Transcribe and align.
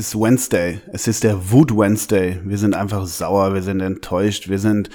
Ist 0.00 0.18
Wednesday. 0.18 0.80
Es 0.94 1.06
ist 1.06 1.24
der 1.24 1.50
Wut 1.52 1.76
Wednesday. 1.76 2.38
Wir 2.42 2.56
sind 2.56 2.74
einfach 2.74 3.04
sauer, 3.04 3.52
wir 3.52 3.60
sind 3.60 3.82
enttäuscht, 3.82 4.48
wir 4.48 4.58
sind, 4.58 4.88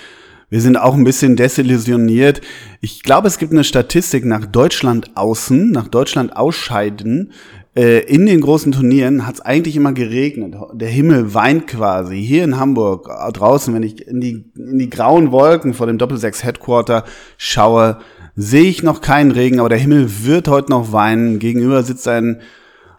wir 0.50 0.62
sind 0.62 0.78
auch 0.78 0.96
ein 0.96 1.04
bisschen 1.04 1.36
desillusioniert. 1.36 2.42
Ich 2.82 3.04
glaube, 3.04 3.28
es 3.28 3.38
gibt 3.38 3.52
eine 3.52 3.64
Statistik 3.64 4.26
nach 4.26 4.48
Deutschland 4.48 5.12
außen, 5.14 5.70
nach 5.70 5.90
Deutschland 5.90 6.36
ausscheiden. 6.36 7.34
Äh, 7.76 8.00
in 8.06 8.26
den 8.26 8.42
großen 8.42 8.72
Turnieren 8.72 9.28
hat 9.28 9.36
es 9.36 9.42
eigentlich 9.42 9.76
immer 9.76 9.94
geregnet. 9.94 10.56
Der 10.74 10.90
Himmel 10.90 11.36
weint 11.36 11.68
quasi. 11.68 12.20
Hier 12.20 12.44
in 12.44 12.58
Hamburg, 12.58 13.08
äh, 13.08 13.32
draußen, 13.32 13.76
wenn 13.76 13.84
ich 13.84 14.08
in 14.08 14.22
die, 14.22 14.46
in 14.56 14.80
die 14.80 14.90
grauen 14.90 15.32
Wolken 15.32 15.76
vor 15.76 15.86
dem 15.86 16.00
Doppelsechs 16.00 16.44
Headquarter 16.44 17.04
schaue, 17.38 18.00
sehe 18.36 18.64
ich 18.64 18.82
noch 18.82 19.02
keinen 19.02 19.30
Regen, 19.30 19.60
aber 19.60 19.70
der 19.70 19.78
Himmel 19.78 20.26
wird 20.26 20.48
heute 20.48 20.72
noch 20.72 20.92
weinen. 20.92 21.38
Gegenüber 21.38 21.84
sitzt 21.84 22.08
ein 22.08 22.42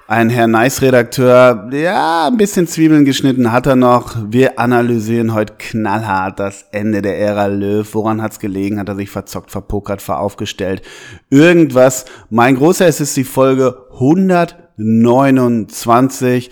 ein 0.09 0.30
Herr 0.30 0.46
Nice-Redakteur, 0.46 1.69
ja, 1.73 2.28
ein 2.28 2.37
bisschen 2.37 2.69
Zwiebeln 2.69 3.05
geschnitten 3.05 3.51
hat 3.51 3.66
er 3.66 3.74
noch. 3.74 4.15
Wir 4.29 4.60
analysieren 4.60 5.34
heute 5.34 5.55
knallhart 5.59 6.38
das 6.38 6.66
Ende 6.70 7.02
der 7.02 7.19
Ära 7.19 7.46
Löw. 7.46 7.92
Woran 7.92 8.23
hat's 8.23 8.38
gelegen? 8.38 8.79
Hat 8.79 8.88
er 8.88 8.95
sich 8.95 9.10
verzockt, 9.10 9.51
verpokert, 9.51 10.01
veraufgestellt? 10.01 10.82
Irgendwas. 11.29 12.05
Mein 12.30 12.55
großer, 12.55 12.87
es 12.87 13.01
ist 13.01 13.16
die 13.16 13.24
Folge 13.24 13.79
129. 13.95 16.51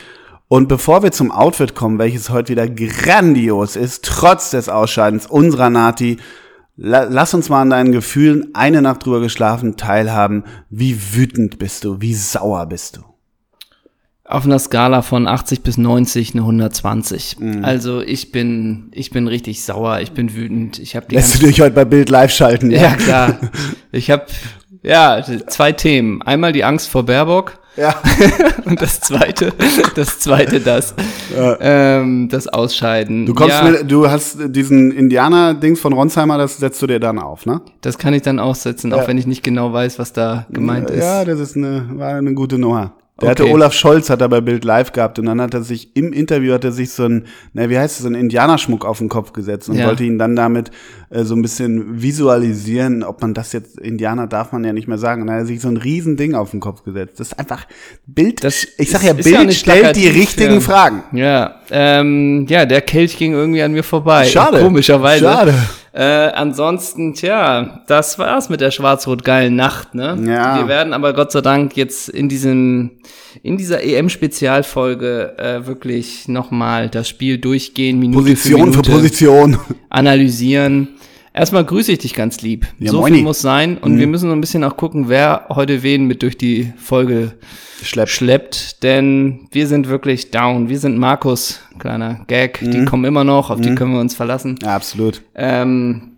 Und 0.48 0.68
bevor 0.68 1.04
wir 1.04 1.12
zum 1.12 1.30
Outfit 1.30 1.76
kommen, 1.76 2.00
welches 2.00 2.30
heute 2.30 2.50
wieder 2.52 2.68
grandios 2.68 3.76
ist, 3.76 4.04
trotz 4.04 4.50
des 4.50 4.68
Ausscheidens 4.68 5.26
unserer 5.26 5.70
Nati, 5.70 6.16
lass 6.76 7.34
uns 7.34 7.50
mal 7.50 7.62
an 7.62 7.70
deinen 7.70 7.92
Gefühlen 7.92 8.48
eine 8.52 8.82
Nacht 8.82 9.06
drüber 9.06 9.20
geschlafen 9.20 9.76
teilhaben. 9.76 10.42
Wie 10.70 11.14
wütend 11.14 11.60
bist 11.60 11.84
du? 11.84 12.00
Wie 12.00 12.14
sauer 12.14 12.66
bist 12.66 12.96
du? 12.96 13.13
Auf 14.26 14.46
einer 14.46 14.58
Skala 14.58 15.02
von 15.02 15.26
80 15.26 15.60
bis 15.60 15.76
90 15.76 16.32
eine 16.32 16.42
120. 16.42 17.40
Mhm. 17.40 17.62
Also 17.62 18.00
ich 18.00 18.32
bin, 18.32 18.88
ich 18.92 19.10
bin 19.10 19.28
richtig 19.28 19.62
sauer, 19.62 20.00
ich 20.00 20.12
bin 20.12 20.34
wütend. 20.34 20.78
Ich 20.78 20.96
habe 20.96 21.06
Lässt 21.10 21.34
du 21.42 21.46
dich 21.46 21.60
heute 21.60 21.74
bei 21.74 21.84
Bild 21.84 22.08
live 22.08 22.32
schalten? 22.32 22.70
Ja, 22.70 22.80
ja 22.82 22.96
klar. 22.96 23.38
Ich 23.92 24.10
habe 24.10 24.24
ja 24.82 25.22
zwei 25.46 25.72
Themen. 25.72 26.22
Einmal 26.22 26.52
die 26.52 26.64
Angst 26.64 26.88
vor 26.88 27.04
Baerbock. 27.04 27.58
Ja. 27.76 27.94
und 28.64 28.80
das 28.80 29.00
zweite, 29.00 29.52
das 29.96 30.20
zweite, 30.20 30.60
das, 30.60 30.94
ja. 31.36 31.56
ähm, 31.60 32.28
das 32.30 32.46
Ausscheiden. 32.46 33.26
Du 33.26 33.34
kommst 33.34 33.56
ja. 33.56 33.64
mit, 33.64 33.90
du 33.90 34.08
hast 34.08 34.38
diesen 34.46 34.92
Indianer-Dings 34.92 35.80
von 35.80 35.92
Ronsheimer, 35.92 36.38
das 36.38 36.58
setzt 36.58 36.80
du 36.80 36.86
dir 36.86 37.00
dann 37.00 37.18
auf, 37.18 37.46
ne? 37.46 37.62
Das 37.80 37.98
kann 37.98 38.14
ich 38.14 38.22
dann 38.22 38.38
aufsetzen, 38.38 38.92
ja. 38.92 38.96
auch 38.96 39.08
wenn 39.08 39.18
ich 39.18 39.26
nicht 39.26 39.42
genau 39.42 39.72
weiß, 39.72 39.98
was 39.98 40.12
da 40.12 40.46
gemeint 40.50 40.88
ist. 40.90 41.02
Ja, 41.02 41.24
das 41.24 41.40
ist 41.40 41.56
eine, 41.56 41.84
war 41.94 42.14
eine 42.14 42.32
gute 42.34 42.58
Nummer. 42.58 42.92
Der 43.20 43.30
okay. 43.30 43.42
hatte 43.42 43.52
Olaf 43.52 43.72
Scholz 43.72 44.10
hat 44.10 44.20
er 44.20 44.28
bei 44.28 44.40
Bild 44.40 44.64
Live 44.64 44.90
gehabt 44.90 45.20
und 45.20 45.26
dann 45.26 45.40
hat 45.40 45.54
er 45.54 45.62
sich 45.62 45.96
im 45.96 46.12
Interview 46.12 46.52
hat 46.52 46.64
er 46.64 46.72
sich 46.72 46.90
so 46.90 47.04
ein, 47.04 47.26
na 47.52 47.70
wie 47.70 47.78
heißt 47.78 47.96
es, 47.96 48.02
so 48.02 48.08
ein 48.08 48.16
Indianerschmuck 48.16 48.84
auf 48.84 48.98
den 48.98 49.08
Kopf 49.08 49.32
gesetzt 49.32 49.68
und 49.68 49.76
ja. 49.76 49.86
wollte 49.86 50.02
ihn 50.02 50.18
dann 50.18 50.34
damit 50.34 50.72
äh, 51.14 51.24
so 51.24 51.36
ein 51.36 51.42
bisschen 51.42 52.02
visualisieren, 52.02 53.04
ob 53.04 53.22
man 53.22 53.34
das 53.34 53.52
jetzt 53.52 53.78
Indianer 53.78 54.26
darf 54.26 54.50
man 54.52 54.64
ja 54.64 54.72
nicht 54.72 54.88
mehr 54.88 54.98
sagen. 54.98 55.22
Und 55.22 55.28
dann 55.28 55.36
hat 55.36 55.42
er 55.44 55.46
sich 55.46 55.60
so 55.60 55.68
ein 55.68 55.76
Riesending 55.76 56.34
auf 56.34 56.50
den 56.50 56.58
Kopf 56.58 56.82
gesetzt. 56.82 57.20
Das 57.20 57.28
ist 57.28 57.38
einfach 57.38 57.66
Bild. 58.06 58.42
Das 58.42 58.66
ich 58.78 58.90
sag 58.90 59.04
ja, 59.04 59.12
Bild 59.12 59.26
ja 59.26 59.50
stellt 59.52 59.96
die 59.96 60.08
richtigen 60.08 60.54
ja. 60.54 60.60
Fragen. 60.60 61.04
Ja, 61.12 61.60
ähm, 61.70 62.46
ja, 62.48 62.66
der 62.66 62.80
Kelch 62.80 63.16
ging 63.16 63.32
irgendwie 63.32 63.62
an 63.62 63.72
mir 63.72 63.84
vorbei. 63.84 64.24
Schade. 64.28 64.60
Komischerweise. 64.60 65.24
Schade. 65.24 65.54
Äh, 65.92 66.02
ansonsten, 66.02 67.14
tja, 67.14 67.84
das 67.86 68.18
war's 68.18 68.48
mit 68.48 68.60
der 68.60 68.72
schwarz-rot-geilen 68.72 69.54
Nacht, 69.54 69.94
ne? 69.94 70.18
Ja. 70.26 70.58
Wir 70.58 70.66
werden 70.66 70.92
aber 70.92 71.12
Gott 71.12 71.30
sei 71.30 71.40
Dank 71.40 71.76
jetzt 71.76 72.08
in 72.08 72.28
diesem, 72.28 72.98
in 73.44 73.56
dieser 73.56 73.84
EM-Spezialfolge 73.84 75.38
äh, 75.38 75.66
wirklich 75.68 76.26
nochmal 76.26 76.88
das 76.88 77.08
Spiel 77.08 77.38
durchgehen, 77.38 78.00
Minute 78.00 78.18
Position 78.18 78.58
für, 78.58 78.66
Minute, 78.66 78.90
für 78.90 78.96
Position. 78.96 79.58
Analysieren. 79.88 80.88
Erstmal 81.36 81.64
grüße 81.64 81.90
ich 81.90 81.98
dich 81.98 82.14
ganz 82.14 82.42
lieb. 82.42 82.64
Ja, 82.78 82.92
so 82.92 83.00
moini. 83.00 83.16
viel 83.16 83.24
muss 83.24 83.40
sein. 83.40 83.76
Und 83.78 83.94
mhm. 83.94 83.98
wir 83.98 84.06
müssen 84.06 84.28
so 84.28 84.36
ein 84.36 84.40
bisschen 84.40 84.62
auch 84.62 84.76
gucken, 84.76 85.08
wer 85.08 85.46
heute 85.50 85.82
wen 85.82 86.06
mit 86.06 86.22
durch 86.22 86.38
die 86.38 86.72
Folge 86.76 87.32
schleppt. 87.82 88.12
schleppt. 88.12 88.82
Denn 88.84 89.48
wir 89.50 89.66
sind 89.66 89.88
wirklich 89.88 90.30
down. 90.30 90.68
Wir 90.68 90.78
sind 90.78 90.96
Markus, 90.96 91.58
kleiner 91.80 92.20
Gag. 92.28 92.62
Mhm. 92.62 92.70
Die 92.70 92.84
kommen 92.84 93.04
immer 93.04 93.24
noch, 93.24 93.50
auf 93.50 93.58
mhm. 93.58 93.62
die 93.62 93.74
können 93.74 93.94
wir 93.94 94.00
uns 94.00 94.14
verlassen. 94.14 94.60
Ja, 94.62 94.76
absolut. 94.76 95.22
Ähm, 95.34 96.12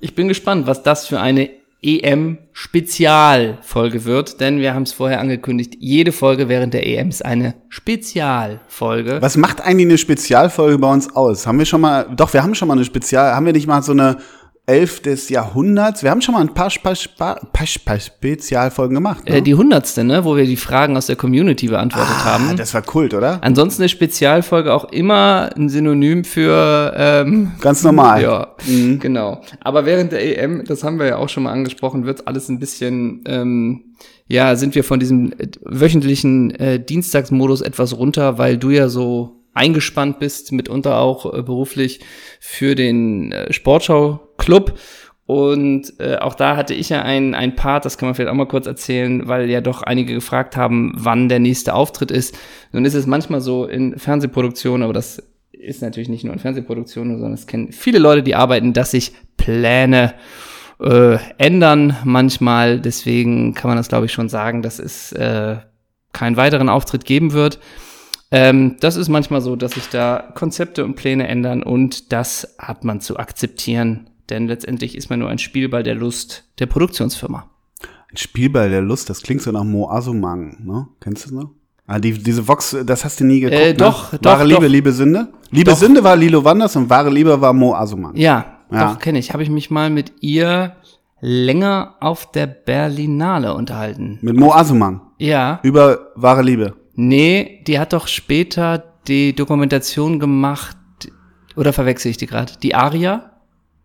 ich 0.00 0.14
bin 0.14 0.28
gespannt, 0.28 0.66
was 0.66 0.82
das 0.82 1.06
für 1.06 1.20
eine 1.20 1.48
EM-Spezialfolge 1.82 4.04
wird, 4.04 4.38
denn 4.40 4.58
wir 4.58 4.74
haben 4.74 4.82
es 4.82 4.92
vorher 4.92 5.20
angekündigt, 5.20 5.76
jede 5.78 6.12
Folge 6.12 6.50
während 6.50 6.74
der 6.74 6.86
EM 6.86 7.08
ist 7.08 7.24
eine 7.24 7.54
Spezialfolge. 7.70 9.22
Was 9.22 9.38
macht 9.38 9.62
eigentlich 9.62 9.86
eine 9.86 9.96
Spezialfolge 9.96 10.76
bei 10.78 10.92
uns 10.92 11.16
aus? 11.16 11.46
Haben 11.46 11.58
wir 11.58 11.64
schon 11.64 11.80
mal, 11.80 12.06
doch, 12.14 12.34
wir 12.34 12.42
haben 12.42 12.54
schon 12.54 12.68
mal 12.68 12.74
eine 12.74 12.84
Spezial, 12.84 13.34
haben 13.34 13.46
wir 13.46 13.54
nicht 13.54 13.66
mal 13.66 13.82
so 13.82 13.92
eine 13.92 14.18
11 14.70 15.02
des 15.02 15.28
Jahrhunderts. 15.30 16.04
Wir 16.04 16.12
haben 16.12 16.22
schon 16.22 16.34
mal 16.34 16.42
ein 16.42 16.54
paar, 16.54 16.70
paar, 16.80 16.94
paar, 17.18 17.40
paar 17.52 17.98
Spezialfolgen 17.98 18.94
gemacht. 18.94 19.28
Ne? 19.28 19.38
Äh, 19.38 19.42
die 19.42 19.56
hundertste, 19.56 20.04
ne? 20.04 20.24
wo 20.24 20.36
wir 20.36 20.44
die 20.44 20.56
Fragen 20.56 20.96
aus 20.96 21.06
der 21.06 21.16
Community 21.16 21.66
beantwortet 21.66 22.14
ah, 22.20 22.24
haben. 22.24 22.56
Das 22.56 22.72
war 22.72 22.82
Kult, 22.82 23.12
oder? 23.12 23.42
Ansonsten 23.42 23.82
ist 23.82 23.90
Spezialfolge 23.90 24.72
auch 24.72 24.84
immer 24.92 25.50
ein 25.56 25.68
Synonym 25.68 26.22
für 26.22 26.94
ähm, 26.96 27.52
ganz 27.60 27.82
normal. 27.82 28.10
Ja, 28.20 28.48
mhm. 28.66 28.98
genau. 28.98 29.40
Aber 29.60 29.86
während 29.86 30.12
der 30.12 30.38
EM, 30.38 30.64
das 30.66 30.84
haben 30.84 30.98
wir 30.98 31.06
ja 31.06 31.16
auch 31.16 31.28
schon 31.28 31.44
mal 31.44 31.52
angesprochen, 31.52 32.04
wird 32.04 32.26
alles 32.26 32.48
ein 32.48 32.58
bisschen 32.58 33.24
ähm, 33.26 33.84
ja, 34.26 34.56
sind 34.56 34.74
wir 34.74 34.84
von 34.84 35.00
diesem 35.00 35.32
äh, 35.32 35.48
wöchentlichen 35.64 36.50
äh, 36.54 36.78
Dienstagsmodus 36.78 37.62
etwas 37.62 37.96
runter, 37.96 38.36
weil 38.36 38.58
du 38.58 38.70
ja 38.70 38.88
so 38.88 39.40
eingespannt 39.54 40.18
bist, 40.18 40.52
mitunter 40.52 40.98
auch 40.98 41.34
äh, 41.34 41.42
beruflich 41.42 42.00
für 42.38 42.74
den 42.74 43.32
äh, 43.32 43.52
Sportschau-Club. 44.40 44.78
Und 45.26 46.00
äh, 46.00 46.16
auch 46.16 46.34
da 46.34 46.56
hatte 46.56 46.74
ich 46.74 46.88
ja 46.88 47.02
ein, 47.02 47.36
ein 47.36 47.54
Part, 47.54 47.84
das 47.84 47.96
kann 47.96 48.08
man 48.08 48.16
vielleicht 48.16 48.32
auch 48.32 48.36
mal 48.36 48.48
kurz 48.48 48.66
erzählen, 48.66 49.28
weil 49.28 49.48
ja 49.48 49.60
doch 49.60 49.82
einige 49.82 50.12
gefragt 50.12 50.56
haben, 50.56 50.92
wann 50.96 51.28
der 51.28 51.38
nächste 51.38 51.74
Auftritt 51.74 52.10
ist. 52.10 52.36
Nun 52.72 52.84
ist 52.84 52.94
es 52.94 53.06
manchmal 53.06 53.40
so 53.40 53.64
in 53.64 53.96
Fernsehproduktionen, 53.96 54.82
aber 54.82 54.92
das 54.92 55.22
ist 55.52 55.82
natürlich 55.82 56.08
nicht 56.08 56.24
nur 56.24 56.32
in 56.32 56.40
Fernsehproduktionen, 56.40 57.18
sondern 57.18 57.34
es 57.34 57.46
kennen 57.46 57.70
viele 57.70 58.00
Leute, 58.00 58.24
die 58.24 58.34
arbeiten, 58.34 58.72
dass 58.72 58.90
sich 58.90 59.12
Pläne 59.36 60.14
äh, 60.80 61.18
ändern 61.38 61.96
manchmal. 62.02 62.80
Deswegen 62.80 63.54
kann 63.54 63.68
man 63.68 63.76
das, 63.76 63.88
glaube 63.88 64.06
ich, 64.06 64.12
schon 64.12 64.28
sagen, 64.28 64.62
dass 64.62 64.80
es 64.80 65.12
äh, 65.12 65.58
keinen 66.12 66.36
weiteren 66.36 66.68
Auftritt 66.68 67.04
geben 67.04 67.32
wird. 67.34 67.60
Ähm, 68.32 68.78
das 68.80 68.96
ist 68.96 69.08
manchmal 69.08 69.42
so, 69.42 69.54
dass 69.54 69.72
sich 69.72 69.88
da 69.90 70.32
Konzepte 70.34 70.84
und 70.84 70.96
Pläne 70.96 71.28
ändern 71.28 71.62
und 71.62 72.12
das 72.12 72.56
hat 72.58 72.84
man 72.84 73.00
zu 73.00 73.16
akzeptieren, 73.16 74.09
denn 74.30 74.46
letztendlich 74.46 74.96
ist 74.96 75.10
man 75.10 75.18
nur 75.18 75.28
ein 75.28 75.38
Spielball 75.38 75.82
der 75.82 75.94
Lust 75.94 76.44
der 76.58 76.66
Produktionsfirma. 76.66 77.48
Ein 78.10 78.16
Spielball 78.16 78.70
der 78.70 78.82
Lust, 78.82 79.10
das 79.10 79.22
klingt 79.22 79.42
so 79.42 79.52
nach 79.52 79.64
Mo 79.64 79.88
Asumang, 79.88 80.56
ne? 80.64 80.88
Kennst 81.00 81.26
du 81.26 81.30
das 81.30 81.44
noch? 81.44 81.50
Ah, 81.86 81.98
die, 81.98 82.12
diese 82.12 82.46
Vox, 82.46 82.76
das 82.84 83.04
hast 83.04 83.18
du 83.20 83.24
nie 83.24 83.40
geguckt, 83.40 83.60
äh, 83.60 83.74
doch, 83.74 84.12
ne? 84.12 84.18
doch, 84.20 84.30
Wahre 84.30 84.44
Liebe, 84.44 84.60
doch. 84.60 84.68
Liebe 84.68 84.92
Sünde? 84.92 85.28
Liebe 85.50 85.72
doch. 85.72 85.76
Sünde 85.76 86.04
war 86.04 86.16
Lilo 86.16 86.44
Wanders 86.44 86.76
und 86.76 86.88
Wahre 86.88 87.10
Liebe 87.10 87.40
war 87.40 87.52
Mo 87.52 87.74
Asumang. 87.74 88.14
Ja, 88.16 88.58
ja. 88.70 88.92
doch, 88.92 89.00
kenne 89.00 89.18
ich. 89.18 89.32
Habe 89.32 89.42
ich 89.42 89.50
mich 89.50 89.70
mal 89.70 89.90
mit 89.90 90.12
ihr 90.20 90.76
länger 91.20 91.96
auf 92.00 92.30
der 92.30 92.46
Berlinale 92.46 93.54
unterhalten. 93.54 94.18
Mit 94.22 94.36
Mo 94.36 94.52
Asumang? 94.52 95.00
Ja. 95.18 95.60
Über 95.62 96.12
Wahre 96.14 96.42
Liebe? 96.42 96.74
Nee, 96.94 97.62
die 97.66 97.78
hat 97.78 97.92
doch 97.92 98.06
später 98.06 98.84
die 99.08 99.34
Dokumentation 99.34 100.18
gemacht, 100.18 100.76
oder 101.56 101.72
verwechsel 101.72 102.10
ich 102.10 102.16
die 102.16 102.26
gerade? 102.26 102.52
Die 102.62 102.74
Aria? 102.74 103.32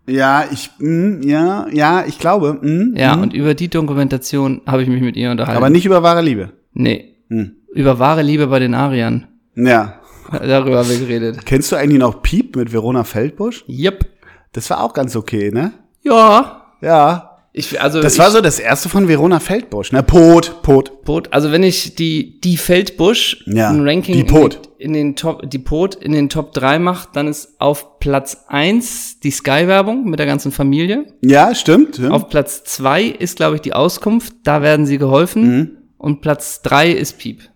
Ja, 0.07 0.45
ich, 0.51 0.69
mh, 0.77 1.25
ja, 1.25 1.67
ja, 1.71 2.03
ich 2.05 2.19
glaube. 2.19 2.59
Mh, 2.61 2.99
ja, 2.99 3.15
mh. 3.15 3.23
und 3.23 3.33
über 3.33 3.55
die 3.55 3.69
Dokumentation 3.69 4.61
habe 4.67 4.83
ich 4.83 4.89
mich 4.89 5.01
mit 5.01 5.15
ihr 5.15 5.31
unterhalten. 5.31 5.57
Aber 5.57 5.69
nicht 5.69 5.85
über 5.85 6.03
wahre 6.03 6.21
Liebe. 6.21 6.51
Nee. 6.73 7.15
Mh. 7.29 7.47
Über 7.73 7.99
wahre 7.99 8.21
Liebe 8.21 8.47
bei 8.47 8.59
den 8.59 8.73
Ariern. 8.73 9.27
Ja. 9.55 9.99
Darüber 10.31 10.79
haben 10.79 10.89
wir 10.89 10.99
geredet. 10.99 11.45
Kennst 11.45 11.71
du 11.71 11.75
eigentlich 11.75 11.99
noch 11.99 12.21
Piep 12.21 12.55
mit 12.55 12.71
Verona 12.71 13.03
Feldbusch? 13.03 13.65
Yep. 13.67 14.05
Das 14.53 14.69
war 14.69 14.81
auch 14.81 14.93
ganz 14.93 15.15
okay, 15.15 15.51
ne? 15.51 15.73
Ja. 16.03 16.61
Ja. 16.81 17.34
Ich, 17.57 17.81
also 17.81 18.01
das 18.01 18.19
war 18.19 18.31
so 18.31 18.41
das 18.41 18.59
erste 18.59 18.89
von 18.89 19.07
Verona 19.07 19.39
Feldbusch, 19.39 19.93
ne? 19.93 20.03
Pot, 20.03 20.61
Pot. 20.61 21.03
Pot. 21.03 21.31
Also 21.31 21.53
wenn 21.53 21.63
ich 21.63 21.95
die, 21.95 22.41
die 22.41 22.57
Feldbusch 22.57 23.45
ja, 23.45 23.69
ein 23.69 23.87
Ranking 23.87 24.13
die 24.13 24.23
Pot. 24.25 24.59
In, 24.77 24.91
den, 24.91 25.03
in 25.03 25.11
den 25.11 25.15
Top, 25.15 25.49
die 25.49 25.59
Pot 25.59 25.95
in 25.95 26.11
den 26.11 26.27
Top 26.27 26.51
3 26.51 26.79
macht, 26.79 27.15
dann 27.15 27.29
ist 27.29 27.61
auf 27.61 27.99
Platz 27.99 28.43
1 28.49 29.21
die 29.21 29.31
Sky-Werbung 29.31 30.03
mit 30.03 30.19
der 30.19 30.25
ganzen 30.25 30.51
Familie. 30.51 31.05
Ja, 31.21 31.55
stimmt. 31.55 31.97
Ja. 31.97 32.09
Auf 32.09 32.27
Platz 32.27 32.65
2 32.65 33.03
ist, 33.03 33.37
glaube 33.37 33.55
ich, 33.55 33.61
die 33.61 33.71
Auskunft. 33.71 34.33
Da 34.43 34.61
werden 34.61 34.85
sie 34.85 34.97
geholfen. 34.97 35.57
Mhm. 35.57 35.71
Und 35.97 36.19
Platz 36.19 36.61
3 36.61 36.91
ist 36.91 37.19
Piep. 37.19 37.49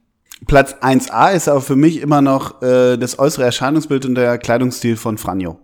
Platz 0.48 0.76
1a 0.82 1.34
ist 1.34 1.50
aber 1.50 1.60
für 1.60 1.76
mich 1.76 2.00
immer 2.00 2.22
noch 2.22 2.62
äh, 2.62 2.96
das 2.96 3.20
äußere 3.20 3.44
Erscheinungsbild 3.44 4.06
und 4.06 4.16
der 4.16 4.38
Kleidungsstil 4.38 4.96
von 4.96 5.18
Franjo. 5.18 5.60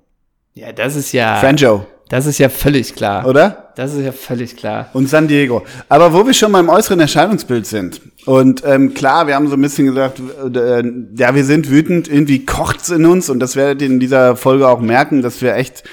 Ja, 0.55 0.73
das 0.73 0.97
ist 0.97 1.13
ja. 1.13 1.37
Franjo. 1.37 1.85
Das 2.09 2.25
ist 2.27 2.37
ja 2.37 2.49
völlig 2.49 2.95
klar. 2.95 3.25
oder? 3.25 3.71
Das 3.75 3.93
ist 3.93 4.05
ja 4.05 4.11
völlig 4.11 4.55
klar. 4.55 4.89
Und 4.93 5.09
San 5.09 5.27
Diego. 5.27 5.65
Aber 5.89 6.13
wo 6.13 6.25
wir 6.25 6.33
schon 6.33 6.51
beim 6.51 6.69
äußeren 6.69 6.99
Erscheinungsbild 6.99 7.65
sind. 7.65 7.99
Und 8.25 8.63
ähm, 8.65 8.93
klar, 8.93 9.27
wir 9.27 9.35
haben 9.35 9.47
so 9.47 9.55
ein 9.55 9.61
bisschen 9.61 9.87
gesagt, 9.87 10.19
äh, 10.19 10.83
ja, 11.17 11.35
wir 11.35 11.43
sind 11.43 11.69
wütend, 11.69 12.07
irgendwie 12.07 12.45
kocht's 12.45 12.89
in 12.89 13.05
uns 13.05 13.29
und 13.29 13.39
das 13.39 13.55
werdet 13.55 13.81
ihr 13.81 13.87
in 13.87 13.99
dieser 13.99 14.35
Folge 14.35 14.67
auch 14.67 14.79
merken, 14.79 15.21
dass 15.21 15.41
wir 15.41 15.55
echt, 15.55 15.83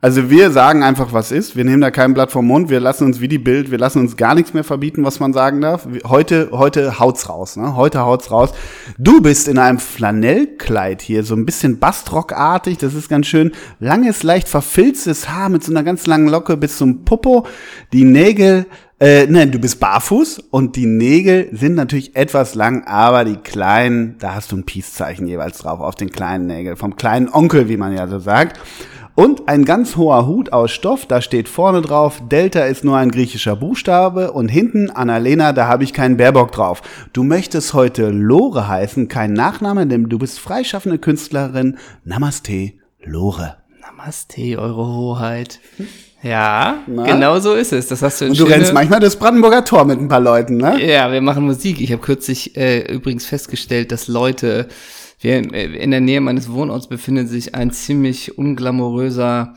also 0.00 0.30
wir 0.30 0.52
sagen 0.52 0.84
einfach, 0.84 1.12
was 1.12 1.32
ist. 1.32 1.56
Wir 1.56 1.64
nehmen 1.64 1.80
da 1.80 1.90
kein 1.90 2.14
Blatt 2.14 2.30
vom 2.30 2.46
Mund, 2.46 2.70
wir 2.70 2.78
lassen 2.78 3.04
uns 3.04 3.20
wie 3.20 3.26
die 3.26 3.38
Bild, 3.38 3.70
wir 3.70 3.78
lassen 3.78 3.98
uns 3.98 4.16
gar 4.16 4.34
nichts 4.36 4.54
mehr 4.54 4.62
verbieten, 4.62 5.04
was 5.04 5.18
man 5.18 5.32
sagen 5.32 5.60
darf. 5.60 5.88
Heute, 6.06 6.50
heute 6.52 7.00
haut's 7.00 7.28
raus, 7.28 7.56
ne? 7.56 7.74
Heute 7.74 8.00
haut's 8.00 8.30
raus. 8.30 8.50
Du 8.96 9.20
bist 9.20 9.48
in 9.48 9.58
einem 9.58 9.80
Flanellkleid 9.80 11.02
hier, 11.02 11.24
so 11.24 11.34
ein 11.34 11.44
bisschen 11.44 11.80
Bastrockartig, 11.80 12.78
das 12.78 12.94
ist 12.94 13.08
ganz 13.08 13.26
schön. 13.26 13.50
Langes, 13.80 14.22
leicht 14.22 14.48
verfilztes 14.48 15.28
Haar 15.28 15.48
mit 15.48 15.64
so 15.64 15.72
einer 15.72 15.82
ganz 15.82 16.06
langen 16.06 16.28
Locke 16.28 16.56
bis 16.56 16.78
zum 16.78 17.04
Popo. 17.04 17.46
Die 17.92 18.04
Nägel 18.04 18.66
äh, 19.00 19.26
nein, 19.28 19.52
du 19.52 19.60
bist 19.60 19.78
barfuß 19.78 20.40
und 20.50 20.74
die 20.74 20.86
Nägel 20.86 21.48
sind 21.52 21.76
natürlich 21.76 22.16
etwas 22.16 22.56
lang, 22.56 22.82
aber 22.84 23.24
die 23.24 23.36
kleinen, 23.36 24.16
da 24.18 24.34
hast 24.34 24.50
du 24.50 24.56
ein 24.56 24.64
Peace-Zeichen 24.64 25.28
jeweils 25.28 25.58
drauf 25.58 25.78
auf 25.78 25.94
den 25.94 26.10
kleinen 26.10 26.48
Nägeln, 26.48 26.76
vom 26.76 26.96
kleinen 26.96 27.28
Onkel, 27.28 27.68
wie 27.68 27.76
man 27.76 27.96
ja 27.96 28.08
so 28.08 28.18
sagt. 28.18 28.58
Und 29.18 29.48
ein 29.48 29.64
ganz 29.64 29.96
hoher 29.96 30.28
Hut 30.28 30.52
aus 30.52 30.70
Stoff, 30.70 31.04
da 31.04 31.20
steht 31.20 31.48
vorne 31.48 31.80
drauf, 31.82 32.22
Delta 32.30 32.60
ist 32.66 32.84
nur 32.84 32.96
ein 32.98 33.10
griechischer 33.10 33.56
Buchstabe 33.56 34.30
und 34.30 34.46
hinten, 34.48 34.90
Annalena, 34.90 35.52
da 35.52 35.66
habe 35.66 35.82
ich 35.82 35.92
keinen 35.92 36.16
Baerbock 36.16 36.52
drauf. 36.52 36.82
Du 37.12 37.24
möchtest 37.24 37.74
heute 37.74 38.10
Lore 38.10 38.68
heißen, 38.68 39.08
kein 39.08 39.32
Nachname, 39.32 39.88
denn 39.88 40.04
du 40.04 40.20
bist 40.20 40.38
freischaffende 40.38 40.98
Künstlerin. 40.98 41.78
Namaste, 42.04 42.74
Lore. 43.02 43.56
Namaste, 43.80 44.56
Eure 44.56 44.86
Hoheit. 44.86 45.58
Ja, 46.22 46.76
Na? 46.86 47.02
genau 47.02 47.40
so 47.40 47.54
ist 47.54 47.72
es. 47.72 47.88
Das 47.88 48.02
hast 48.02 48.20
du 48.20 48.26
in 48.26 48.30
Und 48.30 48.38
du 48.38 48.44
schöne- 48.44 48.54
rennst 48.54 48.72
manchmal 48.72 49.00
das 49.00 49.16
Brandenburger 49.16 49.64
Tor 49.64 49.84
mit 49.84 49.98
ein 50.00 50.06
paar 50.06 50.20
Leuten, 50.20 50.58
ne? 50.58 50.80
Ja, 50.84 51.10
wir 51.10 51.20
machen 51.22 51.44
Musik. 51.44 51.80
Ich 51.80 51.90
habe 51.90 52.00
kürzlich 52.02 52.56
äh, 52.56 52.82
übrigens 52.92 53.26
festgestellt, 53.26 53.90
dass 53.90 54.06
Leute, 54.06 54.68
in 55.22 55.90
der 55.90 56.00
Nähe 56.00 56.20
meines 56.20 56.50
Wohnorts 56.52 56.86
befindet 56.88 57.28
sich 57.28 57.54
ein 57.54 57.70
ziemlich 57.70 58.38
unglamouröser 58.38 59.54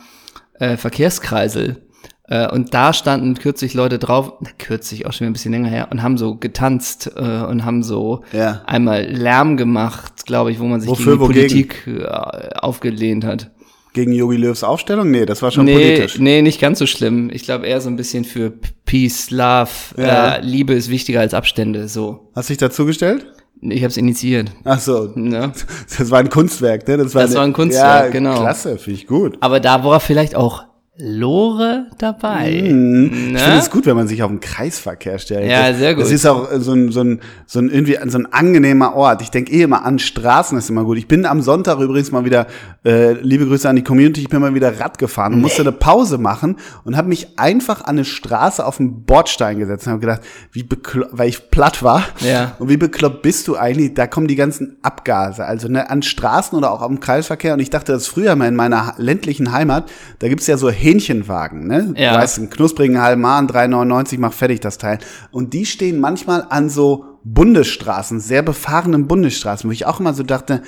äh, 0.59 0.77
Verkehrskreisel. 0.77 1.83
Äh, 2.27 2.49
und 2.51 2.73
da 2.73 2.93
standen 2.93 3.35
kürzlich 3.35 3.73
Leute 3.73 3.99
drauf, 3.99 4.33
na, 4.41 4.49
kürzlich 4.57 5.05
auch 5.05 5.11
schon 5.13 5.25
wieder 5.25 5.31
ein 5.31 5.33
bisschen 5.33 5.51
länger 5.51 5.69
her, 5.69 5.87
und 5.91 6.01
haben 6.01 6.17
so 6.17 6.35
getanzt 6.35 7.11
äh, 7.15 7.43
und 7.43 7.65
haben 7.65 7.83
so 7.83 8.23
Ja. 8.31 8.61
einmal 8.65 9.03
Lärm 9.05 9.57
gemacht, 9.57 10.25
glaube 10.25 10.51
ich, 10.51 10.59
wo 10.59 10.65
man 10.65 10.79
sich 10.81 10.89
Wofür, 10.89 11.17
gegen 11.19 11.33
die 11.33 11.39
wogegen? 11.39 11.67
Politik 11.67 11.87
äh, 11.87 12.55
aufgelehnt 12.59 13.25
hat. 13.25 13.51
Gegen 13.93 14.13
Jogi 14.13 14.37
Löws 14.37 14.63
Aufstellung? 14.63 15.11
Nee, 15.11 15.25
das 15.25 15.41
war 15.41 15.51
schon 15.51 15.65
Nee, 15.65 15.73
politisch. 15.73 16.17
nee, 16.17 16.41
nicht 16.41 16.61
ganz 16.61 16.79
so 16.79 16.85
schlimm. 16.85 17.29
Ich 17.33 17.43
glaube 17.43 17.67
eher 17.67 17.81
so 17.81 17.89
ein 17.89 17.97
bisschen 17.97 18.23
für 18.23 18.53
Peace, 18.85 19.29
Love, 19.31 19.69
Ja. 19.97 20.35
äh, 20.35 20.41
Liebe 20.41 20.73
ist 20.73 20.89
wichtiger 20.89 21.19
als 21.19 21.33
Abstände, 21.33 21.89
so. 21.89 22.31
Hast 22.33 22.47
du 22.49 22.53
dich 22.53 22.57
dazugestellt? 22.59 23.25
Ich 23.61 23.81
habe 23.81 23.89
es 23.89 23.97
initiiert. 23.97 24.51
Ach 24.63 24.79
so, 24.79 25.11
Ne? 25.15 25.51
das 25.97 26.09
war 26.09 26.19
ein 26.19 26.29
Kunstwerk, 26.29 26.87
ne? 26.87 26.97
Das 26.97 27.13
war, 27.13 27.21
Das 27.21 27.31
eine- 27.31 27.39
war 27.39 27.45
ein 27.45 27.53
Kunstwerk, 27.53 28.05
ja, 28.05 28.09
genau. 28.09 28.39
Klasse, 28.39 28.77
finde 28.77 28.99
ich 28.99 29.07
gut. 29.07 29.37
Aber 29.39 29.59
da 29.59 29.83
war 29.83 29.99
vielleicht 29.99 30.35
auch 30.35 30.63
Lore 31.01 31.87
dabei. 31.97 32.49
Ich 32.51 32.61
finde 32.61 33.31
Ne? 33.31 33.57
es 33.57 33.69
gut, 33.69 33.85
wenn 33.85 33.95
man 33.95 34.07
sich 34.07 34.23
auf 34.23 34.29
den 34.29 34.39
Kreisverkehr 34.39 35.17
stellt. 35.19 35.49
Ja, 35.49 35.73
sehr 35.73 35.95
gut. 35.95 36.03
Das 36.03 36.11
ist 36.11 36.25
auch 36.25 36.47
so 36.59 36.73
ein, 36.73 36.91
so 36.91 37.01
ein, 37.01 37.19
so 37.45 37.59
ein 37.59 37.69
irgendwie 37.69 37.97
so 38.07 38.17
ein 38.19 38.31
angenehmer 38.31 38.95
Ort. 38.95 39.21
Ich 39.21 39.31
denke 39.31 39.51
eh 39.51 39.61
immer 39.63 39.83
an 39.85 39.99
Straßen, 39.99 40.57
ist 40.57 40.69
immer 40.69 40.83
gut. 40.83 40.97
Ich 40.97 41.07
bin 41.07 41.25
am 41.25 41.41
Sonntag 41.41 41.79
übrigens 41.79 42.11
mal 42.11 42.25
wieder, 42.25 42.47
äh, 42.85 43.13
liebe 43.13 43.45
Grüße 43.47 43.67
an 43.67 43.75
die 43.75 43.83
Community, 43.83 44.21
ich 44.21 44.29
bin 44.29 44.39
mal 44.41 44.53
wieder 44.53 44.79
Rad 44.79 44.97
gefahren 44.97 45.33
und 45.33 45.41
musste 45.41 45.61
eine 45.61 45.71
Pause 45.71 46.17
machen 46.17 46.57
und 46.83 46.95
habe 46.97 47.09
mich 47.09 47.39
einfach 47.39 47.81
an 47.81 47.91
eine 47.97 48.05
Straße 48.05 48.65
auf 48.65 48.77
den 48.77 49.03
Bordstein 49.05 49.59
gesetzt 49.59 49.87
und 49.87 49.93
habe 49.93 50.01
gedacht, 50.01 50.21
wie 50.51 50.63
bekloppt, 50.63 51.17
weil 51.17 51.29
ich 51.29 51.49
platt 51.51 51.83
war. 51.83 52.03
Ja. 52.19 52.55
Und 52.59 52.69
wie 52.69 52.77
bekloppt 52.77 53.21
bist 53.21 53.47
du 53.47 53.57
eigentlich? 53.57 53.93
Da 53.93 54.07
kommen 54.07 54.27
die 54.27 54.35
ganzen 54.35 54.77
Abgase, 54.81 55.45
also 55.45 55.67
ne, 55.67 55.89
an 55.89 56.01
Straßen 56.03 56.57
oder 56.57 56.71
auch 56.71 56.81
am 56.81 56.99
Kreisverkehr. 56.99 57.53
Und 57.53 57.59
ich 57.59 57.69
dachte 57.69 57.91
das 57.91 58.07
früher 58.07 58.35
mal 58.35 58.47
in 58.47 58.55
meiner 58.55 58.93
ländlichen 58.97 59.51
Heimat, 59.51 59.89
da 60.19 60.27
gibt's 60.27 60.47
ja 60.47 60.57
so 60.57 60.69
Hähnchenwagen, 60.91 61.67
ne? 61.67 61.93
Ja. 61.97 62.13
Du 62.13 62.19
weißt, 62.19 62.37
einen 62.39 62.49
knusprigen 62.49 63.01
halben 63.01 63.25
Hahn, 63.25 63.47
3,99, 63.47 64.17
mach 64.19 64.33
fertig 64.33 64.59
das 64.59 64.77
Teil. 64.77 64.99
Und 65.31 65.53
die 65.53 65.65
stehen 65.65 65.99
manchmal 65.99 66.45
an 66.49 66.69
so 66.69 67.05
Bundesstraßen, 67.23 68.19
sehr 68.19 68.41
befahrenen 68.41 69.07
Bundesstraßen, 69.07 69.69
wo 69.69 69.71
ich 69.71 69.85
auch 69.85 69.99
immer 69.99 70.13
so 70.13 70.23
dachte, 70.23 70.61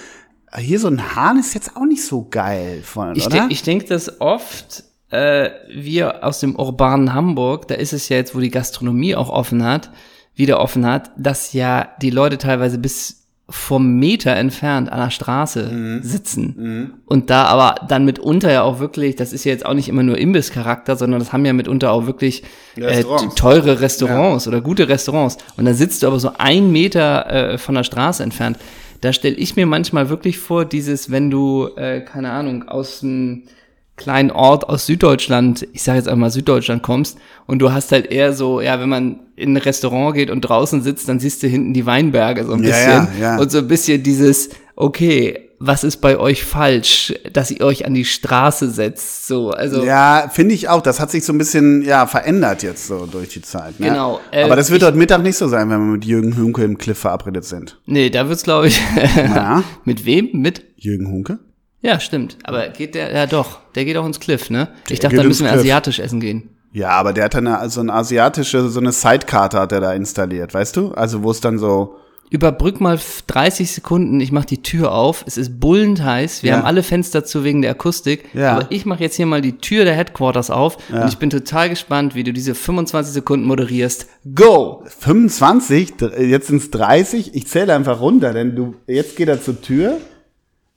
hier 0.57 0.79
so 0.79 0.87
ein 0.87 1.15
Hahn 1.15 1.39
ist 1.39 1.53
jetzt 1.55 1.75
auch 1.75 1.85
nicht 1.85 2.05
so 2.05 2.27
geil 2.29 2.81
von, 2.83 3.15
Ich, 3.15 3.25
oder? 3.25 3.37
denk, 3.37 3.51
ich 3.51 3.63
denke, 3.63 3.85
dass 3.85 4.21
oft 4.21 4.83
äh, 5.09 5.49
wir 5.73 6.23
aus 6.23 6.39
dem 6.39 6.55
urbanen 6.55 7.13
Hamburg, 7.13 7.67
da 7.67 7.75
ist 7.75 7.93
es 7.93 8.09
ja 8.09 8.17
jetzt, 8.17 8.35
wo 8.35 8.39
die 8.39 8.51
Gastronomie 8.51 9.15
auch 9.15 9.29
offen 9.29 9.63
hat, 9.63 9.89
wieder 10.35 10.59
offen 10.59 10.85
hat, 10.85 11.11
dass 11.17 11.53
ja 11.53 11.89
die 12.01 12.09
Leute 12.09 12.37
teilweise 12.37 12.77
bis 12.77 13.22
vom 13.49 13.95
Meter 13.99 14.35
entfernt 14.35 14.89
an 14.91 14.99
der 14.99 15.09
Straße 15.09 15.69
Mhm. 15.71 15.99
sitzen. 16.01 16.93
Und 17.05 17.29
da 17.29 17.43
aber 17.43 17.75
dann 17.87 18.05
mitunter 18.05 18.51
ja 18.51 18.63
auch 18.63 18.79
wirklich, 18.79 19.15
das 19.17 19.33
ist 19.33 19.43
ja 19.43 19.51
jetzt 19.51 19.65
auch 19.65 19.73
nicht 19.73 19.89
immer 19.89 20.01
nur 20.03 20.17
Imbisscharakter, 20.17 20.95
sondern 20.95 21.19
das 21.19 21.33
haben 21.33 21.45
ja 21.45 21.51
mitunter 21.53 21.91
auch 21.91 22.05
wirklich 22.05 22.43
äh, 22.77 22.85
Restaurants. 22.85 23.35
teure 23.35 23.81
Restaurants 23.81 24.47
oder 24.47 24.61
gute 24.61 24.87
Restaurants. 24.87 25.37
Und 25.57 25.65
da 25.65 25.73
sitzt 25.73 26.03
du 26.03 26.07
aber 26.07 26.19
so 26.19 26.31
ein 26.37 26.71
Meter 26.71 27.29
äh, 27.29 27.57
von 27.57 27.75
der 27.75 27.83
Straße 27.83 28.23
entfernt. 28.23 28.57
Da 29.01 29.11
stelle 29.11 29.35
ich 29.35 29.57
mir 29.57 29.65
manchmal 29.65 30.07
wirklich 30.07 30.37
vor, 30.39 30.63
dieses, 30.63 31.11
wenn 31.11 31.29
du, 31.29 31.67
äh, 31.75 31.99
keine 31.99 32.31
Ahnung, 32.31 32.69
aus 32.69 33.03
einem 33.03 33.43
kleinen 33.95 34.31
Ort 34.31 34.67
aus 34.69 34.85
Süddeutschland, 34.87 35.67
ich 35.73 35.83
sage 35.83 35.99
jetzt 35.99 36.07
einmal 36.07 36.31
Süddeutschland 36.31 36.81
kommst 36.81 37.17
und 37.45 37.59
du 37.59 37.71
hast 37.71 37.91
halt 37.91 38.07
eher 38.11 38.33
so, 38.33 38.59
ja, 38.61 38.79
wenn 38.79 38.89
man 38.89 39.19
in 39.35 39.53
ein 39.53 39.57
Restaurant 39.57 40.15
geht 40.15 40.29
und 40.31 40.41
draußen 40.41 40.81
sitzt, 40.81 41.07
dann 41.09 41.19
siehst 41.19 41.43
du 41.43 41.47
hinten 41.47 41.73
die 41.73 41.85
Weinberge 41.85 42.43
so 42.45 42.53
ein 42.53 42.63
Ja, 42.63 42.69
bisschen 42.69 43.07
ja, 43.21 43.35
ja. 43.35 43.37
und 43.39 43.51
so 43.51 43.59
ein 43.59 43.67
bisschen 43.67 44.01
dieses, 44.01 44.49
okay, 44.75 45.49
was 45.65 45.83
ist 45.85 45.97
bei 45.97 46.17
euch 46.17 46.43
falsch, 46.43 47.13
dass 47.31 47.49
ihr 47.49 47.61
euch 47.61 47.85
an 47.85 47.93
die 47.93 48.03
Straße 48.03 48.69
setzt, 48.71 49.27
so, 49.27 49.51
also 49.51 49.85
ja, 49.85 50.29
finde 50.33 50.55
ich 50.55 50.67
auch. 50.67 50.81
Das 50.81 50.99
hat 50.99 51.09
sich 51.09 51.23
so 51.23 51.31
ein 51.31 51.37
bisschen 51.37 51.83
ja 51.83 52.05
verändert 52.05 52.63
jetzt 52.63 52.87
so 52.87 53.05
durch 53.05 53.29
die 53.29 53.41
Zeit. 53.41 53.79
Ne? 53.79 53.87
Genau, 53.87 54.19
äh, 54.31 54.43
Aber 54.43 54.57
das 54.57 54.71
wird 54.71 54.83
heute 54.83 54.97
Mittag 54.97 55.21
nicht 55.23 55.37
so 55.37 55.47
sein, 55.47 55.69
wenn 55.69 55.79
wir 55.79 55.93
mit 55.93 56.03
Jürgen 56.03 56.35
Hunke 56.35 56.63
im 56.65 56.77
Cliff 56.77 56.97
verabredet 56.97 57.45
sind. 57.45 57.79
nee, 57.85 58.09
da 58.09 58.27
wird's 58.27 58.43
glaube 58.43 58.67
ich 58.67 58.81
Ja. 59.15 59.63
mit 59.85 60.03
wem? 60.05 60.31
Mit 60.33 60.65
Jürgen 60.75 61.07
Hunke? 61.09 61.39
Ja, 61.83 61.99
stimmt. 61.99 62.37
Aber 62.43 62.69
geht 62.69 62.95
der, 62.95 63.13
ja 63.13 63.25
doch, 63.27 63.59
der 63.75 63.85
geht 63.85 63.97
auch 63.97 64.05
ins 64.05 64.19
Cliff, 64.19 64.49
ne? 64.49 64.69
ich 64.89 64.99
Der 64.99 65.09
dachte, 65.09 65.21
da 65.21 65.27
müssen 65.27 65.43
wir 65.43 65.51
Cliff. 65.51 65.61
asiatisch 65.61 65.99
essen 65.99 66.19
gehen. 66.19 66.49
Ja, 66.71 66.89
aber 66.89 67.13
der 67.13 67.25
hat 67.25 67.35
dann 67.35 67.69
so 67.69 67.81
eine 67.81 67.93
asiatische, 67.93 68.67
so 68.69 68.79
eine 68.79 68.91
Sidekarte 68.91 69.59
hat 69.59 69.71
er 69.71 69.81
da 69.81 69.93
installiert, 69.93 70.53
weißt 70.55 70.75
du? 70.77 70.91
Also 70.93 71.21
wo 71.21 71.29
es 71.29 71.39
dann 71.41 71.59
so, 71.59 71.97
Überbrück 72.29 72.81
mal 72.81 72.95
f- 72.95 73.21
30 73.27 73.71
Sekunden, 73.73 74.19
ich 74.19 74.31
mach 74.31 74.45
die 74.45 74.63
Tür 74.63 74.91
auf. 74.93 75.23
Es 75.27 75.37
ist 75.37 75.59
bullend 75.59 76.03
heiß. 76.03 76.41
Wir 76.41 76.49
Ja. 76.51 76.57
haben 76.57 76.65
alle 76.65 76.81
Fenster 76.81 77.23
zu 77.25 77.43
wegen 77.43 77.61
der 77.61 77.69
Akustik. 77.71 78.23
Ja. 78.33 78.53
Aber 78.55 78.71
ich 78.71 78.87
mache 78.87 79.03
jetzt 79.03 79.17
hier 79.17 79.27
mal 79.27 79.41
die 79.41 79.57
Tür 79.59 79.85
der 79.85 79.93
Headquarters 79.93 80.49
auf 80.49 80.77
und 80.91 81.07
ich 81.07 81.17
bin 81.19 81.29
total 81.29 81.69
gespannt, 81.69 82.15
wie 82.15 82.23
du 82.23 82.33
diese 82.33 82.55
25 82.55 83.13
Sekunden 83.13 83.45
moderierst. 83.45 84.07
Go! 84.33 84.83
25, 84.99 85.95
dr- 85.97 86.17
jetzt 86.21 86.47
sind's 86.47 86.71
30, 86.71 87.35
ich 87.35 87.45
zähle 87.47 87.75
einfach 87.75 87.99
runter, 87.99 88.33
denn 88.33 88.55
du, 88.55 88.73
jetzt 88.87 89.15
geht 89.15 89.27
er 89.27 89.39
zur 89.39 89.61
Tür 89.61 89.97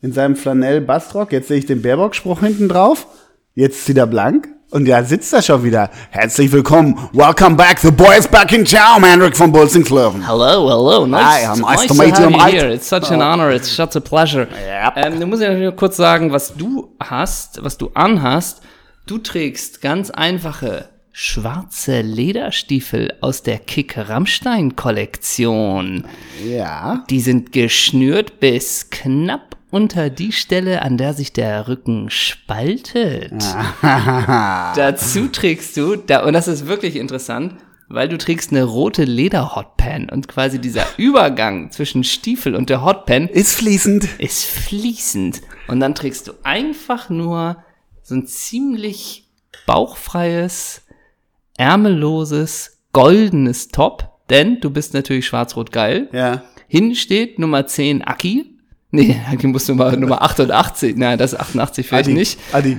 in 0.03 0.13
seinem 0.13 0.37
Flanell-Bastrock, 0.37 1.33
jetzt 1.33 1.49
sehe 1.49 1.59
ich 1.59 1.67
den 1.67 1.83
Baerbock-Spruch 1.83 2.41
hinten 2.41 2.69
drauf, 2.69 3.07
jetzt 3.55 3.85
zieht 3.87 3.97
er 3.97 4.07
blank 4.07 4.49
und 4.71 4.87
ja, 4.87 5.03
sitzt 5.03 5.33
da 5.33 5.41
schon 5.41 5.65
wieder. 5.65 5.91
Herzlich 6.11 6.53
willkommen, 6.53 7.09
welcome 7.13 7.57
back, 7.57 7.79
the 7.79 7.91
boy 7.91 8.17
is 8.19 8.29
back 8.29 8.53
in 8.53 8.65
town, 8.65 9.03
Hendrik 9.03 9.37
von 9.37 9.51
Bolsingslöwen. 9.51 10.27
Hello, 10.27 10.69
hello. 10.69 11.07
Nice, 11.07 11.25
Hi, 11.25 11.47
I'm 11.47 11.61
nice 11.61 11.81
nice 11.81 11.87
to 11.89 11.95
to, 11.95 12.01
meet 12.31 12.41
have 12.41 12.53
you, 12.53 12.61
here. 12.61 12.71
It's 12.75 12.89
such 12.89 13.11
an 13.11 13.23
honor. 13.23 13.51
It's 13.51 13.69
such 13.69 13.97
a 13.97 14.01
pleasure. 14.01 14.47
Yep. 14.51 14.93
Ähm, 14.97 15.21
du 15.21 15.27
musst 15.27 15.43
ja 15.43 15.55
nur 15.55 15.73
kurz 15.73 15.97
sagen, 15.97 16.31
was 16.31 16.55
du 16.55 16.95
hast, 17.01 17.65
was 17.65 17.79
du 17.79 17.91
anhast. 17.95 18.61
Du 19.07 19.19
trägst 19.19 19.81
ganz 19.81 20.11
einfache 20.11 20.89
schwarze 21.19 22.03
Lederstiefel 22.03 23.15
aus 23.23 23.43
der 23.43 23.59
Kick 23.59 23.97
Rammstein 23.97 24.77
Kollektion. 24.77 26.05
Ja, 26.47 27.05
Die 27.09 27.21
sind 27.21 27.53
geschnürt 27.53 28.39
bis 28.39 28.91
knapp 28.91 29.56
unter 29.71 30.11
die 30.11 30.33
Stelle, 30.33 30.83
an 30.83 30.97
der 30.97 31.15
sich 31.15 31.33
der 31.33 31.69
Rücken 31.69 32.11
spaltet. 32.11 33.33
Dazu 33.83 35.29
trägst 35.29 35.77
du, 35.77 35.97
da, 35.97 36.25
und 36.25 36.33
das 36.33 36.49
ist 36.49 36.67
wirklich 36.67 36.97
interessant, 36.97 37.57
weil 37.89 38.09
du 38.09 38.19
trägst 38.19 38.51
eine 38.51 38.65
rote 38.65 39.05
Leder-Hotpan 39.05 40.09
und 40.11 40.29
quasi 40.29 40.61
dieser 40.61 40.85
Übergang 40.97 41.71
zwischen 41.71 42.05
Stiefel 42.05 42.55
und 42.55 42.71
der 42.71 42.85
Hotpan 42.85 43.29
ist 43.29 43.55
fließend. 43.55 44.09
ist 44.19 44.45
fließend. 44.45 45.43
Und 45.69 45.81
dann 45.81 45.95
trägst 45.95 46.29
du 46.29 46.33
einfach 46.43 47.09
nur 47.09 47.59
so 48.03 48.15
ein 48.15 48.27
ziemlich 48.27 49.29
bauchfreies, 49.67 50.83
ärmelloses, 51.57 52.79
goldenes 52.93 53.69
Top, 53.69 54.21
denn 54.31 54.61
du 54.61 54.71
bist 54.71 54.95
natürlich 54.95 55.27
schwarz-rot 55.27 55.73
geil. 55.73 56.09
Ja. 56.13 56.43
Hinten 56.69 56.95
steht 56.95 57.39
Nummer 57.39 57.67
10 57.67 58.03
Aki. 58.03 58.56
Nee, 58.97 59.17
Aki 59.33 59.47
muss 59.49 59.69
Nummer, 59.69 59.97
Nummer 59.97 60.23
88. 60.23 60.97
Nein, 60.97 61.19
das 61.19 61.33
ist 61.33 61.41
88 61.41 61.87
vielleicht 61.87 62.09
Adi, 62.09 62.15
nicht. 62.15 62.39
Adi, 62.53 62.79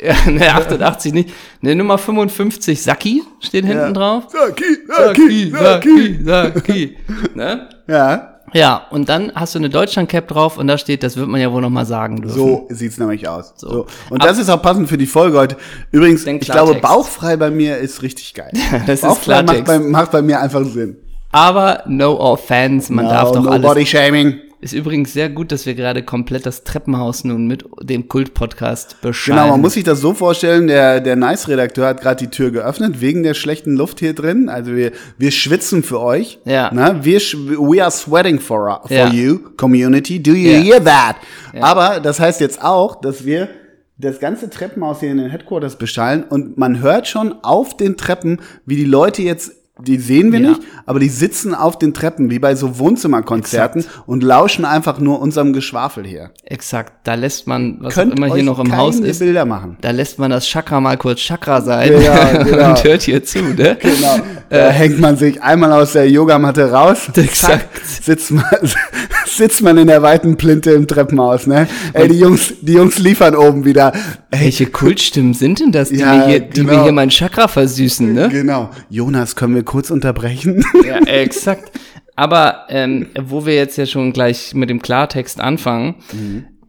Ja, 0.00 0.14
ne, 0.30 0.54
88 0.54 1.12
nicht. 1.12 1.30
Ne, 1.60 1.74
Nummer 1.74 1.98
55, 1.98 2.82
Saki 2.82 3.22
steht 3.40 3.64
hinten 3.64 3.80
Ja. 3.86 3.92
drauf. 3.92 4.24
Saki, 4.28 4.64
Saki, 4.88 5.50
Saki, 5.50 6.20
Saki. 6.24 6.96
ne? 7.34 7.68
Ja, 7.88 8.40
Ja, 8.52 8.86
und 8.90 9.08
dann 9.08 9.32
hast 9.34 9.54
du 9.54 9.58
eine 9.58 9.68
Deutschland-Cap 9.70 10.28
drauf 10.28 10.56
und 10.58 10.66
da 10.68 10.78
steht, 10.78 11.02
das 11.02 11.16
wird 11.16 11.28
man 11.28 11.40
ja 11.40 11.50
wohl 11.52 11.60
noch 11.62 11.70
mal 11.70 11.84
sagen 11.86 12.20
dürfen. 12.22 12.36
so 12.38 12.66
sieht's 12.70 12.96
nämlich 12.98 13.26
aus. 13.28 13.54
So. 13.56 13.68
So. 13.70 13.86
Und 14.10 14.22
das 14.24 14.38
ist 14.38 14.48
auch 14.50 14.62
passend 14.62 14.88
für 14.88 14.98
die 14.98 15.06
Folge 15.06 15.36
heute. 15.38 15.56
Übrigens, 15.92 16.24
ich 16.26 16.40
glaube, 16.40 16.74
bauchfrei 16.76 17.36
bei 17.36 17.50
mir 17.50 17.78
ist 17.78 18.02
richtig 18.02 18.34
geil. 18.34 18.50
Das 18.86 19.00
ist 19.00 19.02
bauchfrei 19.02 19.42
macht 19.42 19.64
Klartext. 19.64 19.66
bei, 19.66 19.78
macht 19.80 20.10
bei 20.12 20.22
mir 20.22 20.40
einfach 20.40 20.64
Sinn. 20.64 20.96
Aber 21.32 21.82
no 21.86 22.18
offense, 22.20 22.92
man 22.92 23.06
darf 23.06 23.32
doch 23.32 23.42
no 23.42 23.50
alles. 23.50 23.66
body 23.66 23.84
shaming. 23.84 24.38
Ist 24.58 24.72
übrigens 24.72 25.12
sehr 25.12 25.28
gut, 25.28 25.52
dass 25.52 25.66
wir 25.66 25.74
gerade 25.74 26.02
komplett 26.02 26.46
das 26.46 26.64
Treppenhaus 26.64 27.24
nun 27.24 27.46
mit 27.46 27.64
dem 27.82 28.08
Kult-Podcast 28.08 29.00
beschreiben. 29.02 29.38
Genau, 29.38 29.50
man 29.50 29.60
muss 29.60 29.74
sich 29.74 29.84
das 29.84 30.00
so 30.00 30.14
vorstellen, 30.14 30.66
der, 30.66 31.00
der 31.02 31.14
Nice-Redakteur 31.14 31.86
hat 31.88 32.00
gerade 32.00 32.24
die 32.24 32.30
Tür 32.30 32.50
geöffnet, 32.50 33.02
wegen 33.02 33.22
der 33.22 33.34
schlechten 33.34 33.76
Luft 33.76 34.00
hier 34.00 34.14
drin. 34.14 34.48
Also 34.48 34.74
wir, 34.74 34.92
wir 35.18 35.30
schwitzen 35.30 35.82
für 35.82 36.00
euch. 36.00 36.38
Ja. 36.46 36.72
Ne? 36.72 37.00
Wir, 37.02 37.20
we 37.20 37.82
are 37.82 37.90
sweating 37.90 38.40
for, 38.40 38.80
for 38.86 38.90
Ja. 38.96 39.08
you, 39.08 39.40
community. 39.58 40.22
Do 40.22 40.32
you 40.32 40.52
Ja. 40.52 40.58
hear 40.58 40.84
that? 40.84 41.16
Aber 41.60 42.00
das 42.00 42.18
heißt 42.18 42.40
jetzt 42.40 42.62
auch, 42.62 42.98
dass 43.02 43.26
wir 43.26 43.48
das 43.98 44.20
ganze 44.20 44.48
Treppenhaus 44.48 45.00
hier 45.00 45.10
in 45.10 45.18
den 45.18 45.30
Headquarters 45.30 45.76
beschallen 45.76 46.22
und 46.24 46.56
man 46.56 46.80
hört 46.80 47.08
schon 47.08 47.34
auf 47.42 47.76
den 47.76 47.96
Treppen, 47.98 48.40
wie 48.64 48.76
die 48.76 48.84
Leute 48.84 49.20
jetzt 49.22 49.52
die 49.78 49.98
sehen 49.98 50.32
wir 50.32 50.40
Ja. 50.40 50.48
nicht, 50.50 50.62
aber 50.86 51.00
die 51.00 51.08
sitzen 51.10 51.54
auf 51.54 51.78
den 51.78 51.92
Treppen, 51.92 52.30
wie 52.30 52.38
bei 52.38 52.54
so 52.54 52.78
Wohnzimmerkonzerten 52.78 53.84
und 54.06 54.22
lauschen 54.22 54.64
einfach 54.64 54.98
nur 55.00 55.20
unserem 55.20 55.52
Geschwafel 55.52 56.06
hier. 56.06 56.30
Exakt, 56.44 56.92
da 57.04 57.14
lässt 57.14 57.46
man, 57.46 57.76
was 57.80 57.94
Könnt 57.94 58.16
immer 58.16 58.32
hier 58.34 58.42
noch 58.42 58.58
im 58.58 58.74
Haus 58.76 58.98
ist, 59.00 59.18
Bilder 59.18 59.44
machen. 59.44 59.76
da 59.82 59.90
lässt 59.90 60.18
man 60.18 60.30
das 60.30 60.46
Chakra 60.46 60.80
mal 60.80 60.96
kurz 60.96 61.20
Chakra 61.20 61.60
sein 61.60 61.92
Ja, 62.02 62.42
genau. 62.42 62.70
und 62.70 62.84
hört 62.84 63.02
hier 63.02 63.22
zu, 63.22 63.40
ne? 63.42 63.76
Genau. 63.80 64.16
Da 64.48 64.70
hängt 64.70 64.98
man 65.00 65.16
sich 65.16 65.42
einmal 65.42 65.72
aus 65.72 65.92
der 65.92 66.08
Yogamatte 66.08 66.70
raus. 66.70 67.08
Exakt. 67.14 67.74
zack, 67.74 67.84
Sitzt 68.02 68.30
man, 68.30 68.44
sitzt 69.26 69.62
man 69.62 69.76
in 69.76 69.88
der 69.88 70.02
weiten 70.02 70.36
Plinte 70.36 70.70
im 70.70 70.86
Treppenhaus, 70.86 71.46
ne? 71.46 71.66
Ey, 71.92 72.08
die 72.08 72.18
Jungs, 72.18 72.54
die 72.62 72.74
Jungs 72.74 72.98
liefern 72.98 73.34
oben 73.34 73.64
wieder. 73.64 73.92
Ey, 74.30 74.44
Welche 74.44 74.66
Kultstimmen 74.66 75.34
sind 75.34 75.60
denn 75.60 75.72
das, 75.72 75.88
die, 75.90 75.96
Ja, 75.96 76.14
mir, 76.14 76.26
hier, 76.26 76.40
die 76.40 76.60
genau. 76.60 76.72
mir 76.76 76.82
hier 76.84 76.92
mein 76.92 77.10
Chakra 77.10 77.48
versüßen, 77.48 78.12
ne? 78.12 78.28
genau. 78.28 78.70
Jonas, 78.88 79.34
können 79.36 79.54
wir 79.54 79.64
kurz 79.66 79.90
unterbrechen? 79.90 80.64
Ja, 80.86 80.98
exakt. 81.00 81.70
Aber 82.14 82.64
ähm, 82.70 83.08
wo 83.20 83.44
wir 83.44 83.54
jetzt 83.54 83.76
ja 83.76 83.84
schon 83.84 84.14
gleich 84.14 84.54
mit 84.54 84.70
dem 84.70 84.80
Klartext 84.80 85.38
anfangen, 85.40 85.96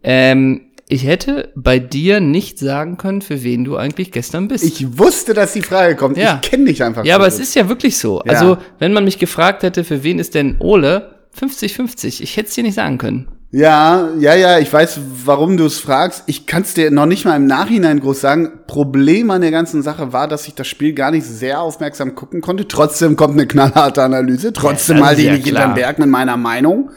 ähm, 0.02 0.60
ich 0.90 1.06
hätte 1.06 1.52
bei 1.54 1.78
dir 1.78 2.20
nicht 2.20 2.58
sagen 2.58 2.96
können, 2.96 3.22
für 3.22 3.42
wen 3.42 3.64
du 3.64 3.76
eigentlich 3.76 4.10
gestern 4.10 4.48
bist. 4.48 4.64
Ich 4.64 4.98
wusste, 4.98 5.34
dass 5.34 5.52
die 5.52 5.62
Frage 5.62 5.96
kommt. 5.96 6.16
Ja. 6.16 6.40
Ich 6.42 6.50
kenne 6.50 6.64
dich 6.64 6.82
einfach. 6.82 7.04
ja, 7.04 7.14
aber 7.14 7.26
es 7.26 7.38
ist 7.38 7.54
ja 7.54 7.68
wirklich 7.68 7.98
so. 7.98 8.22
Ja. 8.24 8.32
Also, 8.32 8.58
wenn 8.78 8.92
man 8.92 9.04
mich 9.04 9.18
gefragt 9.18 9.62
hätte, 9.62 9.84
für 9.84 10.02
wen 10.02 10.18
ist 10.18 10.34
denn 10.34 10.56
Ole, 10.60 11.14
50-50, 11.38 12.22
ich 12.22 12.36
hätte 12.36 12.48
es 12.48 12.54
dir 12.54 12.64
nicht 12.64 12.74
sagen 12.74 12.98
können. 12.98 13.28
Ja, 13.50 14.10
ja, 14.18 14.34
ja, 14.34 14.58
ich 14.58 14.70
weiß, 14.70 15.00
warum 15.24 15.56
du 15.56 15.64
es 15.64 15.78
fragst. 15.78 16.24
Ich 16.26 16.46
kann 16.46 16.62
es 16.62 16.74
dir 16.74 16.90
noch 16.90 17.06
nicht 17.06 17.24
mal 17.24 17.36
im 17.36 17.46
Nachhinein 17.46 17.98
groß 18.00 18.20
sagen. 18.20 18.50
Problem 18.66 19.30
an 19.30 19.40
der 19.40 19.50
ganzen 19.50 19.82
Sache 19.82 20.12
war, 20.12 20.28
dass 20.28 20.46
ich 20.46 20.54
das 20.54 20.66
Spiel 20.66 20.92
gar 20.92 21.10
nicht 21.10 21.24
sehr 21.24 21.62
aufmerksam 21.62 22.14
gucken 22.14 22.42
konnte. 22.42 22.68
Trotzdem 22.68 23.16
kommt 23.16 23.34
eine 23.34 23.46
knallharte 23.46 24.02
Analyse. 24.02 24.52
Trotzdem 24.52 24.98
Ja, 24.98 25.12
ja 25.12 25.32
nicht 25.32 25.46
hinterm 25.46 25.72
klar. 25.72 25.74
Berg 25.74 25.98
mit 25.98 26.08
meiner 26.08 26.36
Meinung. 26.36 26.90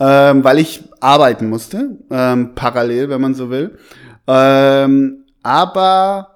Ähm, 0.00 0.42
weil 0.42 0.58
ich 0.58 0.82
arbeiten 0.98 1.48
musste. 1.48 1.98
Ähm, 2.10 2.56
parallel, 2.56 3.08
wenn 3.08 3.20
man 3.20 3.36
so 3.36 3.50
will. 3.50 3.78
Ähm, 4.26 5.24
aber 5.44 6.32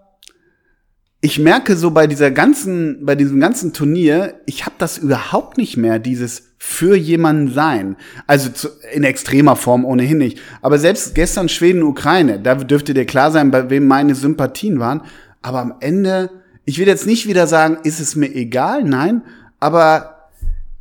ich 1.20 1.40
merke 1.40 1.76
so 1.76 1.90
bei 1.90 2.06
dieser 2.06 2.30
ganzen, 2.30 3.04
bei 3.04 3.16
diesem 3.16 3.40
ganzen 3.40 3.73
Turnier, 3.73 4.35
ich 4.46 4.64
habe 4.64 4.76
das 4.78 4.99
überhaupt 4.99 5.58
nicht 5.58 5.76
mehr, 5.76 5.99
dieses 5.99 6.46
für 6.59 6.97
jemanden 6.97 7.53
sein. 7.53 7.97
Also 8.27 8.51
zu, 8.51 8.69
in 8.93 9.05
extremer 9.05 9.57
Form 9.57 9.85
ohnehin 9.85 10.19
nicht. 10.19 10.41
Aber 10.63 10.79
selbst 10.79 11.15
gestern 11.15 11.49
Schweden, 11.49 11.83
Ukraine, 11.83 12.41
da 12.41 12.55
dürfte 12.55 12.95
dir 12.95 13.05
klar 13.05 13.31
sein, 13.31 13.51
bei 13.51 13.71
wem 13.71 13.87
meine 13.87 14.15
Sympathien 14.15 14.79
waren. 14.79 15.03
Aber 15.43 15.61
am 15.61 15.75
Ende, 15.81 16.31
ich 16.65 16.79
will 16.79 16.87
jetzt 16.87 17.07
nicht 17.07 17.29
wieder 17.29 17.47
sagen, 17.47 17.79
ist 17.85 18.01
es 18.01 18.17
mir 18.17 18.35
egal, 18.35 18.85
nein. 18.85 19.23
Aber 19.61 20.31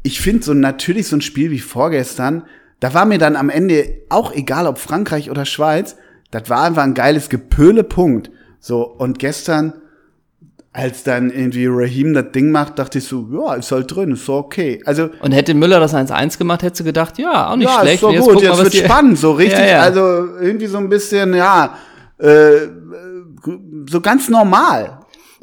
ich 0.03 0.21
finde 0.21 0.43
so 0.43 0.53
natürlich 0.53 1.07
so 1.07 1.17
ein 1.17 1.21
Spiel 1.21 1.51
wie 1.51 1.59
vorgestern, 1.59 2.43
da 2.79 2.93
war 2.93 3.05
mir 3.05 3.17
dann 3.17 3.35
am 3.35 3.49
Ende 3.49 4.01
auch 4.09 4.33
egal, 4.33 4.67
ob 4.67 4.77
Frankreich 4.77 5.29
oder 5.31 5.45
Schweiz, 5.45 5.95
das 6.31 6.49
war 6.49 6.63
einfach 6.63 6.83
ein 6.83 6.93
geiles 6.93 7.29
Gepöle, 7.29 7.83
Punkt. 7.83 8.29
So, 8.59 8.83
und 8.83 9.19
gestern, 9.19 9.73
als 10.75 11.03
dann 11.03 11.29
irgendwie 11.31 11.67
Raheem 11.67 12.13
das 12.13 12.33
Ding 12.33 12.51
macht, 12.51 12.79
dachte 12.79 12.97
ich 12.97 13.05
so, 13.05 13.25
ja, 13.31 13.53
ist 13.53 13.71
halt 13.71 13.95
drin, 13.95 14.11
ist 14.11 14.25
so 14.25 14.33
okay. 14.35 14.81
Also, 14.85 15.09
Und 15.21 15.31
hätte 15.31 15.53
Müller 15.53 15.79
das 15.79 15.93
1-1 15.93 16.37
gemacht, 16.37 16.63
hättest 16.63 16.81
du 16.81 16.83
gedacht, 16.83 17.17
ja, 17.17 17.49
auch 17.49 17.55
nicht 17.55 17.69
ja, 17.69 17.79
schlecht. 17.79 17.95
ist 17.95 18.01
so 18.01 18.11
Jetzt 18.11 18.25
gut, 18.25 18.41
jetzt 18.41 18.51
was 18.51 18.63
wird 18.65 18.73
spannend, 18.75 19.17
so 19.17 19.31
richtig, 19.43 19.59
Ja, 19.59 19.65
ja. 19.65 19.79
also 19.79 20.01
irgendwie 20.41 20.65
so 20.65 20.77
ein 20.77 20.89
bisschen, 20.89 21.33
ja, 21.33 21.77
äh, 22.17 22.57
so 23.89 24.01
ganz 24.01 24.27
normal. 24.27 24.99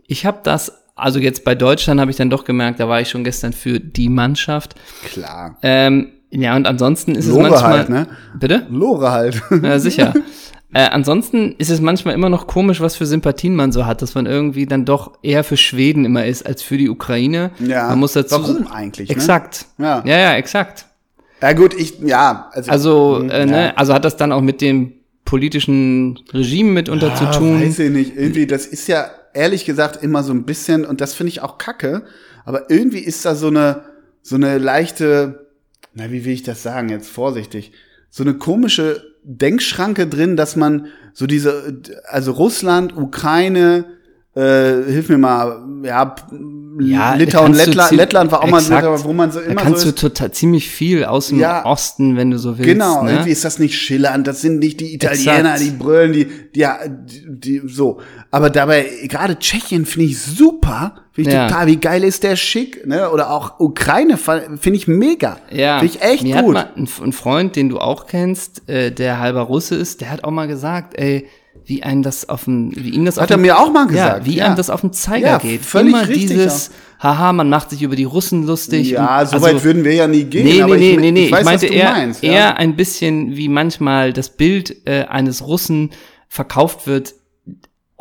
Ich 0.06 0.26
habe 0.26 0.40
das, 0.42 0.70
also 0.96 1.18
jetzt 1.18 1.44
bei 1.44 1.54
Deutschland 1.54 1.98
habe 1.98 2.10
ich 2.10 2.18
dann 2.18 2.28
doch 2.28 2.44
gemerkt, 2.44 2.78
da 2.78 2.86
war 2.90 3.00
ich 3.00 3.08
schon 3.08 3.24
gestern 3.24 3.54
für 3.54 3.80
die 3.80 4.10
Mannschaft. 4.10 4.74
Klar. 5.06 5.56
Ähm, 5.62 6.12
ja, 6.30 6.54
und 6.56 6.66
ansonsten 6.66 7.14
ist 7.14 7.28
Lore 7.28 7.44
es 7.46 7.50
manchmal. 7.52 7.78
halt, 7.78 7.88
ne? 7.88 8.06
Bitte? 8.38 8.66
Lore 8.68 9.10
halt. 9.10 9.42
Ja, 9.62 9.78
sicher. 9.78 10.12
äh, 10.74 10.88
ansonsten 10.90 11.54
ist 11.58 11.70
es 11.70 11.80
manchmal 11.80 12.14
immer 12.14 12.28
noch 12.28 12.46
komisch, 12.46 12.80
was 12.80 12.96
für 12.96 13.06
Sympathien 13.06 13.54
man 13.54 13.72
so 13.72 13.86
hat, 13.86 14.02
dass 14.02 14.14
man 14.14 14.26
irgendwie 14.26 14.66
dann 14.66 14.84
doch 14.84 15.18
eher 15.22 15.44
für 15.44 15.56
Schweden 15.56 16.04
immer 16.04 16.24
ist 16.26 16.46
als 16.46 16.62
für 16.62 16.76
die 16.78 16.88
Ukraine. 16.88 17.50
Ja. 17.58 17.88
Man 17.88 17.98
muss 17.98 18.12
dazu. 18.14 18.36
Warum 18.42 18.66
eigentlich, 18.68 19.08
ne? 19.08 19.14
Exakt. 19.14 19.66
Ja. 19.78 20.02
ja, 20.06 20.18
ja, 20.18 20.34
exakt. 20.36 20.86
Ja 21.40 21.52
gut, 21.54 21.74
ich, 21.74 21.98
ja, 22.00 22.50
also, 22.52 22.70
Also, 22.70 23.18
Hm, 23.20 23.30
äh, 23.30 23.46
ne, 23.46 23.76
also 23.76 23.92
hat 23.92 24.04
das 24.04 24.16
dann 24.16 24.30
auch 24.32 24.40
mit 24.40 24.60
dem 24.60 24.92
politischen 25.24 26.20
Regime 26.32 26.70
mitunter 26.70 27.14
zu 27.14 27.24
Ah, 27.24 27.32
tun. 27.32 27.60
Weiß 27.60 27.78
ich 27.78 27.90
nicht. 27.90 28.16
Irgendwie, 28.16 28.46
das 28.46 28.66
ist 28.66 28.86
ja 28.88 29.10
ehrlich 29.34 29.64
gesagt 29.64 30.02
immer 30.02 30.22
so 30.22 30.32
ein 30.32 30.44
bisschen, 30.44 30.84
und 30.84 31.00
das 31.00 31.14
finde 31.14 31.28
ich 31.30 31.42
auch 31.42 31.58
kacke, 31.58 32.02
aber 32.44 32.70
irgendwie 32.70 32.98
ist 33.00 33.24
da 33.24 33.34
so 33.34 33.48
eine, 33.48 33.82
so 34.22 34.36
eine 34.36 34.58
leichte, 34.58 35.48
na, 35.94 36.10
wie 36.10 36.24
will 36.24 36.32
ich 36.32 36.42
das 36.42 36.62
sagen, 36.62 36.88
jetzt 36.90 37.08
vorsichtig, 37.08 37.72
so 38.10 38.22
eine 38.22 38.34
komische 38.34 39.11
Denkschranke 39.24 40.06
drin, 40.06 40.36
dass 40.36 40.56
man 40.56 40.86
so 41.12 41.26
diese, 41.26 41.80
also 42.06 42.32
Russland, 42.32 42.96
Ukraine, 42.96 43.84
äh, 44.34 44.82
hilf 44.84 45.08
mir 45.08 45.18
mal, 45.18 45.64
ja, 45.84 46.14
Ja, 46.80 47.14
Litauen, 47.14 47.52
Lettland, 47.52 47.90
zie- 47.90 47.96
Lettland 47.96 48.32
war 48.32 48.40
auch 48.42 48.48
exakt. 48.48 48.84
mal, 48.84 48.96
so, 48.98 49.04
wo 49.04 49.12
man 49.12 49.30
so 49.30 49.40
Da 49.40 49.46
immer 49.46 49.60
kannst 49.60 49.80
so 49.82 49.90
du 49.90 49.94
total 49.96 50.32
ziemlich 50.32 50.68
viel 50.70 51.04
aus 51.04 51.28
dem 51.28 51.38
Ja. 51.38 51.64
Osten, 51.66 52.16
wenn 52.16 52.30
du 52.30 52.38
so 52.38 52.56
willst. 52.56 52.68
Genau, 52.70 53.02
ne? 53.02 53.12
irgendwie 53.12 53.30
ist 53.30 53.44
das 53.44 53.58
nicht 53.58 53.76
schillernd, 53.78 54.26
das 54.26 54.40
sind 54.40 54.58
nicht 54.58 54.80
die 54.80 54.94
Italiener, 54.94 55.52
Exakt. 55.54 55.60
die 55.60 55.70
brüllen, 55.70 56.12
die, 56.12 56.26
die, 56.54 56.60
ja, 56.60 56.78
die, 56.88 57.62
so. 57.66 58.00
Aber 58.30 58.48
dabei, 58.50 58.86
gerade 59.08 59.38
Tschechien 59.38 59.84
finde 59.86 60.08
ich 60.08 60.18
super, 60.20 61.02
finde 61.12 61.30
ich 61.30 61.36
Ja. 61.36 61.48
total, 61.48 61.66
wie 61.66 61.76
geil 61.76 62.04
ist 62.04 62.22
der 62.22 62.36
schick, 62.36 62.86
ne? 62.86 63.10
Oder 63.10 63.30
auch 63.30 63.60
Ukraine 63.60 64.16
finde 64.16 64.76
ich 64.76 64.88
mega. 64.88 65.38
Ja, 65.50 65.78
Finde 65.80 65.94
ich 65.96 66.02
echt 66.02 66.22
mir 66.22 66.42
gut. 66.42 66.56
hat 66.56 66.76
mal 66.76 66.82
ein, 66.82 66.88
ein 67.04 67.12
Freund, 67.12 67.56
den 67.56 67.68
du 67.68 67.78
auch 67.78 68.06
kennst, 68.06 68.68
äh, 68.68 68.90
der 68.90 69.18
halber 69.18 69.42
Russe 69.42 69.74
ist, 69.74 70.00
der 70.00 70.10
hat 70.10 70.24
auch 70.24 70.30
mal 70.30 70.48
gesagt, 70.48 70.94
ey, 70.98 71.26
wie 71.64 71.82
einem 71.82 72.02
das 72.02 72.28
auf 72.28 72.44
den, 72.44 72.72
wie 72.76 72.90
ihm 72.90 73.04
das 73.04 73.16
Hat 73.16 73.24
auf 73.24 73.30
er 73.30 73.36
den- 73.36 73.42
mir 73.42 73.58
auch 73.58 73.72
mal 73.72 73.82
ja, 73.86 73.86
gesagt, 74.14 74.26
wie 74.26 74.36
ja. 74.36 74.46
einem 74.46 74.56
das 74.56 74.70
auf 74.70 74.80
den 74.80 74.92
Zeiger 74.92 75.26
Ja, 75.26 75.38
geht. 75.38 75.62
völlig 75.64 75.94
Immer 75.94 76.08
richtig 76.08 76.28
dieses, 76.30 76.70
haha, 77.00 77.32
man 77.32 77.48
macht 77.48 77.70
sich 77.70 77.82
über 77.82 77.96
die 77.96 78.04
Russen 78.04 78.46
lustig. 78.46 78.90
ja, 78.90 79.24
so 79.26 79.34
also- 79.36 79.46
weit 79.46 79.62
würden 79.64 79.84
wir 79.84 79.94
ja 79.94 80.06
nie 80.08 80.24
gehen, 80.24 80.44
Nee, 80.44 80.62
aber 80.62 80.74
nee, 80.76 80.80
nee, 80.80 80.92
ich, 80.92 80.98
nee, 81.00 81.10
nee. 81.12 81.24
ich 81.26 81.32
weiß, 81.32 81.40
ich 81.40 81.44
meinte 81.44 81.62
was 81.66 81.70
du 81.70 81.76
eher, 81.76 81.90
meinst. 81.92 82.22
eher 82.24 82.32
ja. 82.32 82.52
ein 82.54 82.76
bisschen, 82.76 83.36
wie 83.36 83.48
manchmal 83.48 84.12
das 84.12 84.30
Bild 84.30 84.86
äh, 84.86 85.04
eines 85.04 85.46
Russen 85.46 85.90
verkauft 86.28 86.86
wird. 86.86 87.14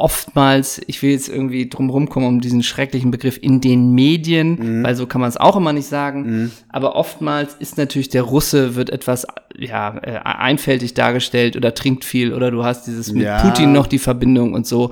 Oftmals, 0.01 0.81
ich 0.87 1.01
will 1.03 1.11
jetzt 1.11 1.29
irgendwie 1.29 1.69
drum 1.69 1.89
rumkommen 1.91 2.27
um 2.27 2.41
diesen 2.41 2.63
schrecklichen 2.63 3.11
Begriff 3.11 3.37
in 3.41 3.61
den 3.61 3.91
Medien, 3.93 4.79
Mhm. 4.79 4.83
weil 4.83 4.95
so 4.95 5.05
kann 5.05 5.21
man 5.21 5.29
es 5.29 5.37
auch 5.37 5.55
immer 5.55 5.73
nicht 5.73 5.85
sagen. 5.87 6.51
Aber 6.69 6.95
oftmals 6.95 7.53
ist 7.59 7.77
natürlich 7.77 8.09
der 8.09 8.23
Russe 8.23 8.75
wird 8.75 8.89
etwas 8.89 9.27
ja 9.57 9.97
äh, 10.01 10.17
einfältig 10.23 10.95
dargestellt 10.95 11.55
oder 11.55 11.73
trinkt 11.75 12.03
viel 12.03 12.33
oder 12.33 12.49
du 12.49 12.63
hast 12.63 12.87
dieses 12.87 13.11
mit 13.13 13.23
Ja. 13.23 13.41
Putin 13.41 13.73
noch 13.73 13.85
die 13.85 13.99
Verbindung 13.99 14.53
und 14.53 14.65
so. 14.65 14.91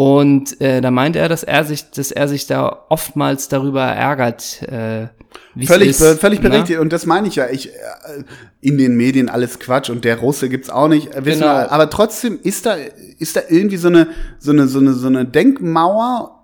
Und 0.00 0.60
äh, 0.60 0.80
da 0.80 0.92
meinte 0.92 1.18
er, 1.18 1.28
dass 1.28 1.42
er 1.42 1.64
sich, 1.64 1.90
dass 1.90 2.12
er 2.12 2.28
sich 2.28 2.46
da 2.46 2.84
oftmals 2.88 3.48
darüber 3.48 3.82
ärgert, 3.82 4.62
äh, 4.62 5.08
wie 5.56 5.66
Völlig, 5.66 5.88
ist, 5.90 5.98
be- 5.98 6.14
völlig 6.16 6.40
ne? 6.40 6.50
berechtigt. 6.50 6.78
Und 6.78 6.92
das 6.92 7.04
meine 7.04 7.26
ich 7.26 7.34
ja. 7.34 7.48
Ich, 7.50 7.70
äh, 7.70 7.72
in 8.60 8.78
den 8.78 8.96
Medien 8.96 9.28
alles 9.28 9.58
Quatsch 9.58 9.90
und 9.90 10.04
der 10.04 10.20
Russe 10.20 10.48
gibt's 10.48 10.70
auch 10.70 10.86
nicht. 10.86 11.12
äh, 11.16 11.24
Wissen 11.24 11.40
Genau. 11.40 11.52
wir, 11.52 11.72
aber 11.72 11.90
trotzdem 11.90 12.38
ist 12.40 12.64
da, 12.64 12.76
ist 13.18 13.34
da 13.34 13.40
irgendwie 13.48 13.76
so 13.76 13.88
eine, 13.88 14.06
so 14.38 14.52
eine, 14.52 14.68
so 14.68 14.78
eine, 14.78 14.92
so 14.92 15.08
eine 15.08 15.24
Denkmauer 15.24 16.37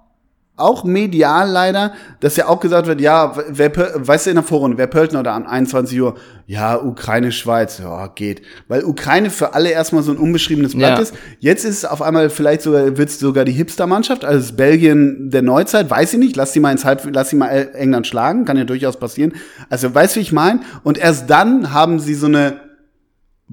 auch 0.56 0.84
medial 0.84 1.50
leider, 1.50 1.94
dass 2.20 2.36
ja 2.36 2.46
auch 2.46 2.60
gesagt 2.60 2.86
wird, 2.86 3.00
ja, 3.00 3.34
wer, 3.48 3.72
weißt 3.74 4.26
du 4.26 4.30
in 4.30 4.36
der 4.36 4.44
Vorrunde, 4.44 4.78
wer 4.78 4.86
Pöltner 4.86 5.20
oder 5.20 5.32
an 5.32 5.46
21 5.46 6.00
Uhr? 6.00 6.14
Ja, 6.46 6.80
Ukraine, 6.80 7.32
Schweiz, 7.32 7.78
ja, 7.78 8.06
geht. 8.08 8.42
Weil 8.68 8.84
Ukraine 8.84 9.30
für 9.30 9.54
alle 9.54 9.70
erstmal 9.70 10.02
so 10.04 10.12
ein 10.12 10.18
unbeschriebenes 10.18 10.76
Blatt 10.76 10.98
Ja. 10.98 11.02
ist. 11.02 11.14
Jetzt 11.40 11.64
ist 11.64 11.78
es 11.78 11.84
auf 11.84 12.02
einmal 12.02 12.30
vielleicht 12.30 12.62
sogar, 12.62 12.96
wird's 12.96 13.18
sogar 13.18 13.44
die 13.44 13.52
Hipster-Mannschaft, 13.52 14.24
also 14.24 14.38
das 14.38 14.54
Belgien 14.54 15.30
der 15.30 15.42
Neuzeit, 15.42 15.90
weiß 15.90 16.12
ich 16.12 16.18
nicht, 16.20 16.36
lass 16.36 16.52
sie 16.52 16.60
mal 16.60 16.70
ins 16.70 16.84
Halb, 16.84 17.02
lass 17.12 17.30
sie 17.30 17.36
mal 17.36 17.70
England 17.74 18.06
schlagen, 18.06 18.44
kann 18.44 18.56
ja 18.56 18.64
durchaus 18.64 18.96
passieren. 18.96 19.32
Also, 19.70 19.92
weißt 19.92 20.14
du, 20.14 20.20
wie 20.20 20.22
ich 20.22 20.32
meine? 20.32 20.60
Und 20.84 20.98
erst 20.98 21.28
dann 21.30 21.72
haben 21.72 21.98
sie 21.98 22.14
so 22.14 22.26
eine, 22.26 22.60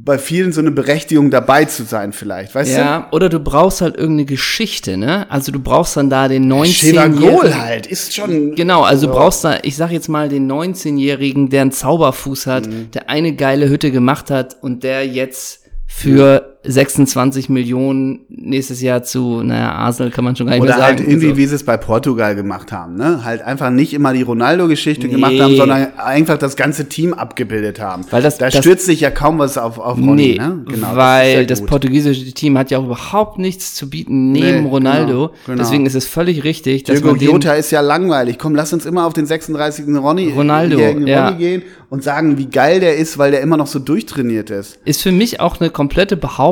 bei 0.04 0.18
vielen 0.18 0.52
so 0.52 0.62
eine 0.62 0.72
Berechtigung 0.72 1.30
dabei 1.30 1.66
zu 1.66 1.84
sein 1.84 2.12
vielleicht, 2.14 2.56
weißt 2.56 2.76
du? 2.76 2.80
Ja, 2.80 3.08
oder 3.12 3.30
du 3.30 3.40
brauchst 3.40 3.82
halt 3.82 3.96
irgendeine 3.98 4.26
Geschichte, 4.26 4.98
ne? 4.98 5.30
Also 5.30 5.52
du 5.52 5.60
brauchst 5.60 5.96
dann 5.98 6.10
da 6.10 6.28
den 6.28 6.44
Sheva 6.66 7.04
19-jährigen. 7.04 7.20
Goal 7.20 7.56
halt, 7.56 7.88
ist 7.88 8.16
schon. 8.16 8.56
Genau, 8.56 8.82
also 8.84 9.08
du 9.08 9.14
Ja. 9.14 9.20
brauchst 9.20 9.44
da, 9.44 9.58
ich 9.62 9.76
sag 9.76 9.92
jetzt 9.92 10.08
mal, 10.10 10.28
den 10.30 10.48
19-Jährigen, 10.52 11.50
der 11.50 11.62
einen 11.62 11.72
Zauberfuß 11.72 12.48
hat, 12.48 12.68
Mhm. 12.68 12.92
der 12.92 13.10
eine 13.10 13.34
geile 13.36 13.70
Hütte 13.70 13.92
gemacht 13.92 14.32
hat 14.32 14.58
und 14.62 14.84
der 14.84 15.06
jetzt 15.08 15.60
für 15.88 16.58
26 16.64 17.50
Millionen 17.50 18.20
nächstes 18.30 18.82
Jahr 18.82 19.02
zu, 19.04 19.42
naja, 19.42 19.72
Arsenal 19.72 20.12
kann 20.12 20.24
man 20.24 20.36
schon 20.36 20.46
gar 20.48 20.54
nicht 20.54 20.62
Oder 20.62 20.72
mehr 20.76 20.80
sagen. 20.80 20.98
halt 21.00 21.08
irgendwie, 21.08 21.30
so. 21.30 21.38
wie 21.38 21.46
sie 21.48 21.56
es 21.56 21.64
bei 21.64 21.76
Portugal 21.78 22.36
gemacht 22.36 22.72
haben, 22.72 22.96
ne? 22.96 23.24
Halt 23.24 23.42
einfach 23.42 23.72
nicht 23.72 23.94
immer 23.94 24.14
die 24.14 24.22
Ronaldo-Geschichte 24.22 25.08
Nee. 25.08 25.14
gemacht 25.14 25.40
haben, 25.40 25.56
sondern 25.56 25.88
einfach 25.98 26.38
das 26.38 26.56
ganze 26.56 26.88
Team 26.88 27.14
abgebildet 27.14 27.80
haben. 27.80 28.04
Weil 28.12 28.22
das- 28.22 28.38
da 28.38 28.50
das- 28.50 28.58
stürzt 28.60 28.86
sich 28.86 29.00
ja 29.02 29.10
kaum 29.10 29.40
was 29.40 29.58
auf, 29.58 29.80
auf 29.80 29.98
Ronny, 29.98 30.12
Nee, 30.34 30.38
ne? 30.38 30.64
Genau, 30.68 30.96
weil 30.96 31.48
das, 31.48 31.60
das, 31.62 31.68
portugiesische 31.68 32.32
Team 32.34 32.58
hat 32.58 32.70
ja 32.70 32.78
auch 32.78 32.86
überhaupt 32.86 33.40
nichts 33.40 33.74
zu 33.74 33.90
bieten 33.90 34.32
neben 34.32 34.64
Nee, 34.64 34.70
Ronaldo. 34.70 35.08
genau, 35.30 35.32
genau. 35.48 35.58
Deswegen 35.58 35.86
ist 35.88 35.96
es 35.96 36.06
völlig 36.06 36.44
richtig, 36.44 36.84
dass 36.84 36.98
Diego 36.98 37.14
man 37.14 37.20
Jota 37.20 37.54
ist 37.54 37.72
ja 37.72 37.82
langweilig. 37.82 38.38
Komm, 38.38 38.54
lass 38.54 38.72
uns 38.72 38.86
immer 38.86 39.06
auf 39.08 39.14
den 39.14 39.26
36. 39.26 39.86
Ronny, 39.98 40.30
Ronaldo, 40.30 40.78
jährigen 40.78 41.08
ja. 41.08 41.28
Ronny 41.30 41.38
gehen 41.40 41.62
und 41.90 42.04
sagen, 42.04 42.38
wie 42.38 42.46
geil 42.46 42.80
der 42.80 42.98
ist, 42.98 43.18
weil 43.18 43.32
der 43.32 43.42
immer 43.42 43.58
noch 43.58 43.68
so 43.68 43.80
durchtrainiert 43.80 44.50
ist. 44.52 44.78
ist 44.86 45.02
für 45.02 45.12
mich 45.12 45.40
auch 45.40 45.60
eine 45.60 45.70
komplette 45.72 46.16
Behauptung, 46.18 46.51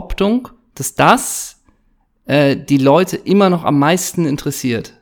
dass 0.75 0.95
das 0.95 1.57
äh, 2.25 2.55
die 2.55 2.77
Leute 2.77 3.17
immer 3.17 3.49
noch 3.49 3.63
am 3.63 3.79
meisten 3.79 4.25
interessiert. 4.25 4.93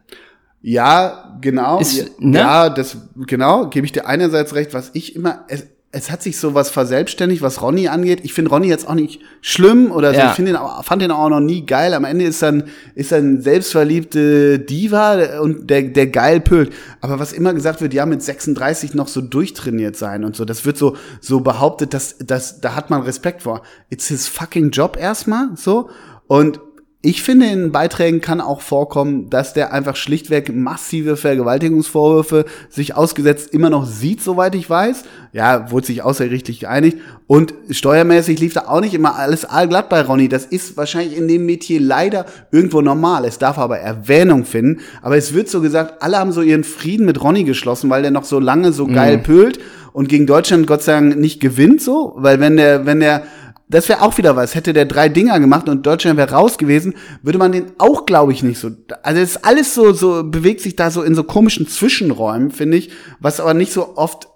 Ja, 0.61 1.37
genau. 1.41 1.79
Ist- 1.79 1.97
ja, 1.97 2.05
ne? 2.19 2.39
ja, 2.39 2.69
das 2.69 2.97
genau, 3.15 3.69
gebe 3.69 3.85
ich 3.85 3.91
dir 3.91 4.07
einerseits 4.07 4.55
recht, 4.55 4.73
was 4.73 4.91
ich 4.93 5.15
immer 5.15 5.45
es, 5.47 5.67
es 5.97 6.11
hat 6.11 6.21
sich 6.21 6.37
so 6.37 6.53
was 6.53 6.69
verselbstständigt, 6.69 7.41
was 7.41 7.61
Ronny 7.61 7.87
angeht. 7.87 8.19
Ich 8.23 8.33
finde 8.33 8.51
Ronny 8.51 8.67
jetzt 8.67 8.87
auch 8.87 8.93
nicht 8.93 9.19
schlimm 9.41 9.91
oder 9.91 10.13
so. 10.13 10.19
Ja. 10.19 10.29
Ich 10.29 10.35
finde 10.35 10.51
ihn 10.51 10.57
fand 10.83 11.01
ihn 11.01 11.11
auch 11.11 11.29
noch 11.29 11.39
nie 11.39 11.65
geil. 11.65 11.93
Am 11.95 12.05
Ende 12.05 12.25
ist 12.25 12.41
dann 12.43 12.65
ist 12.93 13.11
er 13.11 13.17
ein 13.17 13.41
selbstverliebte 13.41 14.59
Diva 14.59 15.39
und 15.39 15.69
der 15.69 15.83
der 15.83 16.07
geil 16.07 16.39
pölt. 16.39 16.71
Aber 17.01 17.19
was 17.19 17.33
immer 17.33 17.53
gesagt 17.53 17.81
wird, 17.81 17.93
ja 17.93 18.05
mit 18.05 18.21
36 18.21 18.93
noch 18.93 19.07
so 19.07 19.21
durchtrainiert 19.21 19.95
sein 19.95 20.23
und 20.23 20.35
so, 20.35 20.45
das 20.45 20.65
wird 20.65 20.77
so 20.77 20.95
so 21.19 21.39
behauptet, 21.39 21.93
dass 21.93 22.17
dass 22.19 22.61
da 22.61 22.75
hat 22.75 22.91
man 22.91 23.01
Respekt 23.01 23.41
vor. 23.41 23.63
It's 23.89 24.07
his 24.07 24.27
fucking 24.27 24.69
Job 24.69 24.97
erstmal 24.99 25.49
so 25.55 25.89
und 26.27 26.59
ich 27.03 27.21
finde, 27.21 27.45
in 27.45 27.71
Beiträgen 27.71 28.21
kann 28.21 28.41
auch 28.41 28.61
vorkommen, 28.61 29.29
dass 29.29 29.53
der 29.53 29.71
einfach 29.71 29.95
schlichtweg 29.95 30.53
massive 30.53 31.15
Vergewaltigungsvorwürfe 31.15 32.45
sich 32.69 32.95
ausgesetzt 32.95 33.53
immer 33.53 33.69
noch 33.69 33.85
sieht, 33.85 34.21
soweit 34.21 34.55
ich 34.55 34.67
weiß. 34.67 35.03
Ja, 35.31 35.69
wurde 35.69 35.85
sich 35.85 36.01
außergerichtlich 36.01 36.59
geeinigt. 36.61 36.97
Und 37.27 37.53
steuermäßig 37.69 38.39
lief 38.39 38.55
da 38.55 38.61
auch 38.61 38.81
nicht 38.81 38.95
immer 38.95 39.15
alles 39.15 39.45
allglatt 39.45 39.89
bei 39.89 40.01
Ronny. 40.01 40.27
Das 40.27 40.45
ist 40.45 40.75
wahrscheinlich 40.75 41.15
in 41.15 41.27
dem 41.27 41.45
Metier 41.45 41.79
leider 41.79 42.25
irgendwo 42.51 42.81
normal. 42.81 43.25
Es 43.25 43.37
darf 43.37 43.59
aber 43.59 43.77
Erwähnung 43.77 44.43
finden. 44.43 44.81
Aber 45.03 45.17
es 45.17 45.35
wird 45.35 45.49
so 45.49 45.61
gesagt, 45.61 46.01
alle 46.01 46.17
haben 46.17 46.31
so 46.31 46.41
ihren 46.41 46.63
Frieden 46.63 47.05
mit 47.05 47.23
Ronny 47.23 47.43
geschlossen, 47.43 47.91
weil 47.91 48.01
der 48.01 48.11
noch 48.11 48.23
so 48.23 48.39
lange 48.39 48.73
so 48.73 48.87
geil 48.87 49.19
pölt 49.19 49.59
und 49.93 50.09
gegen 50.09 50.27
Deutschland 50.27 50.67
Gott 50.67 50.81
sei 50.81 50.93
Dank 50.93 51.17
nicht 51.17 51.39
gewinnt 51.39 51.81
so. 51.81 52.13
Weil 52.17 52.39
wenn 52.39 52.57
der, 52.57 52.87
wenn 52.87 52.99
der 52.99 53.23
das 53.69 53.89
wäre 53.89 54.01
auch 54.01 54.17
wieder 54.17 54.35
was. 54.35 54.55
Hätte 54.55 54.71
der 54.73 54.85
drei 54.85 55.09
Dinger 55.09 55.39
gemacht 55.39 55.67
und 55.67 55.85
Deutschland 55.85 56.17
wäre 56.17 56.31
raus 56.31 56.57
gewesen, 56.57 56.93
würde 57.21 57.37
man 57.39 57.51
den 57.51 57.71
auch, 57.77 58.05
glaube 58.05 58.31
ich, 58.31 58.41
nicht 58.43 58.59
so. 58.59 58.69
Also 59.03 59.21
es 59.21 59.31
ist 59.31 59.45
alles 59.45 59.73
so, 59.75 59.91
so 59.91 60.23
bewegt 60.23 60.61
sich 60.61 60.75
da 60.75 60.89
so 60.89 61.03
in 61.03 61.15
so 61.15 61.23
komischen 61.23 61.67
Zwischenräumen, 61.67 62.51
finde 62.51 62.77
ich, 62.77 62.91
was 63.19 63.39
aber 63.39 63.53
nicht 63.53 63.73
so 63.73 63.97
oft 63.97 64.27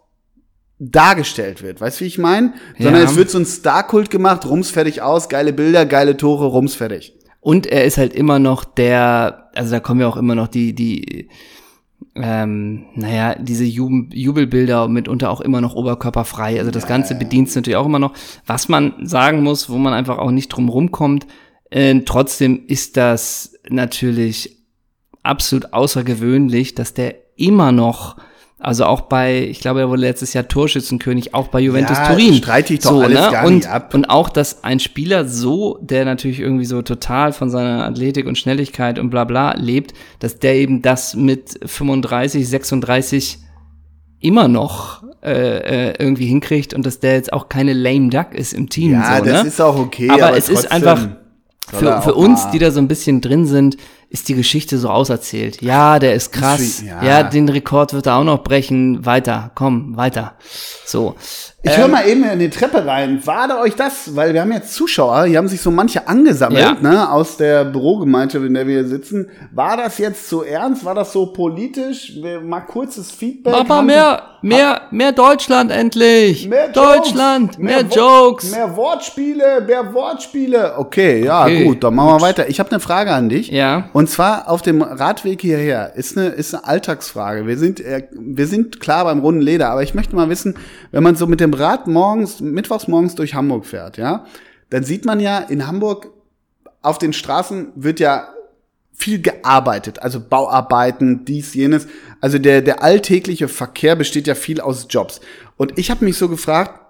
dargestellt 0.79 1.61
wird. 1.61 1.79
Weißt 1.79 1.99
du, 1.99 2.03
wie 2.05 2.07
ich 2.07 2.17
meine? 2.17 2.53
Sondern 2.77 3.03
Ja. 3.03 3.09
es 3.09 3.15
wird 3.15 3.29
so 3.29 3.37
ein 3.37 3.45
Star-Kult 3.45 4.09
gemacht, 4.09 4.45
rums 4.45 4.71
fertig 4.71 5.01
aus, 5.01 5.29
geile 5.29 5.53
Bilder, 5.53 5.85
geile 5.85 6.17
Tore, 6.17 6.47
rums 6.47 6.73
fertig. 6.75 7.13
Und 7.39 7.67
er 7.67 7.85
ist 7.85 7.97
halt 7.97 8.13
immer 8.13 8.39
noch 8.39 8.65
der, 8.65 9.49
also 9.55 9.71
da 9.71 9.79
kommen 9.79 10.01
ja 10.01 10.07
auch 10.07 10.17
immer 10.17 10.35
noch 10.35 10.47
die, 10.47 10.73
die, 10.73 11.29
ähm, 12.15 12.85
naja, 12.95 13.35
diese 13.35 13.63
Jubel 13.63 14.07
Jubelbilder 14.13 14.87
mitunter 14.87 15.29
auch 15.29 15.41
immer 15.41 15.61
noch 15.61 15.75
oberkörperfrei. 15.75 16.59
Also 16.59 16.71
das 16.71 16.87
Ganze 16.87 17.15
bedient 17.15 17.47
es 17.49 17.55
natürlich 17.55 17.77
auch 17.77 17.85
immer 17.85 17.99
noch. 17.99 18.13
Was 18.45 18.69
man 18.69 18.93
sagen 19.05 19.43
muss, 19.43 19.69
wo 19.69 19.77
man 19.77 19.93
einfach 19.93 20.17
auch 20.17 20.31
nicht 20.31 20.49
drum 20.49 20.69
rumkommt, 20.69 21.27
äh, 21.69 21.99
trotzdem 22.01 22.65
ist 22.67 22.97
das 22.97 23.53
natürlich 23.69 24.57
absolut 25.23 25.73
außergewöhnlich, 25.73 26.75
dass 26.75 26.93
der 26.93 27.15
immer 27.35 27.71
noch, 27.71 28.17
also 28.61 28.85
auch 28.85 29.01
bei, 29.01 29.41
ich 29.47 29.59
glaube, 29.59 29.79
er 29.81 29.89
wurde 29.89 30.01
letztes 30.01 30.33
Jahr 30.33 30.47
Torschützenkönig, 30.47 31.33
auch 31.33 31.47
bei 31.47 31.59
Juventus 31.59 31.97
Ja, 31.97 32.07
Turin. 32.09 32.35
streite 32.35 32.73
ich 32.73 32.79
doch 32.81 33.01
alles 33.01 33.31
gar 33.31 33.45
und, 33.45 33.55
nicht 33.55 33.67
ab. 33.67 33.93
Und 33.93 34.09
auch, 34.09 34.29
dass 34.29 34.63
ein 34.63 34.79
Spieler 34.79 35.27
so, 35.27 35.79
der 35.81 36.05
natürlich 36.05 36.39
irgendwie 36.39 36.65
so 36.65 36.81
total 36.81 37.33
von 37.33 37.49
seiner 37.49 37.85
Athletik 37.85 38.27
und 38.27 38.37
Schnelligkeit 38.37 38.99
und 38.99 39.09
bla 39.09 39.23
bla 39.23 39.53
lebt, 39.57 39.93
dass 40.19 40.37
der 40.39 40.55
eben 40.55 40.81
das 40.81 41.15
mit 41.15 41.59
35, 41.65 42.47
36 42.47 43.39
immer 44.19 44.47
noch 44.47 45.03
äh, 45.23 45.89
äh, 45.89 45.93
irgendwie 45.97 46.27
hinkriegt 46.27 46.73
und 46.73 46.85
dass 46.85 46.99
der 46.99 47.13
jetzt 47.15 47.33
auch 47.33 47.49
keine 47.49 47.73
lame 47.73 48.09
duck 48.09 48.33
ist 48.33 48.53
im 48.53 48.69
Team. 48.69 48.93
Ja, 48.93 49.17
so, 49.17 49.25
das 49.25 49.43
ne? 49.43 49.47
ist 49.47 49.59
auch 49.61 49.77
okay. 49.77 50.09
Aber, 50.09 50.37
es 50.37 50.49
ist 50.49 50.71
einfach 50.71 51.07
für, 51.67 52.01
für 52.01 52.13
uns, 52.13 52.43
mal- 52.45 52.51
die 52.51 52.59
da 52.59 52.71
so 52.71 52.79
ein 52.79 52.87
bisschen 52.87 53.21
drin 53.21 53.45
sind, 53.45 53.77
ist 54.11 54.27
die 54.27 54.35
Geschichte 54.35 54.77
so 54.77 54.89
auserzählt. 54.89 55.61
Ja, 55.61 55.97
der 55.97 56.15
ist 56.15 56.33
krass. 56.33 56.83
Ja. 56.85 57.01
ja. 57.01 57.23
den 57.23 57.47
Rekord 57.47 57.93
wird 57.93 58.07
er 58.07 58.17
auch 58.17 58.25
noch 58.25 58.43
brechen. 58.43 59.05
Weiter, 59.05 59.51
komm, 59.55 59.95
weiter. 59.95 60.33
So. 60.85 61.15
Ich 61.63 61.77
höre 61.77 61.87
mal 61.87 62.07
eben 62.07 62.23
in 62.23 62.39
die 62.39 62.49
Treppe 62.49 62.83
rein. 62.87 63.21
War 63.27 63.47
da 63.47 63.61
euch 63.61 63.75
das? 63.75 64.15
Weil 64.15 64.33
wir 64.33 64.41
haben 64.41 64.51
jetzt 64.51 64.73
Zuschauer, 64.73 65.25
hier 65.25 65.37
haben 65.37 65.47
sich 65.47 65.61
so 65.61 65.69
manche 65.69 66.07
angesammelt, 66.07 66.59
Ja. 66.59 66.73
ne, 66.81 67.11
aus 67.11 67.37
der 67.37 67.65
Bürogemeinschaft, 67.65 68.43
in 68.43 68.55
der 68.55 68.65
wir 68.65 68.79
hier 68.79 68.87
sitzen. 68.87 69.29
War 69.53 69.77
das 69.77 69.99
jetzt 69.99 70.27
so 70.27 70.41
ernst? 70.41 70.83
War 70.83 70.95
das 70.95 71.13
so 71.13 71.27
politisch? 71.27 72.13
Mal 72.43 72.61
kurzes 72.61 73.11
Feedback. 73.11 73.53
Aber 73.53 73.75
Haben 73.75 73.85
mehr, 73.85 74.23
mehr, 74.41 74.81
mehr 74.89 75.11
Deutschland 75.11 75.71
endlich. 75.71 76.47
Mehr 76.49 76.69
Deutschland, 76.69 77.51
Jokes, 77.51 77.57
mehr, 77.59 77.85
Wo- 77.91 77.95
Jokes. 77.95 78.51
Mehr 78.51 78.75
Wortspiele, 78.75 79.61
mehr 79.67 79.93
Wortspiele. 79.93 80.73
Okay, 80.79 81.23
ja, 81.25 81.43
Okay, 81.43 81.63
gut, 81.63 81.83
dann 81.83 81.93
machen 81.93 82.09
wir 82.15 82.21
weiter. 82.21 82.49
Ich 82.49 82.59
habe 82.59 82.71
eine 82.71 82.79
Frage 82.79 83.11
an 83.11 83.29
dich. 83.29 83.49
Ja. 83.49 83.87
Und 83.93 84.00
zwar 84.09 84.49
auf 84.49 84.61
dem 84.61 84.81
Radweg 84.81 85.41
hierher 85.41 85.95
ist 85.95 86.17
eine, 86.17 86.29
ist 86.29 86.53
eine 86.53 86.65
Alltagsfrage. 86.65 87.45
Wir 87.45 87.57
sind, 87.57 87.79
äh, 87.79 88.07
wir 88.11 88.47
sind 88.47 88.79
klar 88.79 89.03
beim 89.05 89.19
runden 89.19 89.41
Leder, 89.41 89.69
aber 89.69 89.83
ich 89.83 89.93
möchte 89.93 90.15
mal 90.15 90.29
wissen, 90.29 90.55
wenn 90.91 91.03
man 91.03 91.15
so 91.15 91.27
mit 91.27 91.39
dem 91.39 91.53
Rad 91.53 91.87
morgens, 91.87 92.39
mittwochs 92.39 92.87
morgens 92.87 93.15
durch 93.15 93.33
Hamburg 93.33 93.65
fährt, 93.65 93.97
ja, 93.97 94.25
dann 94.69 94.83
sieht 94.83 95.05
man 95.05 95.19
ja 95.19 95.39
in 95.39 95.67
Hamburg 95.67 96.11
auf 96.81 96.97
den 96.97 97.13
Straßen 97.13 97.73
wird 97.75 97.99
ja 97.99 98.29
viel 98.93 99.21
gearbeitet, 99.21 100.01
also 100.01 100.19
Bauarbeiten, 100.19 101.25
dies, 101.25 101.53
jenes. 101.53 101.87
Also 102.19 102.37
der, 102.37 102.61
der 102.61 102.83
alltägliche 102.83 103.47
Verkehr 103.47 103.95
besteht 103.95 104.27
ja 104.27 104.35
viel 104.35 104.61
aus 104.61 104.87
Jobs. 104.89 105.21
Und 105.57 105.77
ich 105.77 105.89
habe 105.89 106.05
mich 106.05 106.17
so 106.17 106.29
gefragt, 106.29 106.80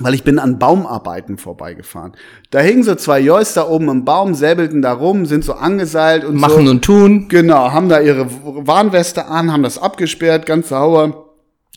weil 0.00 0.14
ich 0.14 0.24
bin 0.24 0.38
an 0.38 0.58
Baumarbeiten 0.58 1.38
vorbeigefahren. 1.38 2.12
Da 2.50 2.60
hingen 2.60 2.82
so 2.82 2.94
zwei 2.94 3.20
Jois 3.20 3.54
da 3.54 3.68
oben 3.68 3.88
im 3.88 4.04
Baum, 4.04 4.34
säbelten 4.34 4.82
da 4.82 4.92
rum, 4.92 5.26
sind 5.26 5.44
so 5.44 5.54
angeseilt 5.54 6.24
und 6.24 6.36
Machen 6.36 6.66
so. 6.66 6.70
und 6.70 6.84
tun. 6.84 7.28
Genau, 7.28 7.72
haben 7.72 7.88
da 7.88 8.00
ihre 8.00 8.26
Warnweste 8.44 9.26
an, 9.26 9.52
haben 9.52 9.62
das 9.62 9.78
abgesperrt, 9.78 10.46
ganz 10.46 10.68
sauber 10.68 11.24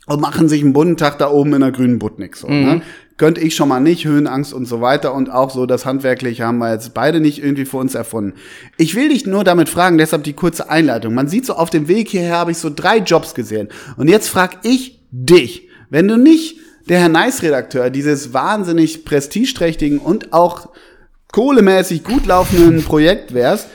und 0.07 0.21
machen 0.21 0.49
sich 0.49 0.61
einen 0.61 0.73
bunten 0.73 0.97
Tag 0.97 1.17
da 1.19 1.29
oben 1.29 1.53
in 1.53 1.61
der 1.61 1.71
grünen 1.71 1.99
Butnik 1.99 2.35
so. 2.35 2.47
Ne? 2.47 2.81
Könnte 3.17 3.41
ich 3.41 3.55
schon 3.55 3.69
mal 3.69 3.79
nicht, 3.79 4.05
Höhenangst 4.05 4.51
und 4.51 4.65
so 4.65 4.81
weiter 4.81 5.13
und 5.13 5.29
auch 5.29 5.51
so 5.51 5.67
das 5.67 5.85
Handwerkliche 5.85 6.43
haben 6.43 6.57
wir 6.57 6.71
jetzt 6.71 6.95
beide 6.95 7.19
nicht 7.19 7.43
irgendwie 7.43 7.65
für 7.65 7.77
uns 7.77 7.93
erfunden. 7.93 8.33
Ich 8.77 8.95
will 8.95 9.09
dich 9.09 9.27
nur 9.27 9.43
damit 9.43 9.69
fragen, 9.69 9.99
deshalb 9.99 10.23
die 10.23 10.33
kurze 10.33 10.71
Einleitung. 10.71 11.13
Man 11.13 11.27
sieht 11.27 11.45
so 11.45 11.53
auf 11.53 11.69
dem 11.69 11.87
Weg 11.87 12.09
hierher 12.09 12.37
habe 12.37 12.51
ich 12.51 12.57
so 12.57 12.71
drei 12.75 12.97
Jobs 12.97 13.35
gesehen 13.35 13.69
und 13.95 14.07
jetzt 14.07 14.27
frag 14.27 14.57
ich 14.63 14.99
dich, 15.11 15.69
wenn 15.89 16.07
du 16.07 16.17
nicht 16.17 16.57
der 16.89 16.99
Herr 16.99 17.09
Nice-Redakteur 17.09 17.89
dieses 17.89 18.33
wahnsinnig 18.33 19.05
prestigeträchtigen 19.05 19.99
und 19.99 20.33
auch 20.33 20.69
kohlemäßig 21.31 22.03
gut 22.03 22.25
laufenden 22.25 22.83
Projekt 22.83 23.33
wärst, 23.33 23.67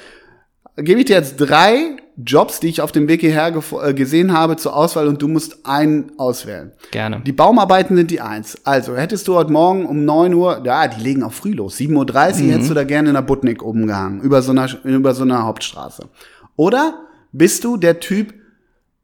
gebe 0.76 1.00
ich 1.00 1.06
dir 1.06 1.16
jetzt 1.16 1.36
drei 1.36 1.96
Jobs, 2.18 2.60
die 2.60 2.68
ich 2.68 2.80
auf 2.80 2.92
dem 2.92 3.08
Weg 3.08 3.20
hierher 3.20 3.54
äh, 3.82 3.94
gesehen 3.94 4.32
habe, 4.32 4.56
zur 4.56 4.74
Auswahl 4.74 5.06
und 5.06 5.20
du 5.20 5.28
musst 5.28 5.66
einen 5.66 6.12
auswählen. 6.18 6.72
Gerne. 6.90 7.20
Die 7.20 7.32
Baumarbeiten 7.32 7.94
sind 7.94 8.10
die 8.10 8.22
eins. 8.22 8.56
Also, 8.64 8.96
hättest 8.96 9.28
du 9.28 9.34
heute 9.34 9.52
Morgen 9.52 9.84
um 9.84 10.04
9 10.06 10.32
Uhr, 10.32 10.62
ja, 10.64 10.88
die 10.88 11.02
legen 11.02 11.22
auch 11.22 11.32
früh 11.32 11.52
los, 11.52 11.76
7.30 11.76 12.46
Uhr, 12.46 12.52
hättest 12.52 12.70
du 12.70 12.74
da 12.74 12.84
gerne 12.84 13.08
in 13.08 13.14
der 13.14 13.22
Butnik 13.22 13.62
oben 13.62 13.86
gehangen, 13.86 14.22
über 14.22 14.40
so 14.40 14.52
einer, 14.52 14.68
über 14.84 15.14
so 15.14 15.24
einer 15.24 15.44
Hauptstraße. 15.44 16.08
Oder 16.56 17.00
bist 17.32 17.64
du 17.64 17.76
der 17.76 18.00
Typ 18.00 18.32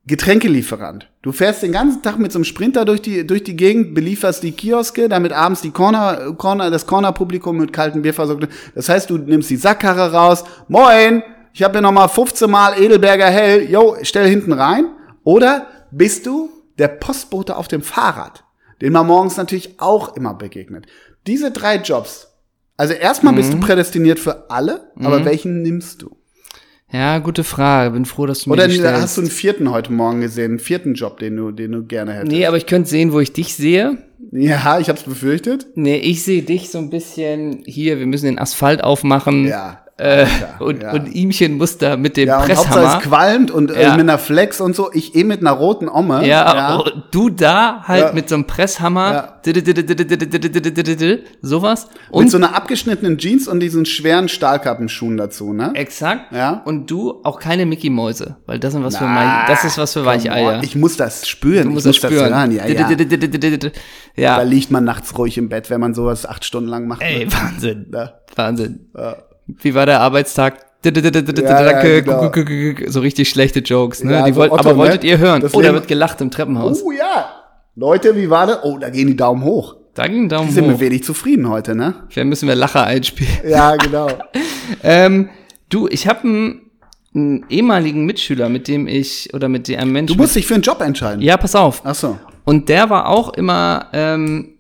Getränkelieferant. 0.07 1.09
Du 1.23 1.31
fährst 1.31 1.63
den 1.63 1.71
ganzen 1.71 2.03
Tag 2.03 2.19
mit 2.19 2.33
so 2.33 2.39
einem 2.39 2.45
Sprinter 2.45 2.85
durch 2.85 3.01
die, 3.03 3.25
durch 3.25 3.45
die 3.45 3.55
Gegend, 3.55 3.95
belieferst 3.95 4.43
die 4.43 4.51
Kioske, 4.51 5.09
damit 5.09 5.33
abends 5.33 5.61
die 5.61 5.71
Corner, 5.71 6.33
Corner, 6.37 6.71
das 6.71 6.87
Corner-Publikum 6.87 7.57
mit 7.57 7.73
kaltem 7.73 8.03
Bier 8.03 8.13
versorgt. 8.13 8.43
wird. 8.43 8.53
Das 8.75 8.89
heißt, 8.89 9.11
du 9.11 9.19
nimmst 9.19 9.49
die 9.51 9.57
Sackkarre 9.57 10.13
raus. 10.13 10.45
Moin! 10.67 11.23
Ich 11.55 11.63
habe 11.63 11.75
hier 11.75 11.83
nochmal 11.83 12.09
15 12.09 12.51
Mal 12.51 12.81
Edelberger 12.81 13.27
Hell. 13.29 13.71
Yo, 13.71 13.97
stell 14.03 14.29
hinten 14.29 14.53
rein. 14.53 14.87
Oder 15.23 15.69
bist 15.91 16.27
du 16.27 16.51
der 16.79 16.89
Postbote 16.89 17.57
auf 17.57 17.69
dem 17.69 17.83
Fahrrad, 17.83 18.43
den 18.81 18.93
man 18.93 19.07
morgens 19.07 19.37
natürlich 19.37 19.79
auch 19.79 20.17
immer 20.17 20.35
begegnet. 20.35 20.87
Diese 21.27 21.53
drei 21.53 21.77
Jobs. 21.77 22.29
Also 22.77 22.95
erstmal 22.95 23.35
bist 23.35 23.53
du 23.53 23.61
prädestiniert 23.61 24.19
für 24.19 24.51
alle, 24.51 24.91
aber 24.97 25.25
welchen 25.25 25.63
nimmst 25.63 26.03
du? 26.03 26.17
Ja, 26.93 27.19
gute 27.19 27.43
Frage. 27.43 27.93
Bin 27.93 28.05
froh, 28.05 28.27
dass 28.27 28.41
du 28.41 28.51
mir 28.51 28.55
Oder 28.55 28.69
die 28.69 28.75
stellst. 28.75 29.01
hast 29.03 29.17
du 29.17 29.23
einen 29.23 29.31
vierten 29.31 29.71
heute 29.71 29.93
Morgen 29.93 30.21
gesehen, 30.21 30.53
einen 30.53 30.59
vierten 30.59 30.95
Job, 30.95 31.19
den 31.19 31.37
du, 31.37 31.51
den 31.51 31.73
du 31.73 31.85
gerne 31.85 32.13
hättest? 32.13 32.31
Nee, 32.33 32.47
aber 32.47 32.59
ich 32.59 32.67
könnte 32.67 32.89
sehen, 32.89 33.13
wo 33.13 33.21
ich 33.21 33.33
dich 33.33 33.55
sehe. 33.55 33.99
Ja, 34.31 34.79
ich 34.79 34.89
hab's 34.89 35.03
befürchtet. 35.03 35.67
Nee, 35.75 35.97
ich 35.97 36.23
sehe 36.23 36.43
dich 36.43 36.71
so 36.71 36.79
ein 36.79 36.91
bisschen 36.91 37.63
hier, 37.67 37.99
wir 37.99 38.07
müssen 38.07 38.27
den 38.27 38.39
Asphalt 38.39 38.85
aufmachen. 38.85 39.47
Ja. 39.47 39.82
Äh, 39.99 40.27
und, 40.59 40.83
ja. 40.83 40.93
und 40.93 41.07
Ihmchen 41.15 41.59
muss 41.59 41.77
da 41.79 41.97
mit 41.97 42.17
dem 42.17 42.27
Ja, 42.27 42.37
und 42.43 42.49
Hauptsache 42.49 42.67
Presshammer. 42.81 42.99
es 42.99 43.03
qualmt 43.05 43.51
und 43.51 43.71
äh, 43.71 43.83
Ja. 43.83 43.91
mit 43.93 44.01
einer 44.01 44.19
Flex 44.19 44.61
und 44.61 44.75
so. 44.75 44.91
Ich 44.93 45.15
eh 45.15 45.23
mit 45.23 45.41
einer 45.41 45.53
roten 45.53 45.89
Omme. 45.89 46.27
Ja, 46.27 46.79
oh, 46.81 46.89
du 47.11 47.29
da 47.29 47.83
halt 47.87 48.07
Ja. 48.07 48.13
mit 48.13 48.29
so 48.29 48.35
einem 48.37 48.47
Presshammer, 48.47 49.13
Ja. 49.13 49.39
sowas. 51.43 51.87
Mit 52.07 52.11
Und 52.11 52.31
so 52.31 52.37
einer 52.37 52.55
abgeschnittenen 52.57 53.19
Jeans 53.19 53.49
und 53.49 53.61
diesen 53.61 53.85
schweren 53.87 54.29
Stahlkappenschuhen 54.29 55.17
dazu, 55.17 55.53
ne? 55.53 55.73
exakt. 55.75 56.33
Ja. 56.33 56.63
Und 56.65 56.91
du 56.91 57.21
auch 57.25 57.39
keine 57.39 57.67
Mickey 57.67 57.91
Mäuse, 57.91 58.37
weil 58.47 58.59
das 58.59 58.73
sind 58.73 58.85
was 58.85 58.97
für 58.97 59.05
Weich, 59.05 59.47
das 59.49 59.65
ist 59.65 59.79
was 59.79 59.93
für 59.93 60.05
Weicheier. 60.05 60.63
Ich 60.63 60.75
muss 60.77 60.97
das 60.97 61.29
spüren. 61.29 61.65
Du 61.69 61.71
musst 61.75 61.87
ich 61.87 62.01
das 62.01 62.11
muss 62.11 62.19
spüren. 62.19 62.35
hören. 62.35 62.51
Ja, 62.53 62.67
ja. 62.67 62.89
Da 62.89 63.71
Ja, 64.17 64.43
liegt 64.43 64.71
man 64.71 64.85
nachts 64.85 65.17
ruhig 65.17 65.39
im 65.39 65.49
Bett, 65.49 65.71
wenn 65.71 65.81
man 65.81 65.95
sowas 65.95 66.27
acht 66.27 66.45
Stunden 66.45 66.69
lang 66.69 66.87
macht. 66.87 67.03
ey, 67.03 67.27
ne? 67.27 67.33
Wahnsinn. 67.33 67.87
Ja. 67.93 68.13
Wahnsinn. 68.37 68.91
Ja. 68.97 69.17
Wie 69.47 69.75
war 69.75 69.87
der 69.87 70.01
Arbeitstag? 70.01 70.59
So 72.87 73.01
richtig 73.01 73.29
schlechte 73.29 73.61
Jokes, 73.61 74.03
ne? 74.03 74.25
Die 74.27 74.33
so 74.33 74.41
wollt, 74.41 74.51
Otto, 74.53 74.61
aber 74.61 74.73
ne? 74.73 74.79
wolltet 74.79 75.05
ihr 75.05 75.19
hören? 75.19 75.43
Oh, 75.53 75.61
da 75.61 75.73
wird 75.73 75.87
gelacht 75.89 76.21
im 76.21 76.31
Treppenhaus. 76.31 76.83
Oh 76.83 76.91
ja. 76.91 77.31
Leute, 77.77 78.17
wie 78.17 78.29
war 78.29 78.47
das? 78.47 78.59
Oh, 78.65 78.79
da 78.79 78.91
gehen 78.91 79.07
die 79.07 79.17
Daumen 79.17 79.45
hoch. 79.45 79.77
Da 79.95 80.07
ging 80.07 80.25
ein 80.25 80.29
Daumen 80.29 80.49
Die 80.49 80.55
sind 80.55 80.65
hoch. 80.65 80.71
mir 80.73 80.81
wenig 80.81 81.05
zufrieden 81.05 81.49
heute, 81.49 81.75
ne? 81.75 81.95
Vielleicht 82.09 82.29
müssen 82.29 82.49
wir 82.49 82.55
Lacher 82.55 82.85
einspielen. 82.85 83.33
Ja, 83.49 83.77
genau. 83.77 84.09
Ähm, 84.83 85.29
du, 85.69 85.87
ich 85.89 86.07
habe 86.07 86.21
einen, 86.23 86.71
einen 87.15 87.45
ehemaligen 87.51 88.07
Mitschüler, 88.07 88.49
mit 88.49 88.69
dem 88.69 88.87
ich, 88.87 89.29
oder 89.35 89.49
mit 89.49 89.69
dem 89.69 89.79
einem 89.79 89.93
Menschen. 89.93 90.17
Du 90.17 90.23
musst 90.23 90.35
dich 90.35 90.47
für 90.47 90.55
einen 90.55 90.63
Job 90.63 90.81
entscheiden. 90.81 91.21
ja, 91.21 91.37
pass 91.37 91.55
auf. 91.55 91.83
Ach 91.85 91.95
so. 91.95 92.17
Und 92.45 92.69
der 92.71 92.89
war 92.89 93.09
auch 93.09 93.35
immer, 93.35 93.89
ähm, 93.93 94.55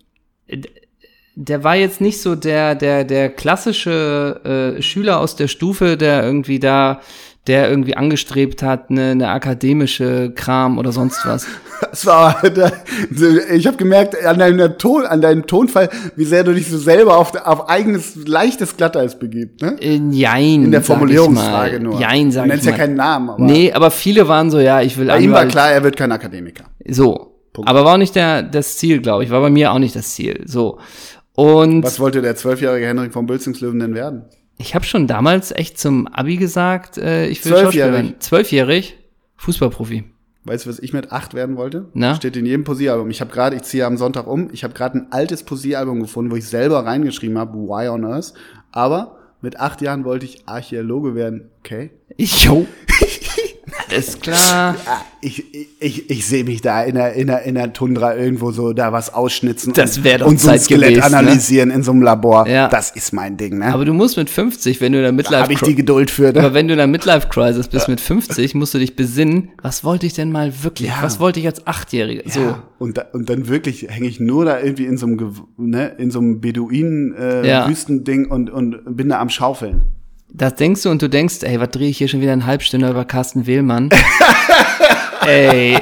der 1.35 1.65
war 1.65 1.77
jetzt 1.77 2.01
nicht 2.01 2.21
so 2.21 2.35
der, 2.35 2.75
der, 2.75 3.05
der 3.05 3.31
klassische 3.31 4.77
äh, 4.79 4.83
Schüler 4.83 5.19
aus 5.21 5.37
der 5.37 5.49
Stufe, 5.49 5.97
der 5.97 6.23
irgendwie 6.23 6.59
da, 6.59 7.01
der 7.47 7.71
irgendwie 7.71 7.97
angestrebt 7.97 8.63
hat, 8.63 8.91
eine, 8.91 9.13
eine 9.13 9.29
akademische 9.29 10.33
Kram 10.35 10.79
oder 10.79 10.93
sonst 10.93 11.25
was. 11.25 11.47
Das 11.91 12.07
war, 12.07 12.43
ich 12.45 13.67
habe 13.67 13.77
gemerkt 13.77 14.25
an 14.25 14.39
deinem 14.39 14.79
Ton, 14.79 15.05
an 15.05 15.21
deinem 15.21 15.47
Tonfall, 15.47 15.91
wie 16.15 16.25
sehr 16.25 16.45
du 16.45 16.55
dich 16.55 16.69
so 16.69 16.79
selber 16.79 17.17
auf, 17.17 17.35
auf 17.35 17.69
eigenes 17.69 18.15
leichtes 18.25 18.77
Glatteis 18.77 19.19
begibst, 19.19 19.63
ne? 19.63 19.77
Äh, 19.81 20.01
Jein. 20.11 20.65
In 20.65 20.71
der 20.71 20.83
Formulierungsfrage 20.83 21.81
nur. 21.81 21.99
Jein, 21.99 22.27
du 22.27 22.33
sag 22.33 22.45
ich 22.45 22.51
nennst 22.53 22.65
mal. 22.67 22.71
ja 22.71 22.77
keinen 22.77 22.95
Namen, 22.95 23.31
aber 23.31 23.43
nee, 23.43 23.73
aber 23.73 23.91
viele 23.91 24.29
waren 24.29 24.51
so, 24.51 24.61
ja, 24.61 24.81
ich 24.81 24.97
will 24.97 25.09
bei 25.09 25.19
ihm 25.19 25.33
war 25.33 25.47
klar, 25.47 25.73
er 25.73 25.83
wird 25.83 25.97
kein 25.97 26.13
Akademiker. 26.13 26.65
So. 26.87 27.31
Punkt. 27.53 27.69
Aber 27.69 27.85
war 27.85 27.95
auch 27.95 27.99
nicht 27.99 28.15
der, 28.15 28.43
das 28.43 28.79
Ziel, 28.79 29.03
glaube 29.03 29.25
ich. 29.25 29.31
War 29.31 29.43
bei 29.43 29.51
mir 29.51 29.73
auch 29.73 29.79
nicht 29.79 29.95
das 29.95 30.15
Ziel. 30.15 30.43
So. 30.47 30.79
Und 31.35 31.83
Was 31.83 31.99
wollte 32.01 32.21
der 32.23 32.37
zwölfjährige 32.37 32.87
Henrik 32.87 33.13
von 33.13 33.27
Bülzingslöwen 33.27 33.79
denn 33.81 33.95
werden? 33.95 34.25
ich 34.59 34.75
habe 34.77 34.85
schon 34.85 35.07
damals 35.09 35.51
echt 35.51 35.79
zum 35.79 36.07
Abi 36.07 36.37
gesagt, 36.37 36.97
äh, 36.97 37.27
ich 37.27 37.45
will 37.45 37.53
Zwölfjährig. 37.53 37.65
Schauspieler 37.65 37.93
werden. 37.93 38.15
Zwölfjährig, 38.21 38.97
Fußballprofi. 39.37 40.05
Weißt 40.45 40.67
du, 40.67 40.71
was 40.71 40.79
ich 40.79 40.93
mit 40.93 41.11
acht 41.11 41.35
werden 41.35 41.57
wollte? 41.57 41.87
Na? 41.95 42.15
Steht 42.15 42.37
in 42.37 42.47
jedem 42.47 42.63
Poesiealbum. 42.65 43.11
Ich 43.11 43.21
habe 43.21 43.33
gerade, 43.33 43.57
ich 43.57 43.63
ziehe 43.63 43.87
am 43.87 43.97
Sonntag 43.97 44.27
um, 44.27 44.51
ich 44.53 44.63
habe 44.63 44.75
gerade 44.75 44.99
ein 44.99 45.07
altes 45.13 45.43
Poesiealbum 45.45 46.01
gefunden, 46.01 46.31
wo 46.31 46.37
ich 46.37 46.47
selber 46.49 46.85
reingeschrieben 46.85 47.39
habe, 47.39 47.55
Why 47.59 47.89
on 47.89 48.05
Earth. 48.05 48.35
Aber 48.71 49.19
mit 49.41 49.59
acht 49.59 49.81
Jahren 49.83 50.05
wollte 50.05 50.27
ich 50.27 50.47
Archäologe 50.47 51.15
werden. 51.15 51.51
Okay. 51.61 51.91
Jo. 52.19 52.67
Alles 53.89 54.21
klar. 54.21 54.77
Ah, 54.87 55.01
ich, 55.21 55.55
ich, 55.55 55.69
ich, 55.81 56.11
ich 56.11 56.27
sehe 56.27 56.45
mich 56.45 56.61
da 56.61 56.83
in 56.83 56.95
der, 56.95 57.13
in, 57.15 57.29
der, 57.29 57.43
in 57.43 57.55
der 57.55 57.73
Tundra 57.73 58.17
irgendwo 58.17 58.51
so 58.51 58.73
da 58.73 58.93
was 58.93 59.13
ausschnitzen 59.13 59.73
Das 59.73 59.99
und, 59.99 60.05
wär 60.05 60.19
doch 60.19 60.27
und 60.27 60.41
so 60.41 60.51
ein 60.51 60.59
Skelett 60.59 60.97
ne? 60.97 61.05
analysieren 61.05 61.71
in 61.71 61.83
so 61.83 61.93
einem 61.93 62.03
Labor. 62.03 62.49
Ja. 62.49 62.69
Das 62.69 62.91
ist 62.91 63.13
mein 63.13 63.37
Ding, 63.37 63.59
ne? 63.59 63.73
Aber 63.73 63.85
du 63.85 63.93
musst 63.93 64.17
mit 64.17 64.31
50, 64.31 64.81
wenn 64.81 64.93
du 64.93 64.99
in 64.99 65.03
der 65.03 65.13
da 65.13 65.17
Midlife 65.17 65.43
habe 65.43 65.53
ich 65.53 65.61
die 65.61 65.75
Geduld 65.75 66.11
für. 66.11 66.33
Ne? 66.33 66.41
aber 66.41 66.55
wenn 66.55 66.67
du 66.69 66.75
in 66.75 66.79
der 66.79 66.87
Midlife 66.87 67.29
Crisis 67.29 67.69
bist 67.69 67.89
mit 67.89 68.01
50, 68.01 68.55
musst 68.55 68.75
du 68.75 68.79
dich 68.79 68.97
besinnen, 68.97 69.51
was 69.63 69.85
wollte 69.85 70.07
ich 70.07 70.15
denn 70.15 70.33
mal 70.33 70.53
wirklich? 70.63 70.89
Ja. 70.89 70.99
Was 71.03 71.21
wollte 71.21 71.41
ich 71.41 71.47
als 71.47 71.67
Achtjähriger? 71.67 72.23
So. 72.29 72.41
Ja, 72.41 72.63
und, 72.79 72.99
da, 72.99 73.07
und 73.13 73.29
dann 73.29 73.49
wirklich 73.49 73.87
hänge 73.89 74.09
ich 74.09 74.19
nur 74.21 74.45
da 74.45 74.61
irgendwie 74.61 74.87
in 74.87 74.97
so 74.97 75.07
einem, 75.07 75.35
ne, 75.57 75.89
in 75.99 76.11
so 76.11 76.19
einem 76.19 76.41
Beduinen 76.41 77.15
äh, 77.15 77.47
Ja. 77.47 77.69
Wüstending 77.69 78.27
und, 78.27 78.51
und 78.51 78.97
bin 78.97 79.09
da 79.09 79.21
am 79.21 79.29
Schaufeln. 79.31 79.83
Das 80.35 80.55
denkst 80.55 80.83
du 80.83 80.91
und 80.91 81.03
du 81.03 81.09
denkst, 81.09 81.43
ey, 81.43 81.61
was 81.61 81.69
drehe 81.71 81.89
ich 81.91 81.99
hier 81.99 82.09
schon 82.09 82.21
wieder 82.23 82.33
einen 82.33 82.47
Halbstünder 82.47 82.91
über 82.91 83.05
Carsten 83.05 83.47
Wehlmann? 83.47 83.91
ey, 85.27 85.79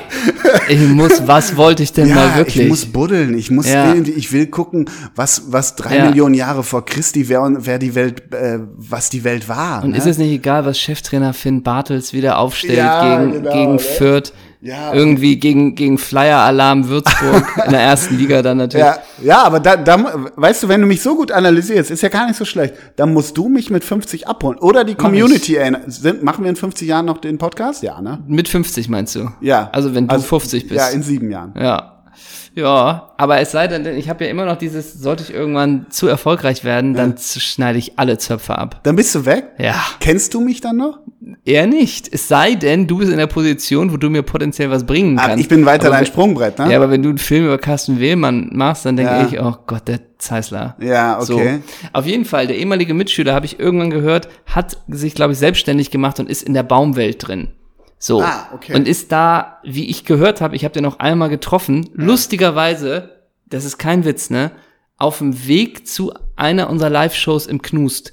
ich 0.68 0.80
muss, 0.80 1.26
was 1.26 1.56
wollte 1.56 1.82
ich 1.82 1.92
denn 1.92 2.12
mal 2.12 2.36
wirklich? 2.36 2.64
ich 2.64 2.68
muss 2.68 2.84
buddeln, 2.86 3.38
ich 3.38 3.50
muss 3.50 3.68
Ja. 3.68 3.94
irgendwie, 3.94 4.12
ich 4.12 4.32
will 4.32 4.46
gucken, 4.48 4.86
was 5.14 5.52
was 5.52 5.76
drei 5.76 5.96
Ja. 5.96 6.06
Millionen 6.08 6.34
Jahre 6.34 6.62
vor 6.62 6.84
Christi 6.84 7.28
wäre 7.28 7.52
wer 7.60 7.78
die 7.78 7.94
Welt, 7.94 8.32
äh, 8.34 8.58
was 8.76 9.08
die 9.08 9.24
Welt 9.24 9.48
war. 9.48 9.84
und 9.84 9.90
ne? 9.90 9.98
ist 9.98 10.06
es 10.06 10.18
nicht 10.18 10.32
egal, 10.32 10.64
was 10.66 10.78
Cheftrainer 10.78 11.32
Finn 11.32 11.62
Bartels 11.62 12.12
wieder 12.12 12.38
aufstellt 12.38 12.78
Ja, 12.78 13.18
gegen, 13.20 13.32
genau, 13.32 13.52
gegen 13.52 13.72
ne? 13.74 13.78
Fürth? 13.78 14.32
Ja. 14.62 14.92
Irgendwie 14.92 15.38
gegen, 15.38 15.74
gegen 15.74 15.96
Flyer-Alarm 15.96 16.88
Würzburg 16.88 17.44
in 17.64 17.72
der 17.72 17.80
ersten 17.80 18.18
Liga 18.18 18.42
dann 18.42 18.58
natürlich. 18.58 18.84
Ja, 18.86 18.98
ja, 19.22 19.42
aber 19.42 19.58
da, 19.58 19.76
da, 19.76 19.96
weißt 20.36 20.64
du, 20.64 20.68
wenn 20.68 20.82
du 20.82 20.86
mich 20.86 21.00
so 21.00 21.16
gut 21.16 21.32
analysierst, 21.32 21.90
ist 21.90 22.02
ja 22.02 22.10
gar 22.10 22.26
nicht 22.26 22.36
so 22.36 22.44
schlecht, 22.44 22.74
dann 22.96 23.12
musst 23.14 23.38
du 23.38 23.48
mich 23.48 23.70
mit 23.70 23.84
50 23.84 24.28
abholen. 24.28 24.58
Oder 24.58 24.84
die 24.84 24.94
Community 24.94 25.54
erinnern. 25.56 25.84
Sind, 25.86 26.22
machen 26.22 26.44
wir 26.44 26.50
in 26.50 26.56
50 26.56 26.86
Jahren 26.86 27.06
noch 27.06 27.18
den 27.18 27.38
Podcast? 27.38 27.82
Ja, 27.82 28.02
ne? 28.02 28.22
Mit 28.26 28.48
50 28.48 28.90
meinst 28.90 29.14
du? 29.14 29.30
Ja. 29.40 29.70
Also 29.72 29.94
wenn 29.94 30.06
du 30.08 30.20
50 30.20 30.68
bist. 30.68 30.78
Ja, 30.78 30.88
in 30.88 31.02
sieben 31.02 31.30
Jahren. 31.30 31.54
Ja. 31.58 31.96
Ja, 32.54 33.12
aber 33.16 33.38
es 33.40 33.52
sei 33.52 33.68
denn, 33.68 33.86
ich 33.96 34.08
habe 34.08 34.24
ja 34.24 34.30
immer 34.30 34.44
noch 34.44 34.56
dieses, 34.56 34.92
sollte 34.94 35.22
ich 35.22 35.32
irgendwann 35.32 35.86
zu 35.90 36.08
erfolgreich 36.08 36.64
werden, 36.64 36.94
dann 36.94 37.16
z- 37.16 37.40
schneide 37.40 37.78
ich 37.78 37.98
alle 37.98 38.18
Zöpfe 38.18 38.58
ab. 38.58 38.80
Dann 38.82 38.96
bist 38.96 39.14
du 39.14 39.24
weg? 39.24 39.50
Ja. 39.56 39.76
Kennst 40.00 40.34
du 40.34 40.40
mich 40.40 40.60
dann 40.60 40.76
noch? 40.76 40.98
Eher 41.44 41.66
nicht. 41.66 42.08
Es 42.12 42.28
sei 42.28 42.54
denn, 42.54 42.86
du 42.86 42.96
bist 42.98 43.10
in 43.12 43.18
der 43.18 43.26
Position, 43.26 43.92
wo 43.92 43.98
du 43.98 44.08
mir 44.08 44.22
potenziell 44.22 44.70
was 44.70 44.86
bringen 44.86 45.18
Ah, 45.18 45.26
kannst. 45.28 45.42
ich 45.42 45.48
bin 45.48 45.66
weiter 45.66 45.88
aber 45.88 45.96
dein 45.96 46.06
Sprungbrett, 46.06 46.58
ne? 46.58 46.70
Ja, 46.70 46.78
aber 46.78 46.90
wenn 46.90 47.02
du 47.02 47.10
einen 47.10 47.18
Film 47.18 47.44
über 47.44 47.58
Carsten 47.58 48.00
Wehlmann 48.00 48.48
machst, 48.54 48.86
dann 48.86 48.96
denke 48.96 49.12
Ja. 49.12 49.26
ich, 49.26 49.38
oh 49.40 49.54
Gott, 49.66 49.86
der 49.86 50.00
Zeisler. 50.18 50.76
Ja, 50.80 51.18
okay. 51.20 51.24
So. 51.26 51.40
Auf 51.92 52.06
jeden 52.06 52.24
Fall, 52.24 52.46
der 52.46 52.56
ehemalige 52.56 52.94
Mitschüler, 52.94 53.34
habe 53.34 53.44
ich 53.44 53.60
irgendwann 53.60 53.90
gehört, 53.90 54.28
hat 54.46 54.78
sich, 54.88 55.14
glaube 55.14 55.32
ich, 55.34 55.38
selbstständig 55.38 55.90
gemacht 55.90 56.20
und 56.20 56.30
ist 56.30 56.42
in 56.42 56.54
der 56.54 56.62
Baumwelt 56.62 57.26
drin. 57.28 57.48
So. 57.98 58.22
Ah, 58.22 58.48
okay. 58.54 58.74
Und 58.74 58.88
ist 58.88 59.12
da, 59.12 59.58
wie 59.62 59.90
ich 59.90 60.06
gehört 60.06 60.40
habe, 60.40 60.56
ich 60.56 60.64
habe 60.64 60.72
den 60.72 60.84
noch 60.84 61.00
einmal 61.00 61.28
getroffen, 61.28 61.90
lustigerweise, 61.92 63.10
das 63.46 63.64
ist 63.66 63.76
kein 63.78 64.04
Witz, 64.06 64.30
ne? 64.30 64.52
Auf 64.96 65.18
dem 65.18 65.46
Weg 65.46 65.86
zu 65.86 66.12
einer 66.36 66.70
unserer 66.70 66.90
Live-Shows 66.90 67.46
im 67.46 67.60
Knust. 67.60 68.12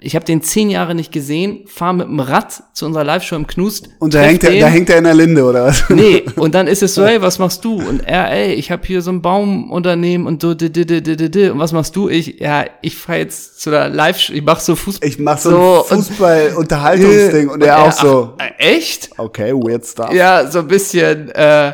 Ich 0.00 0.14
habe 0.14 0.24
den 0.24 0.42
zehn 0.42 0.70
Jahre 0.70 0.94
nicht 0.94 1.10
gesehen, 1.10 1.64
fahre 1.66 1.94
mit 1.94 2.06
dem 2.06 2.20
Rad 2.20 2.62
zu 2.72 2.86
unserer 2.86 3.02
Live-Show 3.02 3.34
im 3.34 3.48
Knust. 3.48 3.88
Und 3.98 4.14
da 4.14 4.20
hängt, 4.20 4.44
er, 4.44 4.60
da 4.60 4.68
hängt 4.68 4.88
er 4.90 4.98
in 4.98 5.04
der 5.04 5.14
Linde, 5.14 5.42
oder 5.42 5.64
was? 5.66 5.82
Nee, 5.88 6.24
und 6.36 6.54
dann 6.54 6.68
ist 6.68 6.84
es 6.84 6.94
so, 6.94 7.04
hey, 7.06 7.20
was 7.20 7.40
machst 7.40 7.64
du? 7.64 7.74
Und 7.82 8.06
er, 8.06 8.30
ey, 8.30 8.52
ich 8.54 8.70
habe 8.70 8.86
hier 8.86 9.02
so 9.02 9.10
ein 9.10 9.22
Baumunternehmen 9.22 10.28
und 10.28 10.40
so, 10.40 10.54
di, 10.54 10.70
di, 10.70 10.86
di, 10.86 11.02
di, 11.02 11.16
di, 11.16 11.28
di. 11.30 11.48
und 11.50 11.58
was 11.58 11.72
machst 11.72 11.96
du? 11.96 12.08
Ich, 12.08 12.38
ja, 12.38 12.64
ich 12.80 12.94
fahr 12.96 13.16
jetzt 13.16 13.60
zu 13.60 13.70
der 13.70 13.88
Live, 13.88 14.28
ich 14.30 14.42
mach 14.42 14.60
so 14.60 14.76
Fußball. 14.76 15.08
Ich 15.08 15.18
mach 15.18 15.38
so, 15.38 15.50
So, 15.50 15.86
ein 15.90 15.98
und- 15.98 16.06
Fußball-Unterhaltungsding 16.06 17.48
und, 17.48 17.62
er 17.64 17.82
auch 17.82 17.92
so, 17.92 18.34
Ach, 18.38 18.46
echt? 18.58 19.10
okay, 19.18 19.52
weird 19.52 19.84
stuff. 19.84 20.12
Ja, 20.12 20.48
so 20.48 20.60
ein 20.60 20.68
bisschen, 20.68 21.30
äh, 21.30 21.72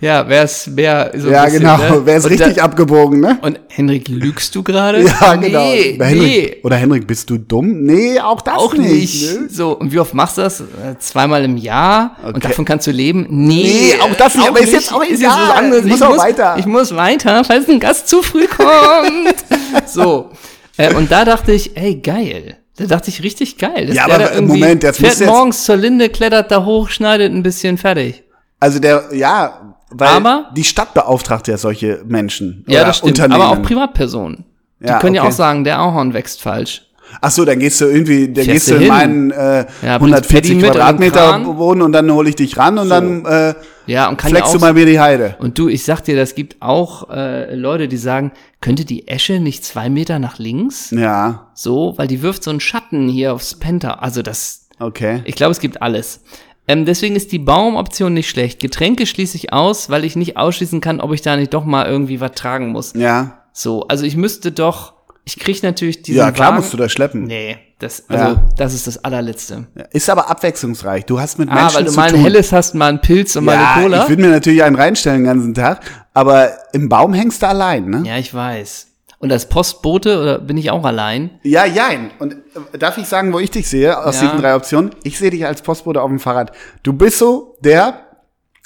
ja, 0.00 0.28
wer 0.28 0.44
ist 0.44 0.68
mehr 0.68 1.10
so 1.14 1.28
Ja, 1.30 1.44
bisschen, 1.44 1.60
genau, 1.60 1.76
ne? 1.76 2.00
wer 2.04 2.16
ist 2.16 2.24
und 2.24 2.30
richtig 2.32 2.54
da, 2.56 2.62
abgebogen, 2.64 3.20
ne? 3.20 3.38
Und 3.42 3.60
Henrik, 3.68 4.08
lügst 4.08 4.54
du 4.54 4.62
gerade? 4.62 5.02
Ja, 5.20 5.34
genau. 5.36 5.60
Nee, 5.60 5.94
Oder 5.96 6.06
Henrik, 6.06 6.22
nee. 6.28 6.56
oder 6.62 6.76
Henrik, 6.76 7.06
bist 7.06 7.28
du 7.30 7.38
dumm? 7.38 7.82
Nee, 7.82 8.18
auch 8.20 8.40
das 8.40 8.54
Auch 8.56 8.74
nicht. 8.74 9.22
Ne? 9.40 9.48
So, 9.50 9.72
und 9.78 9.92
wie 9.92 9.98
oft 9.98 10.14
machst 10.14 10.38
du 10.38 10.42
das? 10.42 10.60
Äh, 10.60 10.64
Zweimal 10.98 11.44
im 11.44 11.56
Jahr? 11.56 12.16
Und 12.22 12.36
Okay. 12.36 12.48
davon 12.48 12.64
kannst 12.64 12.86
du 12.86 12.90
leben? 12.90 13.26
Nee, 13.28 13.92
Nee, 13.94 14.00
auch 14.00 14.14
das 14.16 14.34
nicht, 14.34 14.48
aber 14.48 14.60
ist 14.60 14.72
jetzt 14.72 14.92
auch 14.92 15.02
ist 15.02 15.20
egal. 15.20 15.38
jetzt 15.38 15.48
was 15.50 15.56
anderes. 15.56 15.84
Muss 15.84 15.96
ich, 15.98 16.02
auch 16.04 16.08
muss, 16.10 16.18
weiter. 16.18 16.56
ich 16.58 16.66
muss 16.66 16.96
weiter, 16.96 17.44
falls 17.44 17.68
ein 17.68 17.80
Gast 17.80 18.08
zu 18.08 18.22
früh 18.22 18.46
kommt. 18.46 19.34
so. 19.86 20.30
Äh, 20.76 20.94
und 20.94 21.10
da 21.12 21.24
dachte 21.24 21.52
ich, 21.52 21.76
ey, 21.76 21.96
geil. 21.96 22.56
Da 22.76 22.86
dachte 22.86 23.10
ich, 23.10 23.22
richtig 23.22 23.58
geil. 23.58 23.92
Ja, 23.92 24.06
aber 24.06 24.40
Moment, 24.40 24.82
das 24.82 24.96
fährt 24.96 25.10
muss 25.12 25.20
jetzt- 25.20 25.28
morgens 25.28 25.64
zur 25.64 25.76
Linde, 25.76 26.08
klettert 26.08 26.50
da 26.50 26.64
hoch, 26.64 26.88
schneidet 26.88 27.30
ein 27.32 27.42
bisschen, 27.42 27.76
fertig. 27.76 28.22
Also 28.58 28.78
der, 28.78 29.04
ja, 29.12 29.69
weil 29.90 30.08
Aber- 30.08 30.50
die 30.56 30.64
Stadt 30.64 30.94
beauftragt 30.94 31.48
ja 31.48 31.56
solche 31.58 32.02
Menschen. 32.06 32.64
Ja, 32.68 32.80
oder 32.80 32.86
das 32.88 32.98
stimmt. 32.98 33.10
Unternehmen. 33.18 33.40
Aber 33.42 33.50
auch 33.58 33.62
Privatpersonen. 33.62 34.44
Die 34.80 34.86
Ja, 34.86 34.98
können 34.98 35.14
ja 35.14 35.22
okay. 35.22 35.30
auch 35.30 35.34
sagen, 35.36 35.64
der 35.64 35.78
Ahorn 35.78 36.14
wächst 36.14 36.40
falsch. 36.42 36.86
Ach 37.20 37.30
so, 37.32 37.44
dann 37.44 37.58
gehst 37.58 37.80
du 37.80 37.86
irgendwie, 37.86 38.26
dann 38.32 38.44
Fährst 38.44 38.50
gehst 38.50 38.68
du 38.68 38.74
du 38.74 38.76
in 38.76 38.82
hin. 38.82 38.88
meinen 38.88 39.30
äh, 39.32 39.66
Ja, 39.82 39.98
bringst 39.98 40.30
140 40.30 40.30
Paddy 40.30 40.54
mit 40.54 40.64
und 40.76 40.80
einen 40.80 40.98
Quadratmeter 41.00 41.56
wohnen 41.58 41.82
und 41.82 41.90
dann 41.92 42.08
hole 42.12 42.28
ich 42.28 42.36
dich 42.36 42.56
ran 42.56 42.78
und 42.78 42.88
dann 42.88 43.24
äh, 43.26 43.54
Ja, 43.86 44.08
und 44.08 44.16
kann 44.16 44.30
flex 44.30 44.46
ja 44.46 44.52
du 44.52 44.58
auch 44.58 44.60
mal 44.60 44.76
wieder 44.76 44.86
die 44.86 45.00
Heide. 45.00 45.34
Und 45.40 45.58
du, 45.58 45.68
ich 45.68 45.84
sag 45.84 46.02
dir, 46.02 46.14
das 46.14 46.36
gibt 46.36 46.62
auch 46.62 47.10
äh, 47.10 47.52
Leute, 47.56 47.88
die 47.88 47.96
sagen, 47.96 48.30
könnte 48.60 48.84
die 48.84 49.08
Esche 49.08 49.40
nicht 49.40 49.64
zwei 49.64 49.90
Meter 49.90 50.20
nach 50.20 50.38
links? 50.38 50.92
Ja, 50.92 51.48
So, 51.52 51.94
weil 51.96 52.06
die 52.06 52.22
wirft 52.22 52.44
so 52.44 52.50
einen 52.50 52.60
Schatten 52.60 53.08
hier 53.08 53.34
aufs 53.34 53.56
Penta. 53.56 53.94
Also 53.94 54.22
das, 54.22 54.68
okay. 54.78 55.22
ich 55.24 55.34
glaube, 55.34 55.50
es 55.50 55.58
gibt 55.58 55.82
alles. 55.82 56.20
Ähm, 56.68 56.84
deswegen 56.84 57.16
ist 57.16 57.32
die 57.32 57.38
Baumoption 57.38 58.14
nicht 58.14 58.28
schlecht. 58.28 58.60
Getränke 58.60 59.06
schließe 59.06 59.36
ich 59.36 59.52
aus, 59.52 59.90
weil 59.90 60.04
ich 60.04 60.14
nicht 60.16 60.36
ausschließen 60.36 60.80
kann, 60.80 61.00
ob 61.00 61.12
ich 61.12 61.22
da 61.22 61.36
nicht 61.36 61.52
doch 61.54 61.64
mal 61.64 61.86
irgendwie 61.86 62.20
was 62.20 62.32
tragen 62.32 62.68
muss. 62.68 62.92
Ja. 62.94 63.42
So, 63.52 63.86
also 63.88 64.04
ich 64.04 64.16
müsste 64.16 64.52
doch, 64.52 64.92
ich 65.24 65.38
krieg 65.38 65.62
natürlich 65.62 66.02
diesen 66.02 66.18
Ja, 66.18 66.30
klar 66.30 66.48
Wagen. 66.50 66.58
musst 66.58 66.72
du 66.72 66.76
das 66.76 66.92
schleppen. 66.92 67.24
Nee, 67.24 67.58
das, 67.80 68.04
also, 68.08 68.24
Ja. 68.24 68.48
das 68.56 68.74
ist 68.74 68.86
das 68.86 69.04
allerletzte. 69.04 69.66
Ist 69.92 70.08
aber 70.08 70.30
abwechslungsreich. 70.30 71.06
Du 71.06 71.18
hast 71.18 71.38
mit 71.38 71.48
Ah, 71.50 71.54
Menschen 71.54 71.74
weil 71.76 71.84
du 71.84 71.92
mal 71.92 72.08
ein 72.14 72.20
helles 72.22 72.52
hast, 72.52 72.74
mal 72.74 72.88
ein 72.92 73.00
Pilz 73.00 73.34
und 73.34 73.44
mal 73.46 73.54
ja, 73.54 73.72
eine 73.74 73.82
Cola. 73.82 74.02
ich 74.04 74.08
würde 74.08 74.22
mir 74.22 74.28
natürlich 74.30 74.62
einen 74.62 74.76
reinstellen 74.76 75.22
den 75.22 75.26
ganzen 75.26 75.54
Tag, 75.54 75.80
aber 76.14 76.50
im 76.72 76.88
Baum 76.88 77.12
hängst 77.14 77.42
du 77.42 77.48
allein, 77.48 77.86
ne? 77.90 78.02
ja, 78.06 78.16
ich 78.18 78.32
weiß. 78.32 78.86
Und 79.22 79.30
als 79.30 79.48
Postbote 79.50 80.18
oder 80.20 80.38
bin 80.38 80.56
ich 80.56 80.70
auch 80.70 80.82
allein? 80.84 81.38
Ja, 81.42 81.66
jein. 81.66 82.10
Und 82.18 82.32
äh, 82.72 82.78
darf 82.78 82.96
ich 82.96 83.06
sagen, 83.06 83.32
wo 83.34 83.38
ich 83.38 83.50
dich 83.50 83.68
sehe, 83.68 83.96
aus 84.02 84.16
Ja. 84.16 84.22
diesen 84.28 84.40
drei 84.40 84.56
Optionen? 84.56 84.90
Ich 85.04 85.18
sehe 85.18 85.30
dich 85.30 85.44
als 85.46 85.60
Postbote 85.62 86.00
auf 86.00 86.08
dem 86.08 86.18
Fahrrad. 86.18 86.52
Du 86.82 86.94
bist 86.94 87.18
so 87.18 87.56
der, 87.60 88.00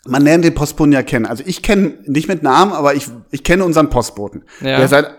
man 0.07 0.23
lernt 0.23 0.45
den 0.45 0.55
Postboten 0.55 0.93
ja 0.93 1.03
kennen. 1.03 1.27
Also 1.27 1.43
ich 1.45 1.61
kenne, 1.63 1.95
nicht 2.07 2.29
mit 2.29 2.45
Namen, 2.45 2.73
aber 2.73 2.95
ich, 2.95 3.09
ich 3.33 3.43
kenne 3.43 3.65
unseren 3.65 3.91
Postboten. 3.91 4.45
Ja. 4.61 4.79
Der 4.79 4.87
seit 4.87 5.11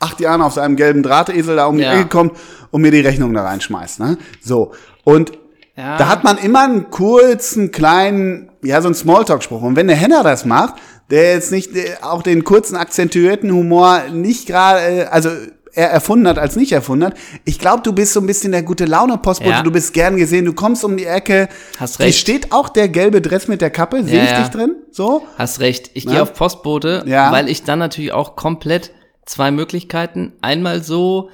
acht 0.00 0.18
Jahren 0.20 0.42
auf 0.42 0.54
seinem 0.54 0.74
gelben 0.74 1.04
Drahtesel 1.04 1.54
da 1.56 1.66
um 1.66 1.76
die 1.76 1.84
Ja. 1.84 1.92
Ecke 1.94 2.08
kommt 2.08 2.36
und 2.72 2.82
mir 2.82 2.90
die 2.90 3.00
Rechnung 3.00 3.32
da 3.34 3.44
reinschmeißt. 3.44 4.00
Ne? 4.00 4.18
So. 4.42 4.72
Und 5.04 5.30
Ja. 5.76 5.96
da 5.96 6.08
hat 6.08 6.24
man 6.24 6.38
immer 6.38 6.64
einen 6.64 6.90
kurzen, 6.90 7.70
kleinen, 7.70 8.50
ja, 8.64 8.80
so 8.82 8.88
einen 8.88 8.94
Smalltalk-Spruch. 8.96 9.62
Und 9.62 9.76
wenn 9.76 9.86
der 9.86 9.96
Henner 9.96 10.24
das 10.24 10.44
macht, 10.44 10.74
der 11.10 11.34
jetzt 11.34 11.52
nicht 11.52 11.70
auch 12.02 12.22
den 12.22 12.44
kurzen, 12.44 12.76
akzentuierten 12.76 13.50
Humor 13.52 14.02
nicht 14.12 14.46
gerade, 14.46 14.80
äh, 14.80 15.04
also 15.04 15.30
er 15.72 15.90
erfunden 15.90 16.26
hat 16.26 16.38
als 16.38 16.56
nicht 16.56 16.72
erfunden 16.72 17.04
hat. 17.04 17.16
Ich 17.44 17.58
glaube, 17.58 17.82
du 17.82 17.92
bist 17.92 18.14
so 18.14 18.20
ein 18.20 18.26
bisschen 18.26 18.50
der 18.50 18.62
gute 18.62 18.86
Laune 18.86 19.18
Postbote. 19.18 19.50
Ja. 19.56 19.62
Du 19.62 19.70
bist 19.70 19.92
gern 19.92 20.16
gesehen. 20.16 20.46
Du 20.46 20.54
kommst 20.54 20.82
um 20.84 20.96
die 20.96 21.04
Ecke. 21.04 21.50
Hast 21.78 21.98
Hier 21.98 22.06
recht. 22.06 22.18
steht 22.18 22.50
auch 22.52 22.70
der 22.70 22.88
gelbe 22.88 23.20
Dress 23.20 23.46
mit 23.46 23.60
der 23.60 23.68
Kappe. 23.68 24.02
Sehe 24.02 24.16
Ja, 24.16 24.24
ich 24.24 24.30
ja. 24.30 24.40
dich 24.40 24.48
drin? 24.48 24.74
So? 24.90 25.22
Hast 25.36 25.60
recht. 25.60 25.90
Ich 25.92 26.06
gehe 26.06 26.22
auf 26.22 26.32
Postbote, 26.32 27.04
Ja. 27.06 27.30
weil 27.30 27.50
ich 27.50 27.62
dann 27.62 27.78
natürlich 27.78 28.12
auch 28.14 28.36
komplett 28.36 28.90
zwei 29.26 29.50
Möglichkeiten. 29.50 30.32
Einmal 30.40 30.82
so, 30.82 31.28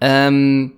ähm, 0.00 0.74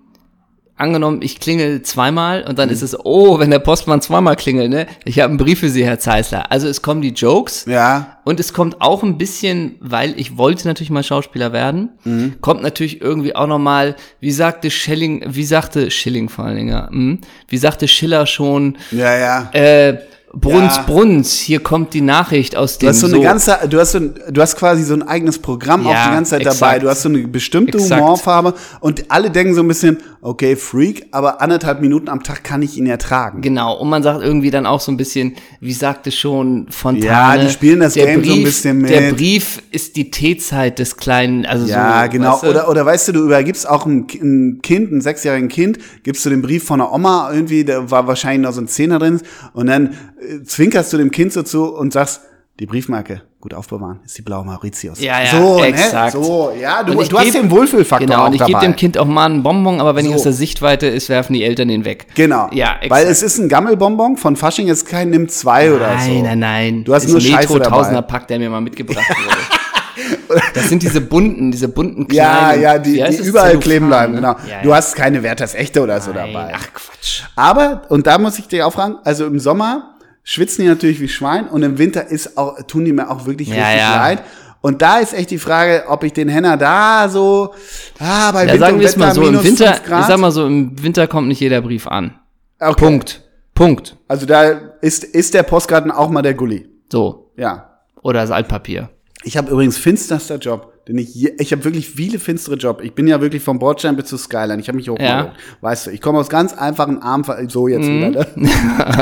angenommen, 0.80 1.20
ich 1.22 1.38
klingel 1.40 1.82
zweimal 1.82 2.44
und 2.48 2.58
dann 2.58 2.68
Mhm. 2.68 2.74
ist 2.74 2.82
es, 2.82 2.96
oh, 3.04 3.38
wenn 3.38 3.50
der 3.50 3.58
Postmann 3.58 4.00
zweimal 4.00 4.36
klingelt, 4.36 4.70
ne? 4.70 4.86
Ich 5.04 5.18
habe 5.20 5.28
einen 5.30 5.38
Brief 5.38 5.60
für 5.60 5.68
Sie, 5.68 5.84
Herr 5.84 5.98
Zeisler. 5.98 6.50
Also 6.50 6.66
es 6.68 6.82
kommen 6.82 7.02
die 7.02 7.10
Jokes 7.10 7.64
Ja. 7.66 8.18
und 8.24 8.40
es 8.40 8.52
kommt 8.52 8.80
auch 8.80 9.02
ein 9.02 9.18
bisschen, 9.18 9.76
weil 9.80 10.14
ich 10.18 10.36
wollte 10.36 10.66
natürlich 10.66 10.90
mal 10.90 11.02
Schauspieler 11.04 11.52
werden, 11.52 11.90
Mhm. 12.04 12.34
kommt 12.40 12.62
natürlich 12.62 13.00
irgendwie 13.00 13.36
auch 13.36 13.46
noch 13.46 13.58
mal, 13.58 13.94
wie 14.20 14.32
sagte 14.32 14.70
Schilling, 14.70 15.24
wie 15.28 15.44
sagte 15.44 15.90
Schilling 15.90 16.28
vor 16.28 16.44
allen 16.46 16.56
Dingen, 16.56 16.86
hm, 16.88 17.18
wie 17.48 17.56
sagte 17.58 17.86
Schiller 17.86 18.26
schon, 18.26 18.76
Ja, 18.90 19.16
ja. 19.16 19.50
äh, 19.52 19.98
Bruns, 20.32 20.76
Ja. 20.76 20.82
Bruns, 20.86 21.40
hier 21.40 21.58
kommt 21.58 21.92
die 21.92 22.02
Nachricht 22.02 22.54
aus 22.54 22.78
dem 22.78 22.86
Du 22.86 22.90
hast 22.90 23.00
so 23.00 23.08
eine 23.08 23.20
ganze, 23.20 23.58
du 23.68 23.80
hast 23.80 23.90
so 23.90 23.98
ein, 23.98 24.14
du 24.30 24.40
hast 24.40 24.54
quasi 24.54 24.84
so 24.84 24.94
ein 24.94 25.02
eigenes 25.02 25.40
Programm 25.40 25.84
auch 25.84 25.90
Ja, 25.92 26.06
die 26.06 26.14
ganze 26.14 26.30
Zeit 26.30 26.42
exakt. 26.42 26.60
dabei. 26.62 26.78
Du 26.78 26.88
hast 26.88 27.02
so 27.02 27.08
eine 27.08 27.18
bestimmte 27.26 27.78
Exakt. 27.78 28.00
Humorfarbe 28.00 28.54
und 28.78 29.10
alle 29.10 29.28
denken 29.32 29.54
so 29.54 29.60
ein 29.62 29.66
bisschen, 29.66 29.98
okay, 30.22 30.56
Freak, 30.56 31.06
aber 31.12 31.40
anderthalb 31.40 31.80
Minuten 31.80 32.08
am 32.08 32.22
Tag 32.22 32.44
kann 32.44 32.62
ich 32.62 32.76
ihn 32.76 32.86
ertragen. 32.86 33.40
Genau, 33.40 33.74
und 33.74 33.88
man 33.88 34.02
sagt 34.02 34.22
irgendwie 34.22 34.50
dann 34.50 34.66
auch 34.66 34.80
so 34.80 34.92
ein 34.92 34.96
bisschen, 34.96 35.34
wie 35.60 35.72
sagte 35.72 36.12
schon 36.12 36.66
Fontane. 36.70 37.06
Ja, 37.06 37.36
die 37.38 37.50
spielen 37.50 37.80
das 37.80 37.94
der 37.94 38.06
Game 38.06 38.24
so 38.24 38.32
ein 38.32 38.44
bisschen 38.44 38.82
Der 38.84 39.00
mit. 39.00 39.16
Brief 39.16 39.62
ist 39.70 39.96
die 39.96 40.10
Teezeit 40.10 40.78
des 40.78 40.96
kleinen, 40.96 41.46
also 41.46 41.66
Ja, 41.66 42.04
so, 42.04 42.10
genau. 42.10 42.32
weißt 42.32 42.42
du? 42.42 42.48
Oder, 42.48 42.68
oder 42.68 42.86
weißt 42.86 43.08
du, 43.08 43.12
du 43.12 43.24
übergibst 43.24 43.68
auch 43.68 43.86
ein 43.86 44.06
Kind, 44.06 44.92
ein 44.92 45.00
sechsjährigen 45.00 45.48
Kind, 45.48 45.78
gibst 46.02 46.24
du 46.26 46.30
den 46.30 46.42
Brief 46.42 46.64
von 46.64 46.80
der 46.80 46.92
Oma 46.92 47.30
irgendwie, 47.32 47.64
da 47.64 47.90
war 47.90 48.06
wahrscheinlich 48.06 48.42
noch 48.46 48.52
so 48.52 48.60
ein 48.60 48.68
Zehner 48.68 48.98
drin, 48.98 49.20
und 49.54 49.66
dann 49.66 49.94
äh, 50.20 50.42
zwinkerst 50.44 50.92
du 50.92 50.98
dem 50.98 51.10
Kind 51.10 51.32
so 51.32 51.42
zu 51.42 51.74
und 51.74 51.92
sagst, 51.92 52.20
die 52.60 52.66
Briefmarke, 52.66 53.22
gut 53.40 53.54
aufbewahren, 53.54 54.00
ist 54.04 54.18
die 54.18 54.22
blaue 54.22 54.44
Mauritius. 54.44 55.00
Ja, 55.00 55.22
ja, 55.22 55.30
so, 55.30 55.64
exakt. 55.64 56.14
Ne? 56.14 56.22
So, 56.22 56.52
ja, 56.60 56.82
du, 56.82 57.00
ich 57.00 57.08
du 57.08 57.18
hast 57.18 57.34
den 57.34 57.50
Wohlfühlfaktor 57.50 58.06
Genau, 58.06 58.26
und 58.26 58.34
ich 58.34 58.44
gebe 58.44 58.60
dem 58.60 58.76
Kind 58.76 58.98
auch 58.98 59.06
mal 59.06 59.24
einen 59.24 59.42
Bonbon, 59.42 59.80
aber 59.80 59.96
wenn 59.96 60.04
ich 60.04 60.10
So. 60.10 60.16
aus 60.18 60.22
der 60.24 60.34
Sichtweite 60.34 60.86
ist, 60.86 61.08
werfen 61.08 61.32
die 61.32 61.42
Eltern 61.42 61.68
den 61.68 61.86
weg. 61.86 62.06
Genau. 62.14 62.48
Ja, 62.52 62.74
exakt. 62.74 62.90
Weil 62.90 63.06
es 63.06 63.22
ist 63.22 63.38
ein 63.38 63.48
Gammelbonbon 63.48 64.18
von 64.18 64.36
Fasching, 64.36 64.68
ist 64.68 64.84
kein 64.86 65.08
Nimm 65.08 65.28
2 65.30 65.72
oder 65.72 65.98
so. 66.00 66.10
Nein, 66.10 66.22
nein, 66.22 66.38
nein. 66.38 66.84
Du 66.84 66.94
hast 66.94 67.04
ist 67.04 67.10
nur 67.12 67.18
ein 67.18 67.22
Scheiße 67.22 67.38
Metro 67.54 67.58
dabei. 67.58 67.76
Tausender 67.78 68.02
Pack, 68.02 68.28
der 68.28 68.38
mir 68.38 68.50
mal 68.50 68.60
mitgebracht 68.60 69.08
wurde. 69.08 70.40
das 70.54 70.68
sind 70.68 70.82
diese 70.82 71.00
bunten, 71.00 71.50
diese 71.50 71.68
bunten 71.68 72.06
Ja, 72.12 72.48
kleinen. 72.50 72.62
ja, 72.62 72.78
die, 72.78 73.02
heißt 73.02 73.14
die 73.14 73.18
das? 73.18 73.26
überall 73.26 73.46
Zellophan, 73.48 73.62
kleben 73.62 73.86
bleiben, 73.88 74.12
ne? 74.12 74.18
genau. 74.20 74.36
Ja, 74.46 74.62
Du 74.62 74.68
ja. 74.68 74.76
hast 74.76 74.94
keine 74.94 75.22
Werthers 75.22 75.54
Echte 75.54 75.80
oder 75.80 75.98
so 76.02 76.12
Nein, 76.12 76.32
dabei. 76.34 76.52
Ach 76.54 76.66
Quatsch. 76.74 77.22
Aber, 77.36 77.82
und 77.88 78.06
da 78.06 78.18
muss 78.18 78.38
ich 78.38 78.48
dir 78.48 78.66
auch 78.66 78.72
fragen, 78.74 78.96
also 79.02 79.24
im 79.26 79.38
Sommer 79.40 79.94
schwitzen 80.22 80.62
die 80.62 80.68
natürlich 80.68 81.00
wie 81.00 81.08
Schwein 81.08 81.48
und 81.48 81.62
im 81.62 81.78
Winter 81.78 82.06
ist 82.08 82.36
auch, 82.38 82.60
tun 82.66 82.84
die 82.84 82.92
mir 82.92 83.10
auch 83.10 83.26
wirklich 83.26 83.48
Ja, 83.48 83.54
richtig 83.64 83.78
ja. 83.80 83.96
leid. 83.96 84.22
Und 84.62 84.82
da 84.82 84.98
ist 84.98 85.14
echt 85.14 85.30
die 85.30 85.38
Frage, 85.38 85.84
ob 85.88 86.04
ich 86.04 86.12
den 86.12 86.28
Henner 86.28 86.56
da 86.58 87.08
so, 87.08 87.54
ah, 87.98 88.30
bei 88.32 88.44
Ja, 88.44 88.52
Winter 88.52 88.66
sagen 88.66 88.80
wir 88.80 88.86
es 88.88 88.96
mal 88.96 89.14
so, 89.14 89.22
im 89.26 89.42
Winter, 89.42 89.72
5 89.74 89.84
Grad. 89.84 90.00
ich 90.02 90.06
sag 90.06 90.18
mal 90.18 90.30
so, 90.30 90.46
im 90.46 90.82
Winter 90.82 91.06
kommt 91.06 91.28
nicht 91.28 91.40
jeder 91.40 91.62
Brief 91.62 91.86
an. 91.86 92.14
okay. 92.60 92.74
Punkt. 92.84 93.22
Punkt. 93.54 93.96
Also 94.08 94.26
da 94.26 94.42
ist, 94.82 95.04
ist 95.04 95.32
der 95.34 95.42
Postgarten 95.44 95.90
auch 95.90 96.10
mal 96.10 96.22
der 96.22 96.34
Gully. 96.34 96.68
So. 96.92 97.30
Ja. 97.36 97.78
Oder 98.02 98.20
das 98.22 98.30
Altpapier. 98.30 98.90
Ich 99.22 99.36
habe 99.36 99.50
übrigens 99.50 99.76
finsterster 99.78 100.36
Job, 100.36 100.69
denn 100.88 100.98
ich 100.98 101.14
je, 101.14 101.32
ich 101.38 101.52
habe 101.52 101.64
wirklich 101.64 101.88
viele 101.88 102.18
finstere 102.18 102.56
Job. 102.56 102.80
Ich 102.82 102.94
bin 102.94 103.06
ja 103.06 103.20
wirklich 103.20 103.42
vom 103.42 103.58
Bordstein 103.58 103.96
bis 103.96 104.06
zur 104.06 104.18
Skyline. 104.18 104.60
Ich 104.60 104.68
habe 104.68 104.76
mich 104.76 104.88
hochgeholt. 104.88 105.30
Weißt 105.60 105.86
du, 105.86 105.90
ich 105.90 106.00
komme 106.00 106.18
aus 106.18 106.28
ganz 106.28 106.52
einfachen 106.54 107.00
armen 107.02 107.24
Ver- 107.24 107.48
so 107.48 107.68
jetzt 107.68 107.86
Mhm. 107.86 108.08
wieder. 108.08 108.26
Ne? 108.34 108.50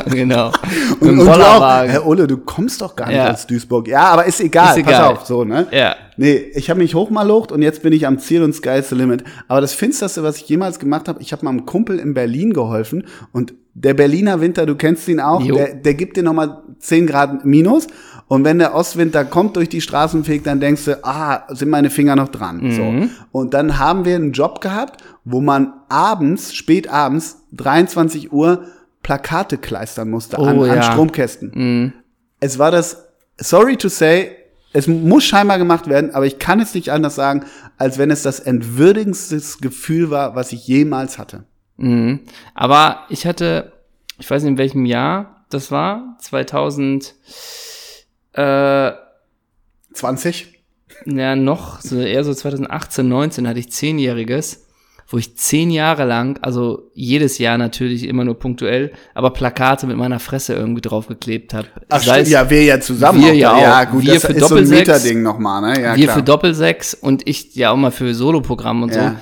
genau. 0.10 0.50
Und, 1.00 1.10
und 1.10 1.18
du 1.18 1.30
auch. 1.30 1.84
Herr 1.84 2.06
Ulle, 2.06 2.26
du 2.26 2.36
kommst 2.38 2.80
doch 2.80 2.96
gar 2.96 3.06
nicht 3.06 3.16
Ja. 3.16 3.32
aus 3.32 3.46
Duisburg. 3.46 3.86
Ja, 3.88 4.02
aber 4.10 4.26
ist 4.26 4.40
egal. 4.40 4.76
Ist 4.78 4.84
Pass 4.84 4.94
egal. 4.94 5.12
auf, 5.12 5.24
so 5.26 5.44
ne. 5.44 5.66
Ja. 5.70 5.94
Nee, 6.16 6.50
ich 6.54 6.68
habe 6.68 6.80
mich 6.80 6.94
hochmalocht 6.96 7.52
und 7.52 7.62
jetzt 7.62 7.82
bin 7.82 7.92
ich 7.92 8.06
am 8.06 8.18
Ziel 8.18 8.42
und 8.42 8.52
Sky's 8.52 8.88
the 8.88 8.96
limit. 8.96 9.22
Aber 9.46 9.60
das 9.60 9.72
finsterste, 9.74 10.22
was 10.24 10.36
ich 10.38 10.48
jemals 10.48 10.80
gemacht 10.80 11.06
habe, 11.08 11.22
ich 11.22 11.32
habe 11.32 11.44
meinem 11.44 11.64
Kumpel 11.64 11.98
in 12.00 12.12
Berlin 12.14 12.52
geholfen 12.52 13.04
und 13.32 13.54
der 13.74 13.94
Berliner 13.94 14.40
Winter, 14.40 14.66
du 14.66 14.74
kennst 14.74 15.06
ihn 15.06 15.20
auch, 15.20 15.40
Jo. 15.40 15.54
der, 15.54 15.74
der 15.74 15.94
gibt 15.94 16.16
dir 16.16 16.24
nochmal 16.24 16.62
10 16.80 17.06
Grad 17.06 17.44
Minus 17.44 17.86
und 18.28 18.44
wenn 18.44 18.58
der 18.58 18.74
Ostwind 18.74 19.14
da 19.14 19.24
kommt 19.24 19.56
durch 19.56 19.68
die 19.70 19.80
Straßen 19.80 20.22
fegt, 20.24 20.46
dann 20.46 20.60
denkst 20.60 20.84
du, 20.84 21.04
ah, 21.04 21.44
sind 21.48 21.70
meine 21.70 21.90
Finger 21.90 22.14
noch 22.14 22.28
dran. 22.28 22.60
Mhm. 22.60 22.72
So. 22.72 23.08
Und 23.32 23.54
dann 23.54 23.78
haben 23.78 24.04
wir 24.04 24.14
einen 24.14 24.32
Job 24.32 24.60
gehabt, 24.60 25.02
wo 25.24 25.40
man 25.40 25.72
abends, 25.88 26.54
spät 26.54 26.88
abends, 26.88 27.38
23 27.52 28.32
Uhr 28.32 28.64
Plakate 29.02 29.56
kleistern 29.56 30.10
musste 30.10 30.38
an, 30.38 30.58
Oh, 30.58 30.62
an 30.64 30.76
ja. 30.76 30.82
Stromkästen. 30.82 31.94
Es 32.40 32.58
war 32.58 32.70
das, 32.70 33.08
sorry 33.38 33.76
to 33.76 33.88
say, 33.88 34.32
es 34.74 34.86
muss 34.86 35.24
scheinbar 35.24 35.56
gemacht 35.58 35.88
werden, 35.88 36.14
aber 36.14 36.26
ich 36.26 36.38
kann 36.38 36.60
es 36.60 36.74
nicht 36.74 36.90
anders 36.90 37.14
sagen, 37.14 37.44
als 37.78 37.96
wenn 37.96 38.10
es 38.10 38.22
das 38.22 38.40
entwürdigendste 38.40 39.40
Gefühl 39.62 40.10
war, 40.10 40.34
was 40.34 40.52
ich 40.52 40.66
jemals 40.66 41.18
hatte. 41.18 41.44
Mhm. 41.78 42.20
Aber 42.54 43.04
ich 43.08 43.26
hatte, 43.26 43.72
ich 44.18 44.30
weiß 44.30 44.42
nicht 44.42 44.52
in 44.52 44.58
welchem 44.58 44.84
Jahr 44.84 45.46
das 45.48 45.70
war, 45.70 46.16
2000, 46.20 47.14
äh, 48.38 48.92
20? 49.94 50.54
ja 51.06 51.36
noch, 51.36 51.80
so 51.80 52.00
eher 52.00 52.24
so 52.24 52.32
2018, 52.34 53.06
19 53.08 53.46
hatte 53.48 53.58
ich 53.60 53.70
zehnjähriges, 53.70 54.64
wo 55.06 55.16
ich 55.16 55.36
zehn 55.36 55.70
Jahre 55.70 56.04
lang, 56.04 56.38
also 56.42 56.90
jedes 56.94 57.38
Jahr 57.38 57.56
natürlich 57.56 58.04
immer 58.06 58.24
nur 58.24 58.38
punktuell, 58.38 58.92
aber 59.14 59.30
Plakate 59.30 59.86
mit 59.86 59.96
meiner 59.96 60.18
Fresse 60.18 60.54
irgendwie 60.54 60.80
draufgeklebt 60.82 61.54
habe. 61.54 61.68
Ach, 61.88 62.02
stimmt, 62.02 62.28
ja, 62.28 62.50
wir 62.50 62.64
ja 62.64 62.80
zusammen. 62.80 63.22
wir 63.22 63.30
auch 63.32 63.34
ja 63.36 63.52
da. 63.52 63.60
ja 63.62 63.86
auch. 63.86 63.90
gut, 63.92 64.02
Wir 64.04 64.14
das 64.14 64.24
für 64.26 64.32
ist 64.32 64.48
so 64.48 64.56
ein 64.56 64.68
Meterding 64.68 65.22
nochmal, 65.22 65.62
ne? 65.62 65.82
Ja, 65.82 65.96
wir 65.96 66.04
klar. 66.04 66.16
für 66.16 66.22
Doppelsechs 66.22 66.94
und 66.94 67.26
ich 67.28 67.54
ja 67.54 67.70
auch 67.70 67.76
mal 67.76 67.90
für 67.90 68.12
Soloprogramm 68.14 68.82
und 68.82 68.94
Ja. 68.94 69.10
so. 69.10 69.16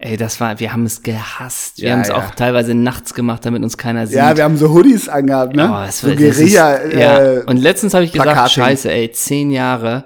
Ey, 0.00 0.16
das 0.16 0.40
war, 0.40 0.60
wir 0.60 0.72
haben 0.72 0.86
es 0.86 1.02
gehasst. 1.02 1.78
Wir 1.82 1.88
Ja, 1.88 1.94
haben 1.94 2.02
es 2.02 2.08
ja. 2.08 2.16
auch 2.18 2.30
teilweise 2.36 2.72
nachts 2.74 3.14
gemacht, 3.14 3.44
damit 3.44 3.64
uns 3.64 3.76
keiner 3.76 4.06
sieht. 4.06 4.16
ja, 4.16 4.36
wir 4.36 4.44
haben 4.44 4.56
so 4.56 4.68
Hoodies 4.70 5.08
angehabt, 5.08 5.56
ne? 5.56 5.68
Oh, 5.72 5.84
es 5.88 6.00
so 6.02 6.06
war- 6.06 6.14
ist- 6.14 6.38
Guerilla, 6.38 6.86
ja. 6.86 7.18
äh, 7.18 7.42
Und 7.46 7.56
letztens 7.56 7.94
habe 7.94 8.04
ich 8.04 8.12
gesagt, 8.12 8.30
Plakating. 8.30 8.62
scheiße, 8.62 8.92
ey, 8.92 9.10
zehn 9.10 9.50
Jahre 9.50 10.04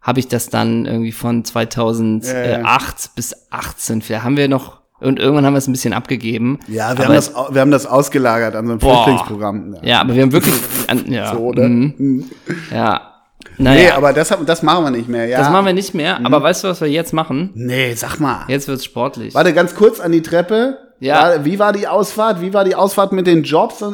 habe 0.00 0.20
ich 0.20 0.28
das 0.28 0.48
dann 0.48 0.86
irgendwie 0.86 1.10
von 1.12 1.44
2008 1.44 2.32
Ja, 2.32 2.58
ja. 2.58 2.78
bis 3.16 3.34
18. 3.50 4.02
Da 4.08 4.22
haben 4.22 4.36
wir 4.36 4.46
noch, 4.48 4.80
Und 5.00 5.18
irgendwann 5.18 5.44
haben 5.44 5.54
wir 5.54 5.58
es 5.58 5.66
ein 5.66 5.72
bisschen 5.72 5.92
abgegeben. 5.94 6.60
Ja, 6.68 6.90
wir 6.90 6.90
Aber 6.90 7.04
haben, 7.06 7.14
das, 7.14 7.34
wir 7.50 7.60
haben 7.60 7.70
das 7.72 7.86
ausgelagert 7.86 8.54
an 8.54 8.68
so 8.68 8.72
ein 8.74 8.78
Boah. 8.78 9.02
Flüchtlingsprogramm. 9.02 9.76
Ja, 9.82 10.00
aber 10.02 10.14
wir 10.14 10.22
haben 10.22 10.30
wirklich. 10.32 10.54
An, 10.86 11.10
ja, 11.10 11.32
So, 11.34 11.38
oder? 11.40 11.68
mhm, 11.68 12.30
ja. 12.72 13.11
Nee, 13.58 13.64
Naja, 13.64 13.96
aber 13.96 14.12
das, 14.12 14.34
das 14.46 14.62
machen 14.62 14.84
wir 14.84 14.90
nicht 14.90 15.08
mehr. 15.08 15.26
Ja. 15.26 15.38
das 15.38 15.50
machen 15.50 15.66
wir 15.66 15.72
nicht 15.72 15.94
mehr. 15.94 16.18
Aber 16.24 16.42
weißt 16.42 16.64
du, 16.64 16.68
was 16.68 16.80
wir 16.80 16.88
jetzt 16.88 17.12
machen? 17.12 17.50
Nee, 17.54 17.94
sag 17.94 18.18
mal. 18.18 18.44
Jetzt 18.48 18.68
wird's 18.68 18.84
sportlich. 18.84 19.34
Warte, 19.34 19.52
ganz 19.52 19.74
kurz 19.74 20.00
an 20.00 20.12
die 20.12 20.22
Treppe. 20.22 20.78
Ja. 21.00 21.44
Wie 21.44 21.58
war 21.58 21.72
die 21.72 21.88
Ausfahrt? 21.88 22.40
Wie 22.40 22.54
war 22.54 22.64
die 22.64 22.74
Ausfahrt 22.74 23.12
mit 23.12 23.26
den 23.26 23.42
Jobs? 23.42 23.84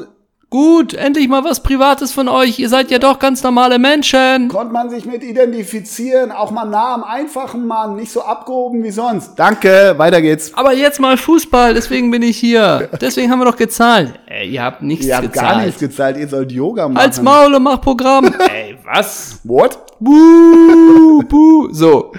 Gut, 0.50 0.94
endlich 0.94 1.28
mal 1.28 1.44
was 1.44 1.62
Privates 1.62 2.12
von 2.12 2.26
euch. 2.26 2.58
Ihr 2.58 2.70
seid 2.70 2.90
ja 2.90 2.98
doch 2.98 3.18
ganz 3.18 3.42
normale 3.42 3.78
Menschen. 3.78 4.48
konnte 4.48 4.72
man 4.72 4.88
sich 4.88 5.04
mit 5.04 5.22
identifizieren? 5.22 6.32
Auch 6.32 6.50
mal 6.50 6.64
nah 6.64 6.94
am 6.94 7.04
einfachen 7.04 7.66
Mann, 7.66 7.96
nicht 7.96 8.10
so 8.10 8.22
abgehoben 8.22 8.82
wie 8.82 8.90
sonst. 8.90 9.34
Danke, 9.38 9.94
weiter 9.98 10.22
geht's. 10.22 10.54
Aber 10.54 10.72
jetzt 10.72 11.00
mal 11.00 11.18
Fußball, 11.18 11.74
deswegen 11.74 12.10
bin 12.10 12.22
ich 12.22 12.38
hier. 12.38 12.88
Deswegen 13.00 13.30
haben 13.30 13.40
wir 13.40 13.44
doch 13.44 13.58
gezahlt. 13.58 14.18
Ey, 14.26 14.48
ihr 14.48 14.62
habt 14.62 14.80
nichts 14.80 15.04
Ihr 15.04 15.16
habt 15.16 15.26
gezahlt. 15.32 15.50
gar 15.50 15.64
nichts 15.66 15.80
gezahlt, 15.80 16.16
ihr 16.16 16.28
sollt 16.28 16.50
Yoga 16.50 16.88
machen. 16.88 17.04
Als 17.04 17.20
Maul 17.20 17.54
und 17.54 17.62
mach 17.62 17.82
Programm. 17.82 18.24
Ey, 18.50 18.78
was? 18.84 19.40
What? 19.44 19.78
Buh, 20.00 21.22
buh. 21.28 21.68
So. 21.72 22.12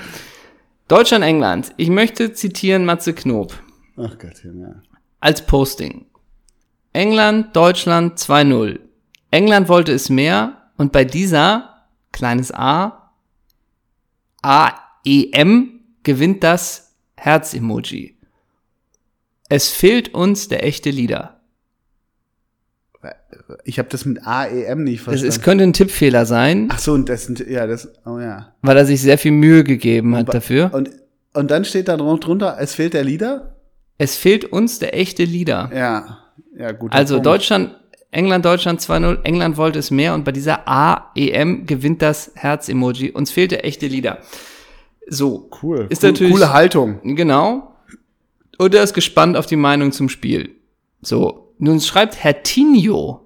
Deutschland, 0.88 1.24
England. 1.26 1.72
Ich 1.78 1.89
möchte 1.89 2.34
zitieren 2.34 2.86
Matze 2.86 3.13
Knob 3.13 3.54
Ach 3.98 4.18
Gott, 4.20 4.44
ja. 4.44 4.76
als 5.20 5.42
Posting. 5.46 6.06
England, 6.93 7.56
Deutschland 7.56 8.17
2-0. 8.19 8.80
England 9.32 9.69
wollte 9.69 9.91
es 9.93 10.10
mehr 10.10 10.69
und 10.78 10.91
bei 10.91 11.06
dieser, 11.06 11.86
kleines 12.12 12.52
a, 12.54 13.12
AEM 14.41 15.80
gewinnt 16.04 16.43
das 16.43 16.95
Herz-Emoji. 17.15 18.17
Es 19.49 19.69
fehlt 19.69 20.13
uns 20.13 20.47
der 20.47 20.63
echte 20.65 20.89
Leader. 20.89 21.36
Ich 23.63 23.80
habe 23.80 23.89
das 23.89 24.06
mit 24.06 24.25
AEM 24.28 24.84
nicht 24.84 25.02
verstanden. 25.02 25.28
es 25.30 25.41
könnte 25.41 25.63
ein 25.63 25.73
Tippfehler 25.73 26.25
sein, 26.25 26.67
Ach 26.71 26.80
so, 26.80 26.93
und 26.93 27.08
das 27.10 27.25
sind, 27.25 27.39
ja, 27.47 27.65
das, 27.65 27.88
oh 28.06 28.19
ja. 28.19 28.54
weil 28.62 28.78
er 28.78 28.86
sich 28.86 29.02
sehr 29.02 29.17
viel 29.17 29.32
Mühe 29.32 29.63
gegeben 29.63 30.15
hat 30.15 30.34
dafür. 30.34 30.71
Und, 30.73 30.89
und 31.34 31.49
dann 31.49 31.63
steht 31.65 31.88
da 31.88 31.95
drun- 31.97 32.19
drunter, 32.19 32.58
es 32.60 32.75
fehlt 32.75 32.93
der 32.93 33.04
Lieder? 33.04 33.56
Es 33.97 34.15
fehlt 34.17 34.45
uns 34.45 34.80
der 34.80 34.95
echte 34.97 35.23
Leader. 35.23 35.71
Ja, 35.73 36.19
ja, 36.60 36.74
gut. 36.74 36.91
Also 36.91 37.19
Deutschland, 37.19 37.76
England, 38.12 38.43
Deutschland 38.43 38.82
2-0. 38.82 39.24
England 39.24 39.56
wollte 39.56 39.80
es 39.80 39.91
mehr 39.91 40.13
und 40.13 40.26
bei 40.26 40.34
dieser 40.34 40.67
AEM 40.67 41.65
gewinnt 41.65 42.02
das 42.02 42.32
Herz-Emoji. 42.36 43.12
Uns 43.12 43.32
fehlt 43.32 43.52
der 43.52 43.65
echte 43.65 43.88
Leader. 43.88 44.19
So. 45.08 45.50
Cool. 45.63 45.88
Ist 45.89 46.04
cool, 46.04 46.12
natürlich- 46.12 46.34
Coole 46.34 46.52
Haltung. 46.52 47.00
Genau. 47.15 47.76
Und 48.58 48.76
er 48.76 48.84
ist 48.84 48.93
gespannt 48.93 49.38
auf 49.38 49.45
die 49.45 49.56
Meinung 49.56 49.93
zum 49.93 50.10
Spiel. 50.10 50.56
So. 51.02 51.54
Nun 51.60 51.80
schreibt 51.80 52.17
Herr 52.17 52.43
Tinio 52.43 53.26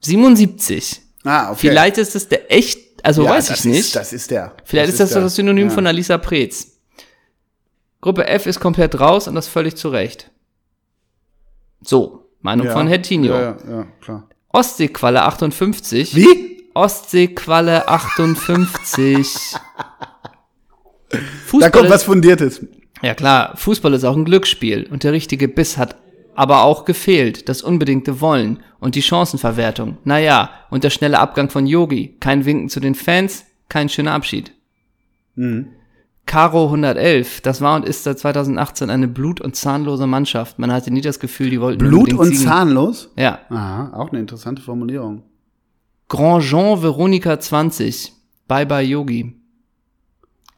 77. 0.00 1.02
Ah, 1.24 1.50
okay. 1.50 1.68
Vielleicht 1.68 1.98
ist 1.98 2.14
es 2.14 2.28
der 2.28 2.52
echt, 2.52 3.04
also 3.04 3.24
ja, 3.24 3.30
weiß 3.30 3.48
das 3.48 3.58
ich 3.60 3.64
nicht. 3.64 3.80
Ist, 3.80 3.96
das 3.96 4.12
ist 4.12 4.30
der. 4.30 4.54
Vielleicht 4.64 4.90
ist 4.90 5.00
das 5.00 5.10
der. 5.10 5.22
das 5.22 5.34
Synonym 5.34 5.68
ja. 5.68 5.74
von 5.74 5.86
Alisa 5.88 6.18
Preetz. 6.18 6.78
Gruppe 8.00 8.26
F 8.26 8.46
ist 8.46 8.60
komplett 8.60 8.98
raus 8.98 9.26
und 9.26 9.34
das 9.34 9.48
völlig 9.48 9.76
zu 9.76 9.88
Recht. 9.88 10.30
So, 11.82 12.19
Meinung 12.42 12.66
ja. 12.66 12.72
von 12.72 12.86
Herr 12.86 13.02
Tinio. 13.02 13.34
Ja, 13.34 13.56
ja, 13.68 13.86
klar. 14.00 14.28
Ostseequalle 14.48 15.22
58. 15.22 16.16
Wie? 16.16 16.66
Ostseequalle 16.74 17.88
58. 17.88 19.56
Da 21.12 21.18
Fußball 21.46 21.70
kommt 21.72 21.84
ist, 21.86 21.90
was 21.90 22.02
Fundiertes. 22.04 22.64
ja 23.02 23.14
klar, 23.14 23.56
Fußball 23.56 23.94
ist 23.94 24.04
auch 24.04 24.16
ein 24.16 24.24
Glücksspiel 24.24 24.86
und 24.92 25.02
der 25.02 25.12
richtige 25.12 25.48
Biss 25.48 25.76
hat 25.76 25.96
aber 26.36 26.62
auch 26.62 26.84
gefehlt, 26.84 27.48
das 27.48 27.62
unbedingte 27.62 28.20
Wollen 28.20 28.62
und 28.78 28.94
die 28.94 29.02
Chancenverwertung. 29.02 29.98
Naja, 30.04 30.50
und 30.70 30.84
der 30.84 30.90
schnelle 30.90 31.18
Abgang 31.18 31.50
von 31.50 31.66
Yogi. 31.66 32.16
Kein 32.20 32.44
Winken 32.44 32.68
zu 32.68 32.80
den 32.80 32.94
Fans, 32.94 33.44
kein 33.68 33.88
schöner 33.88 34.12
Abschied. 34.12 34.52
Mhm. 35.34 35.68
Caro 36.26 36.66
111, 36.66 37.40
das 37.40 37.60
war 37.60 37.74
und 37.76 37.84
ist 37.84 38.04
seit 38.04 38.18
2018 38.18 38.88
eine 38.88 39.08
blut- 39.08 39.40
und 39.40 39.56
zahnlose 39.56 40.06
Mannschaft. 40.06 40.58
Man 40.60 40.72
hatte 40.72 40.92
nie 40.92 41.00
das 41.00 41.18
Gefühl, 41.18 41.50
die 41.50 41.60
wollten 41.60 41.78
Blut 41.78 42.12
und 42.12 42.26
siegen. 42.28 42.40
zahnlos? 42.44 43.10
Ja. 43.16 43.40
Aha, 43.48 43.92
auch 43.94 44.10
eine 44.10 44.20
interessante 44.20 44.62
Formulierung. 44.62 45.22
Grand 46.08 46.44
Jean 46.44 46.82
Veronika 46.82 47.38
20, 47.40 48.12
Bye 48.46 48.66
Bye 48.66 48.84
Yogi. 48.86 49.36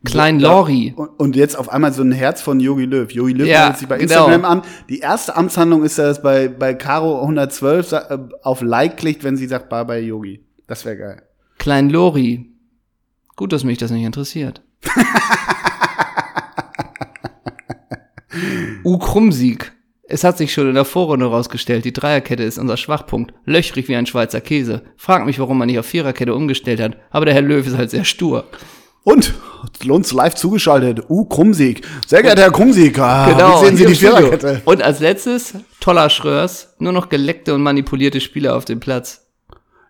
Klein. 0.04 0.40
Lori, 0.40 0.92
Und, 0.96 1.10
und 1.20 1.36
jetzt 1.36 1.56
auf 1.56 1.68
einmal 1.68 1.92
so 1.92 2.02
ein 2.02 2.10
Herz 2.10 2.42
von 2.42 2.58
Yogi 2.58 2.86
Löw. 2.86 3.08
Yogi 3.12 3.34
Löw 3.34 3.46
Ja, 3.46 3.60
meldet 3.60 3.78
sich 3.78 3.88
bei 3.88 3.98
genau. 3.98 4.26
Instagram 4.26 4.44
an. 4.44 4.62
Die 4.88 4.98
erste 4.98 5.36
Amtshandlung 5.36 5.84
ist, 5.84 5.96
dass 5.98 6.20
bei, 6.22 6.48
bei 6.48 6.74
Caro 6.74 7.20
112 7.22 7.88
sa- 7.88 8.10
äh, 8.10 8.18
auf 8.42 8.62
Like 8.62 8.96
klickt, 8.96 9.22
wenn 9.22 9.36
sie 9.36 9.46
sagt, 9.46 9.68
bye 9.68 9.84
bye 9.84 10.00
Yogi. 10.00 10.44
Das 10.66 10.84
wäre 10.84 10.96
geil. 10.96 11.22
Klein 11.58 11.88
Lori. 11.88 12.50
Gut, 13.36 13.52
dass 13.52 13.62
mich 13.62 13.78
das 13.78 13.92
nicht 13.92 14.04
interessiert. 14.04 14.62
U 18.84 18.98
Krummsieg. 18.98 19.72
Es 20.04 20.24
hat 20.24 20.36
sich 20.36 20.52
schon 20.52 20.68
in 20.68 20.74
der 20.74 20.84
Vorrunde 20.84 21.26
rausgestellt, 21.26 21.84
die 21.84 21.92
Dreierkette 21.92 22.42
ist 22.42 22.58
unser 22.58 22.76
Schwachpunkt. 22.76 23.32
Löchrig 23.46 23.88
wie 23.88 23.96
ein 23.96 24.06
Schweizer 24.06 24.40
Käse. 24.42 24.82
Frag 24.96 25.24
mich, 25.24 25.38
warum 25.38 25.56
man 25.56 25.68
nicht 25.68 25.78
auf 25.78 25.86
Viererkette 25.86 26.34
umgestellt 26.34 26.80
hat. 26.80 26.96
Aber 27.10 27.24
der 27.24 27.34
Herr 27.34 27.42
Löw 27.42 27.66
ist 27.66 27.78
halt 27.78 27.90
sehr 27.90 28.04
stur. 28.04 28.44
Und 29.04 29.34
uns 29.88 30.12
live 30.12 30.34
zugeschaltet. 30.34 31.04
Uh, 31.08 31.24
Krummsieg. 31.24 31.86
Sehr 32.06 32.22
geehrter 32.22 32.42
Herr 32.42 32.52
Krummsieg. 32.52 32.98
Ah, 32.98 33.30
Genau. 33.30 33.62
Wie 33.62 33.66
sehen 33.66 33.76
Sie 33.76 33.86
die. 33.86 33.94
Viererkette? 33.94 34.62
Und 34.64 34.82
als 34.82 35.00
letztes, 35.00 35.54
toller 35.80 36.10
Schröers. 36.10 36.74
Nur 36.78 36.92
noch 36.92 37.08
geleckte 37.08 37.54
und 37.54 37.62
manipulierte 37.62 38.20
Spieler 38.20 38.54
auf 38.54 38.64
dem 38.64 38.80
Platz. 38.80 39.26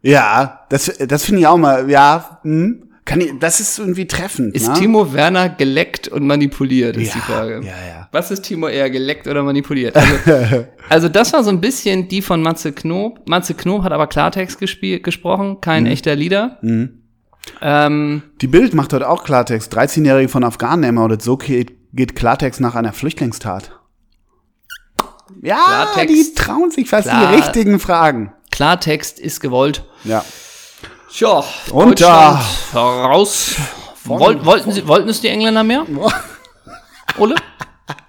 Ja, 0.02 0.60
das, 0.68 0.98
das 0.98 1.24
finde 1.24 1.40
ich 1.42 1.46
auch 1.46 1.56
mal, 1.56 1.88
ja, 1.90 2.38
hm, 2.42 2.91
kann 3.04 3.20
ich, 3.20 3.32
das 3.40 3.58
ist 3.58 3.78
irgendwie 3.78 4.06
treffend. 4.06 4.54
Ist 4.54 4.68
ne? 4.68 4.74
Timo 4.74 5.12
Werner 5.12 5.48
geleckt 5.48 6.06
und 6.08 6.24
manipuliert, 6.26 6.96
ist 6.96 7.08
ja, 7.08 7.14
die 7.14 7.20
Frage. 7.20 7.54
Ja, 7.64 7.72
ja. 7.86 8.08
Was 8.12 8.30
ist 8.30 8.42
Timo 8.42 8.68
eher 8.68 8.90
geleckt 8.90 9.26
oder 9.26 9.42
manipuliert? 9.42 9.96
Also, 9.96 10.66
also 10.88 11.08
das 11.08 11.32
war 11.32 11.42
so 11.42 11.50
ein 11.50 11.60
bisschen 11.60 12.06
die 12.08 12.22
von 12.22 12.42
Matze 12.42 12.72
Knob. 12.72 13.28
Matze 13.28 13.54
Knob 13.54 13.82
hat 13.82 13.92
aber 13.92 14.06
Klartext 14.06 14.58
gespielt, 14.60 15.02
gesprochen, 15.02 15.60
kein 15.60 15.86
echter 15.86 16.14
Leader. 16.14 16.58
Ähm, 17.60 18.22
Die 18.40 18.46
Bild 18.46 18.74
macht 18.74 18.92
heute 18.92 19.08
auch 19.08 19.24
Klartext. 19.24 19.76
13-Jährige 19.76 20.28
von 20.28 20.44
Afghanen 20.44 20.84
ermordet. 20.84 21.22
So 21.22 21.36
geht, 21.36 21.72
geht 21.92 22.14
Klartext 22.14 22.60
nach 22.60 22.76
einer 22.76 22.92
Flüchtlingstat. 22.92 23.72
Ja, 25.42 25.88
Klartext. 25.92 26.14
die 26.14 26.34
trauen 26.34 26.70
sich 26.70 26.88
fast 26.88 27.08
Klar. 27.08 27.30
die 27.30 27.36
richtigen 27.36 27.80
Fragen. 27.80 28.32
Klartext 28.52 29.18
ist 29.18 29.40
gewollt. 29.40 29.84
Ja. 30.04 30.24
Tja, 31.12 31.44
Und 31.72 32.00
da- 32.00 32.40
raus. 32.74 33.56
Woll, 34.04 34.44
wollten, 34.44 34.72
sie, 34.72 34.86
wollten 34.88 35.08
es 35.08 35.20
die 35.20 35.28
Engländer 35.28 35.62
mehr? 35.62 35.84
Ole? 37.18 37.34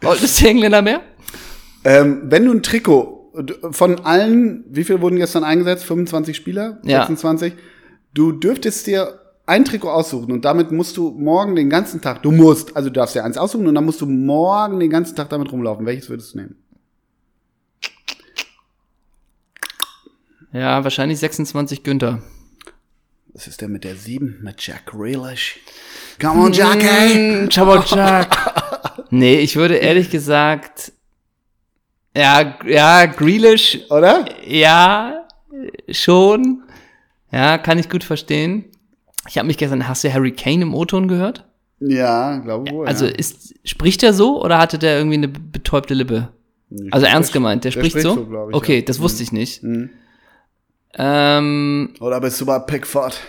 Wollten 0.01 0.25
es 0.25 0.35
die 0.37 0.47
Engländer 0.47 0.81
mehr? 0.81 1.01
Ähm, 1.83 2.23
wenn 2.25 2.45
du 2.45 2.51
ein 2.53 2.63
Trikot 2.63 3.31
von 3.71 3.99
allen, 4.05 4.63
wie 4.69 4.83
viel 4.85 5.01
wurden 5.01 5.17
gestern 5.17 5.43
eingesetzt? 5.43 5.83
25 5.85 6.35
Spieler? 6.35 6.79
Ja. 6.83 6.99
26? 7.01 7.53
Du 8.13 8.31
dürftest 8.31 8.87
dir 8.87 9.19
ein 9.45 9.65
Trikot 9.65 9.89
aussuchen 9.89 10.31
und 10.31 10.45
damit 10.45 10.71
musst 10.71 10.95
du 10.95 11.11
morgen 11.11 11.55
den 11.57 11.69
ganzen 11.69 11.99
Tag, 11.99 12.23
du 12.23 12.31
musst, 12.31 12.75
also 12.77 12.87
du 12.89 12.93
darfst 12.93 13.15
dir 13.15 13.25
eins 13.25 13.37
aussuchen 13.37 13.67
und 13.67 13.75
dann 13.75 13.83
musst 13.83 13.99
du 13.99 14.05
morgen 14.05 14.79
den 14.79 14.89
ganzen 14.89 15.15
Tag 15.17 15.29
damit 15.29 15.51
rumlaufen. 15.51 15.85
Welches 15.85 16.09
würdest 16.09 16.33
du 16.33 16.37
nehmen? 16.37 16.55
Ja, 20.53 20.83
wahrscheinlich 20.83 21.19
26 21.19 21.83
Günther. 21.83 22.21
Das 23.33 23.47
ist 23.47 23.61
der 23.61 23.67
mit 23.67 23.83
der 23.83 23.95
7, 23.95 24.39
mit 24.43 24.65
Jack 24.65 24.85
Grealish. 24.85 25.59
Come 26.21 26.39
on, 26.39 26.53
Jack, 26.53 26.83
ey! 26.83 27.45
Mm, 27.45 27.49
Chabot 27.49 27.89
Jack. 27.89 29.07
nee, 29.09 29.39
ich 29.39 29.55
würde 29.55 29.75
ehrlich 29.75 30.11
gesagt, 30.11 30.91
ja, 32.15 32.55
ja, 32.67 33.07
Grealish, 33.07 33.79
Oder? 33.89 34.25
ja, 34.47 35.25
schon. 35.89 36.61
Ja, 37.31 37.57
kann 37.57 37.79
ich 37.79 37.89
gut 37.89 38.03
verstehen. 38.03 38.65
Ich 39.27 39.39
habe 39.39 39.47
mich 39.47 39.57
gestern, 39.57 39.87
hast 39.87 40.03
du 40.03 40.13
Harry 40.13 40.31
Kane 40.31 40.61
im 40.61 40.75
O-Ton 40.75 41.07
gehört? 41.07 41.43
Ja, 41.79 42.37
glaube 42.37 42.69
wohl. 42.71 42.87
Also 42.87 43.05
ja. 43.05 43.11
ist, 43.11 43.55
spricht 43.63 44.03
er 44.03 44.13
so 44.13 44.43
oder 44.43 44.59
hatte 44.59 44.77
der 44.77 44.97
irgendwie 44.97 45.17
eine 45.17 45.27
betäubte 45.27 45.95
Lippe? 45.95 46.29
Also 46.91 47.07
ernst 47.07 47.33
gemeint, 47.33 47.63
der, 47.63 47.71
der 47.71 47.79
spricht, 47.79 47.93
spricht 47.93 48.03
so? 48.03 48.13
so, 48.13 48.49
ich, 48.49 48.55
okay, 48.55 48.75
ja. 48.77 48.81
das 48.83 48.99
wusste 48.99 49.23
ich 49.23 49.31
nicht. 49.31 49.63
Mhm. 49.63 49.89
Ähm, 50.97 51.93
Oder 51.99 52.21
bist 52.21 52.39
du 52.41 52.45
bei 52.45 52.59
Pickford? 52.59 53.19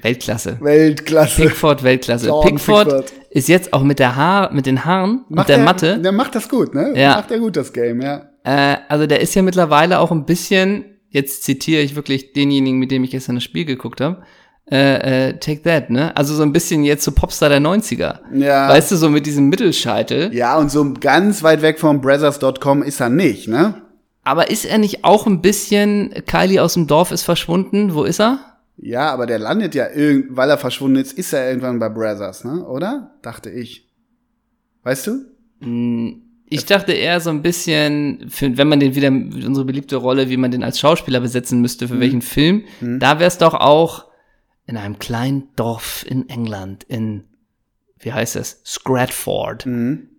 Weltklasse. 0.00 0.56
Weltklasse. 0.60 1.42
Pickford, 1.42 1.82
Weltklasse. 1.82 2.28
John 2.28 2.46
Pickford, 2.46 2.88
Pickford. 2.88 3.12
ist 3.30 3.48
jetzt 3.48 3.72
auch 3.74 3.82
mit 3.82 3.98
der 3.98 4.16
Haar, 4.16 4.52
mit 4.52 4.64
den 4.64 4.84
Haaren 4.86 5.24
und 5.28 5.36
Macht 5.36 5.48
der 5.50 5.58
er- 5.58 5.64
Matte. 5.64 5.98
Der 5.98 6.12
macht 6.12 6.34
das 6.34 6.48
gut, 6.48 6.74
ne? 6.74 6.92
Ja. 6.96 7.16
Macht 7.16 7.30
er 7.30 7.38
gut, 7.38 7.56
das 7.56 7.72
Game, 7.72 8.00
ja. 8.00 8.22
Äh, 8.44 8.76
also 8.88 9.06
der 9.06 9.20
ist 9.20 9.34
ja 9.34 9.42
mittlerweile 9.42 9.98
auch 10.00 10.10
ein 10.10 10.24
bisschen, 10.24 10.84
jetzt 11.10 11.44
zitiere 11.44 11.82
ich 11.82 11.94
wirklich 11.94 12.32
denjenigen, 12.32 12.78
mit 12.78 12.90
dem 12.90 13.04
ich 13.04 13.10
gestern 13.10 13.34
das 13.34 13.44
Spiel 13.44 13.66
geguckt 13.66 14.00
habe, 14.00 14.22
äh, 14.70 15.28
äh, 15.28 15.38
Take 15.38 15.62
That, 15.62 15.90
ne? 15.90 16.16
Also 16.16 16.34
so 16.34 16.42
ein 16.42 16.52
bisschen 16.54 16.84
jetzt 16.84 17.04
so 17.04 17.12
Popstar 17.12 17.50
der 17.50 17.60
90er. 17.60 18.20
Ja. 18.32 18.68
Weißt 18.70 18.90
du, 18.92 18.96
so 18.96 19.10
mit 19.10 19.26
diesem 19.26 19.50
Mittelscheitel. 19.50 20.32
Ja, 20.34 20.56
und 20.56 20.70
so 20.70 20.94
ganz 20.98 21.42
weit 21.42 21.60
weg 21.60 21.78
vom 21.78 22.00
Brothers.com 22.00 22.82
ist 22.82 23.00
er 23.00 23.10
nicht, 23.10 23.46
ne? 23.48 23.74
Aber 24.24 24.50
ist 24.50 24.64
er 24.64 24.78
nicht 24.78 25.04
auch 25.04 25.26
ein 25.26 25.42
bisschen, 25.42 26.14
Kylie 26.26 26.62
aus 26.62 26.74
dem 26.74 26.86
Dorf 26.86 27.10
ist 27.10 27.22
verschwunden? 27.22 27.94
Wo 27.94 28.04
ist 28.04 28.20
er? 28.20 28.38
Ja, 28.76 29.12
aber 29.12 29.26
der 29.26 29.38
landet 29.38 29.74
ja 29.74 29.88
irgend, 29.90 30.36
weil 30.36 30.50
er 30.50 30.58
verschwunden 30.58 30.96
ist, 30.96 31.12
ist 31.12 31.32
er 31.32 31.48
irgendwann 31.48 31.78
bei 31.78 31.88
Brothers, 31.88 32.44
ne? 32.44 32.64
Oder? 32.64 33.14
Dachte 33.22 33.50
ich. 33.50 33.88
Weißt 34.82 35.06
du? 35.06 35.24
Ich 36.48 36.66
dachte 36.66 36.92
eher 36.92 37.20
so 37.20 37.30
ein 37.30 37.42
bisschen, 37.42 38.26
für, 38.28 38.56
wenn 38.58 38.68
man 38.68 38.80
den 38.80 38.94
wieder, 38.94 39.08
unsere 39.08 39.64
beliebte 39.64 39.96
Rolle, 39.96 40.28
wie 40.28 40.36
man 40.36 40.50
den 40.50 40.64
als 40.64 40.80
Schauspieler 40.80 41.20
besetzen 41.20 41.60
müsste, 41.60 41.88
für 41.88 42.00
welchen 42.00 42.22
Film, 42.22 42.64
da 42.80 43.18
wäre 43.18 43.28
es 43.28 43.38
doch 43.38 43.54
auch 43.54 44.06
in 44.66 44.76
einem 44.76 44.98
kleinen 44.98 45.48
Dorf 45.56 46.04
in 46.08 46.28
England, 46.28 46.84
in, 46.84 47.24
wie 48.02 48.12
heißt 48.12 48.36
es, 48.36 48.60
Scratford, 48.66 49.66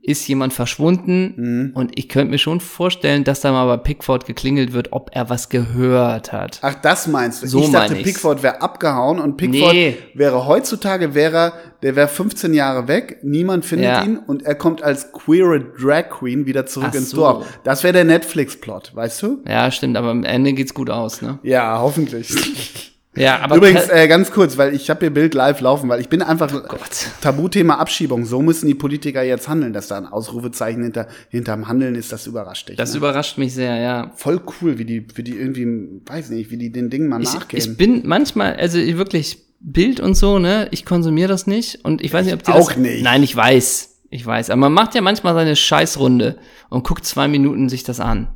ist 0.02 0.28
jemand 0.28 0.52
verschwunden 0.54 1.72
und 1.76 1.98
ich 1.98 2.10
könnte 2.10 2.32
mir 2.32 2.38
schon 2.38 2.60
vorstellen, 2.60 3.24
dass 3.24 3.40
da 3.42 3.52
mal 3.54 3.66
bei 3.68 3.78
Pickford 3.78 4.26
geklingelt 4.26 4.74
wird, 4.74 4.92
ob 4.92 5.12
er 5.14 5.30
was 5.30 5.48
gehört 5.50 6.34
hat. 6.34 6.60
Ach, 6.62 6.76
das 6.76 7.08
meinst 7.08 7.44
du? 7.44 7.48
So 7.48 7.60
ich 7.64 7.72
dachte, 7.72 7.94
ich's. 7.96 8.04
Pickford 8.04 8.44
wäre 8.44 8.62
abgehauen 8.62 9.20
und 9.20 9.38
Pickford 9.38 9.74
Nee. 9.74 9.98
wäre 10.14 10.46
heutzutage, 10.48 11.14
wäre, 11.14 11.54
der 11.84 11.96
wäre 11.96 12.08
15 12.10 12.54
Jahre 12.54 12.88
weg, 12.90 13.20
niemand 13.24 13.64
findet 13.66 13.88
Ja. 13.92 14.04
ihn 14.04 14.18
und 14.18 14.44
er 14.44 14.56
kommt 14.56 14.82
als 14.84 15.12
queere 15.14 15.60
Drag 15.60 16.10
Queen 16.10 16.46
wieder 16.46 16.66
zurück 16.66 16.90
Ach 16.92 16.96
ins 16.96 17.12
so. 17.12 17.18
Dorf. 17.18 17.60
Das 17.64 17.84
wäre 17.84 17.94
der 17.94 18.04
Netflix-Plot, 18.06 18.92
weißt 18.96 19.22
du? 19.24 19.44
Ja, 19.48 19.72
stimmt, 19.72 19.96
aber 19.98 20.10
am 20.12 20.24
Ende 20.26 20.54
geht's 20.54 20.74
gut 20.74 20.90
aus, 20.90 21.22
ne? 21.22 21.40
Ja, 21.44 21.80
hoffentlich. 21.80 22.90
Ja, 23.16 23.40
aber 23.42 23.58
Übrigens, 23.58 23.90
äh, 23.90 24.08
ganz 24.08 24.32
kurz, 24.32 24.58
weil 24.58 24.74
ich 24.74 24.90
habe 24.90 25.02
hier 25.02 25.12
Bild 25.12 25.36
live 25.36 25.62
laufen, 25.62 25.88
weil 25.88 26.02
ich 26.02 26.10
bin 26.10 26.22
einfach 26.22 26.52
Oh. 26.54 26.78
Tabuthema 27.22 27.76
Abschiebung. 27.76 28.26
So 28.26 28.42
müssen 28.42 28.68
die 28.68 28.74
Politiker 28.74 29.22
jetzt 29.22 29.48
handeln, 29.48 29.72
dass 29.74 29.88
da 29.88 29.98
ein 29.98 30.08
Ausrufezeichen 30.08 30.82
hinter 30.82 31.08
hinterm 31.30 31.68
Handeln 31.68 31.96
ist. 31.96 32.12
Das 32.12 32.26
überrascht 32.26 32.70
dich. 32.70 32.78
das 32.78 32.92
ne? 32.94 32.98
überrascht 32.98 33.38
mich 33.38 33.54
sehr, 33.54 33.76
ja. 33.78 34.12
Voll 34.16 34.42
cool, 34.62 34.80
wie 34.80 34.86
die, 34.86 35.06
wie 35.16 35.24
die 35.24 35.38
irgendwie, 35.38 36.02
weiß 36.06 36.30
nicht, 36.32 36.50
wie 36.50 36.58
die 36.58 36.72
den 36.72 36.90
Dingen 36.90 37.08
mal 37.08 37.22
Ich, 37.22 37.34
nachgehen. 37.34 37.60
ich 37.62 37.78
bin 37.78 38.02
manchmal, 38.06 38.56
also 38.56 38.80
wirklich 38.80 39.44
Bild 39.60 40.00
und 40.00 40.16
so, 40.16 40.40
ne? 40.40 40.68
Ich 40.72 40.86
konsumiere 40.86 41.30
das 41.30 41.48
nicht 41.48 41.86
und 41.86 42.04
ich 42.04 42.12
weiß 42.14 42.26
nicht, 42.26 42.34
ob 42.34 42.44
die 42.44 42.52
auch 42.52 42.70
das, 42.72 42.78
nicht. 42.78 43.04
Nein, 43.04 43.24
ich 43.24 43.36
weiß, 43.36 43.98
ich 44.10 44.26
weiß. 44.26 44.50
Aber 44.50 44.60
man 44.60 44.74
macht 44.74 44.96
ja 44.96 45.02
manchmal 45.02 45.34
seine 45.36 45.56
Scheißrunde 45.56 46.38
und 46.70 46.86
guckt 46.86 47.06
zwei 47.06 47.28
Minuten 47.28 47.70
sich 47.70 47.84
das 47.84 48.00
an. 48.00 48.28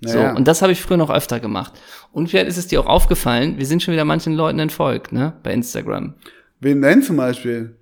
So, 0.00 0.18
Ja. 0.18 0.34
und 0.36 0.46
das 0.46 0.62
habe 0.62 0.72
ich 0.72 0.80
früher 0.80 0.96
noch 0.96 1.10
öfter 1.10 1.40
gemacht. 1.40 1.72
Und 2.12 2.28
vielleicht 2.28 2.46
ist 2.48 2.56
es 2.56 2.66
dir 2.68 2.80
auch 2.80 2.86
aufgefallen, 2.86 3.58
wir 3.58 3.66
sind 3.66 3.82
schon 3.82 3.92
wieder 3.92 4.04
manchen 4.04 4.34
Leuten 4.34 4.58
entfolgt, 4.60 5.12
ne? 5.12 5.34
Bei 5.42 5.52
Instagram. 5.52 6.14
Wen 6.60 6.80
denn 6.82 7.02
zum 7.02 7.16
Beispiel? 7.16 7.76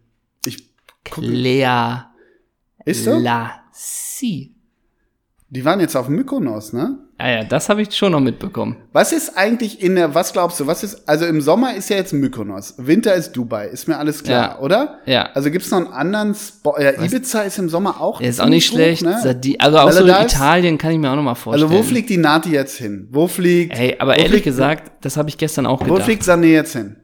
Ich 0.46 0.70
gucke. 1.10 1.26
Lea 1.26 2.02
Ist 2.84 3.04
so? 3.04 3.18
Lassie. 3.18 4.54
Die 5.50 5.64
waren 5.64 5.80
jetzt 5.80 5.96
auf 5.96 6.08
Mykonos, 6.08 6.72
ne? 6.72 6.98
Ah 7.18 7.30
ja, 7.30 7.44
das 7.44 7.70
habe 7.70 7.80
ich 7.80 7.94
schon 7.94 8.12
noch 8.12 8.20
mitbekommen. 8.20 8.76
Was 8.92 9.10
ist 9.12 9.38
eigentlich 9.38 9.80
in 9.82 9.94
der, 9.96 10.14
was 10.14 10.34
glaubst 10.34 10.60
du, 10.60 10.66
was 10.66 10.84
ist, 10.84 11.08
also 11.08 11.24
im 11.24 11.40
Sommer 11.40 11.74
ist 11.74 11.88
ja 11.88 11.96
jetzt 11.96 12.12
Mykonos, 12.12 12.74
Winter 12.76 13.14
ist 13.14 13.32
Dubai, 13.32 13.68
ist 13.68 13.88
mir 13.88 13.96
alles 13.96 14.22
klar, 14.22 14.56
Ja. 14.56 14.58
oder? 14.60 14.98
Ja. 15.06 15.30
Also 15.32 15.50
gibt's 15.50 15.70
noch 15.70 15.78
einen 15.78 15.86
anderen 15.94 16.34
Spot, 16.34 16.74
ja, 16.78 16.90
Ibiza 17.02 17.40
ist 17.40 17.58
im 17.58 17.70
Sommer 17.70 18.02
auch 18.02 18.18
Der 18.20 18.28
ist 18.28 18.38
auch 18.40 18.48
nicht 18.50 18.66
schlecht. 18.66 19.02
ne? 19.02 19.18
Sadi- 19.22 19.56
Also 19.58 19.78
auch 19.78 19.90
so 19.92 20.04
Maledives? 20.04 20.34
Italien 20.34 20.76
kann 20.76 20.92
ich 20.92 20.98
mir 20.98 21.10
auch 21.10 21.16
noch 21.16 21.22
mal 21.22 21.34
vorstellen. 21.34 21.70
Also 21.70 21.78
wo 21.78 21.82
fliegt 21.82 22.10
die 22.10 22.18
Nati 22.18 22.50
jetzt 22.50 22.76
hin? 22.76 23.08
Wo 23.10 23.26
fliegt, 23.28 23.78
Ey, 23.78 23.96
aber 23.98 24.10
wo 24.12 24.16
ehrlich 24.16 24.30
fliegt, 24.32 24.44
gesagt, 24.44 24.92
das 25.02 25.16
habe 25.16 25.30
ich 25.30 25.38
gestern 25.38 25.64
auch 25.64 25.80
wo 25.80 25.84
gedacht. 25.84 26.02
fliegt 26.02 26.22
Sané 26.22 26.46
jetzt 26.52 26.74
hin? 26.74 26.96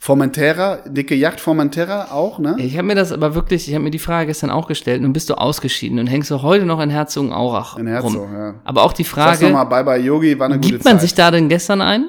Formentera, 0.00 0.78
dicke 0.86 1.14
Yacht 1.16 1.40
Formentera 1.40 2.12
auch, 2.12 2.38
ne? 2.38 2.54
Ich 2.58 2.76
habe 2.76 2.86
mir 2.86 2.94
das 2.94 3.10
aber 3.12 3.34
wirklich, 3.34 3.68
ich 3.68 3.74
habe 3.74 3.82
mir 3.84 3.90
die 3.90 3.98
Frage 3.98 4.28
gestern 4.28 4.50
auch 4.50 4.68
gestellt, 4.68 5.02
nun 5.02 5.12
bist 5.12 5.28
du 5.28 5.34
ausgeschieden 5.34 5.98
und 5.98 6.06
hängst 6.06 6.30
du 6.30 6.40
heute 6.42 6.64
noch 6.66 6.80
in 6.80 6.88
Herzogenaurach 6.88 7.76
In 7.78 7.88
Herzog, 7.88 8.14
rum. 8.14 8.32
ja. 8.32 8.54
Aber 8.64 8.84
auch 8.84 8.92
die 8.92 9.04
Frage, 9.04 9.46
nochmal, 9.46 9.66
bye 9.66 9.84
bye 9.84 10.00
Yogi, 10.00 10.38
war 10.38 10.46
eine 10.46 10.56
gute 10.56 10.68
gibt 10.70 10.84
man 10.84 10.94
Zeit. 10.94 11.00
sich 11.02 11.14
da 11.14 11.30
denn 11.32 11.48
gestern 11.48 11.80
ein? 11.80 12.06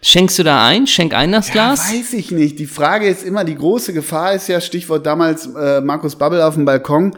Schenkst 0.00 0.38
du 0.38 0.42
da 0.44 0.64
ein? 0.66 0.86
Schenk 0.86 1.12
ein 1.14 1.32
das 1.32 1.48
Ja, 1.48 1.54
Glas? 1.54 1.92
weiß 1.92 2.12
ich 2.12 2.30
nicht. 2.30 2.58
Die 2.58 2.66
Frage 2.66 3.08
ist 3.08 3.24
immer, 3.24 3.42
die 3.42 3.54
große 3.56 3.92
Gefahr 3.94 4.34
ist 4.34 4.48
ja, 4.48 4.60
Stichwort 4.60 5.04
damals 5.06 5.46
äh, 5.46 5.80
Markus 5.80 6.14
Babbel 6.16 6.40
auf 6.42 6.54
dem 6.54 6.64
Balkon, 6.66 7.16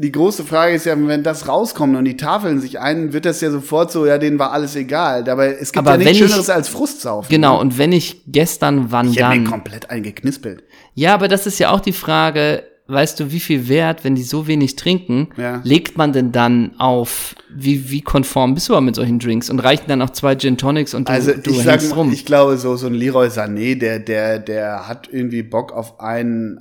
die 0.00 0.12
große 0.12 0.44
Frage 0.44 0.74
ist 0.74 0.86
ja, 0.86 0.94
wenn 0.96 1.22
das 1.22 1.48
rauskommt 1.48 1.96
und 1.96 2.04
die 2.04 2.16
Tafeln 2.16 2.60
sich 2.60 2.78
ein, 2.80 3.12
wird 3.12 3.24
das 3.24 3.40
ja 3.40 3.50
sofort 3.50 3.90
so, 3.92 4.06
ja, 4.06 4.18
denen 4.18 4.38
war 4.38 4.52
alles 4.52 4.76
egal. 4.76 5.24
Dabei, 5.24 5.52
es 5.60 5.72
gibt 5.72 5.78
Aber 5.86 5.92
ja 5.92 5.96
nichts 5.98 6.18
wenn 6.18 6.24
ich- 6.26 6.30
Schöneres 6.30 6.50
als 6.50 6.68
Frustsaufen. 6.68 7.28
Genau, 7.30 7.60
und 7.60 7.78
wenn 7.78 7.92
ich 7.92 8.22
gestern, 8.26 8.90
wann 8.90 9.10
Ich 9.10 9.16
dann? 9.16 9.44
komplett 9.44 9.90
eingeknispelt. 9.90 10.62
Ja, 10.94 11.14
aber 11.14 11.28
das 11.28 11.46
ist 11.46 11.58
ja 11.58 11.70
auch 11.70 11.80
die 11.80 11.92
Frage, 11.92 12.62
weißt 12.90 13.20
du, 13.20 13.30
wie 13.32 13.40
viel 13.40 13.68
Wert, 13.68 14.02
wenn 14.04 14.14
die 14.14 14.22
so 14.22 14.46
wenig 14.46 14.76
trinken, 14.76 15.28
Ja. 15.36 15.60
legt 15.62 15.98
man 15.98 16.12
denn 16.12 16.32
dann 16.32 16.74
auf, 16.78 17.34
wie, 17.54 17.90
wie 17.90 18.00
konform 18.00 18.54
bist 18.54 18.68
du 18.70 18.72
aber 18.72 18.80
mit 18.80 18.94
solchen 18.94 19.18
Drinks 19.18 19.50
und 19.50 19.58
reichen 19.60 19.84
dann 19.88 19.98
noch 19.98 20.10
zwei 20.10 20.34
Gin 20.36 20.56
Tonics 20.56 20.94
und 20.94 21.08
du, 21.08 21.12
Also 21.12 21.32
du 21.32 21.50
ich 21.50 21.62
sag, 21.64 21.82
rum? 21.94 22.10
ich 22.12 22.24
glaube, 22.24 22.56
so, 22.56 22.76
so 22.76 22.86
ein 22.86 22.94
Leroy 22.94 23.28
Sané, 23.28 23.78
der, 23.78 23.98
der, 23.98 24.38
der 24.38 24.88
hat 24.88 25.08
irgendwie 25.12 25.42
Bock 25.42 25.72
auf 25.72 26.00
einen 26.00 26.60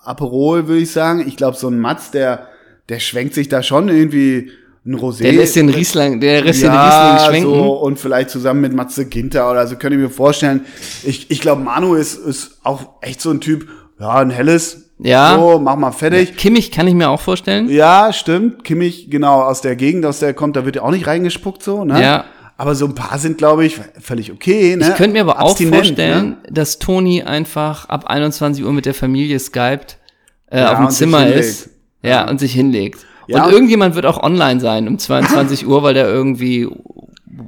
Aperol, 0.00 0.68
würde 0.68 0.80
ich 0.80 0.90
sagen. 0.90 1.22
Ich 1.26 1.36
glaube, 1.36 1.56
so 1.56 1.68
ein 1.68 1.78
Matz, 1.78 2.10
der, 2.10 2.48
der 2.88 2.98
schwenkt 3.00 3.34
sich 3.34 3.48
da 3.48 3.62
schon 3.62 3.88
irgendwie 3.88 4.50
ein 4.86 4.94
Rosé. 4.96 5.22
der 5.22 5.32
lässt 5.32 5.56
den 5.56 5.68
Riesling, 5.68 6.20
der 6.20 6.42
lässt 6.42 6.62
den 6.62 6.72
ja, 6.72 7.12
Riesling 7.14 7.28
schwenken. 7.42 7.50
so 7.58 7.72
und 7.74 7.98
vielleicht 7.98 8.30
zusammen 8.30 8.60
mit 8.62 8.72
Matze 8.72 9.06
Ginter 9.06 9.50
oder 9.50 9.66
so 9.66 9.76
könnte 9.76 9.96
ich 9.96 10.02
mir 10.02 10.08
vorstellen. 10.10 10.64
Ich, 11.04 11.30
ich 11.30 11.40
glaube, 11.40 11.62
Manu 11.62 11.94
ist, 11.94 12.14
ist 12.16 12.58
auch 12.64 12.94
echt 13.02 13.20
so 13.20 13.30
ein 13.30 13.40
Typ, 13.40 13.68
ja, 14.00 14.14
ein 14.14 14.30
helles, 14.30 14.90
Ja. 14.98 15.36
so, 15.38 15.58
mach 15.58 15.76
mal 15.76 15.92
fertig. 15.92 16.36
Kimmich 16.36 16.70
kann 16.70 16.86
ich 16.86 16.94
mir 16.94 17.10
auch 17.10 17.20
vorstellen. 17.20 17.68
Ja, 17.68 18.12
stimmt. 18.12 18.64
Kimmich, 18.64 19.10
genau, 19.10 19.42
aus 19.42 19.60
der 19.60 19.76
Gegend, 19.76 20.06
aus 20.06 20.20
der 20.20 20.28
er 20.28 20.34
kommt, 20.34 20.56
da 20.56 20.64
wird 20.64 20.76
ja 20.76 20.82
auch 20.82 20.90
nicht 20.90 21.06
reingespuckt, 21.06 21.62
so, 21.62 21.84
ne? 21.84 22.00
Ja. 22.02 22.24
Aber 22.56 22.74
so 22.74 22.86
ein 22.86 22.94
paar 22.94 23.18
sind, 23.18 23.38
glaube 23.38 23.66
ich, 23.66 23.78
völlig 24.00 24.32
okay, 24.32 24.74
ne? 24.74 24.88
Ich 24.88 24.94
könnte 24.96 25.12
mir 25.12 25.20
aber 25.20 25.40
auch 25.42 25.50
Abstinent, 25.50 25.74
vorstellen, 25.76 26.28
Ne? 26.30 26.36
dass 26.50 26.78
Toni 26.78 27.22
einfach 27.22 27.88
ab 27.88 28.06
21 28.06 28.64
Uhr 28.64 28.72
mit 28.72 28.86
der 28.86 28.94
Familie 28.94 29.38
skypt, 29.38 29.98
äh, 30.50 30.60
Ja, 30.60 30.72
auf 30.72 30.78
dem 30.78 30.90
Zimmer 30.90 31.26
ist. 31.26 31.70
Ja, 32.02 32.28
und 32.28 32.38
sich 32.40 32.52
hinlegt. 32.52 33.04
Ja, 33.26 33.44
und 33.44 33.52
irgendjemand 33.52 33.94
wird 33.94 34.06
auch 34.06 34.22
online 34.22 34.60
sein 34.60 34.88
um 34.88 34.98
22 34.98 35.66
Uhr, 35.66 35.82
weil 35.82 35.94
der 35.94 36.08
irgendwie 36.08 36.68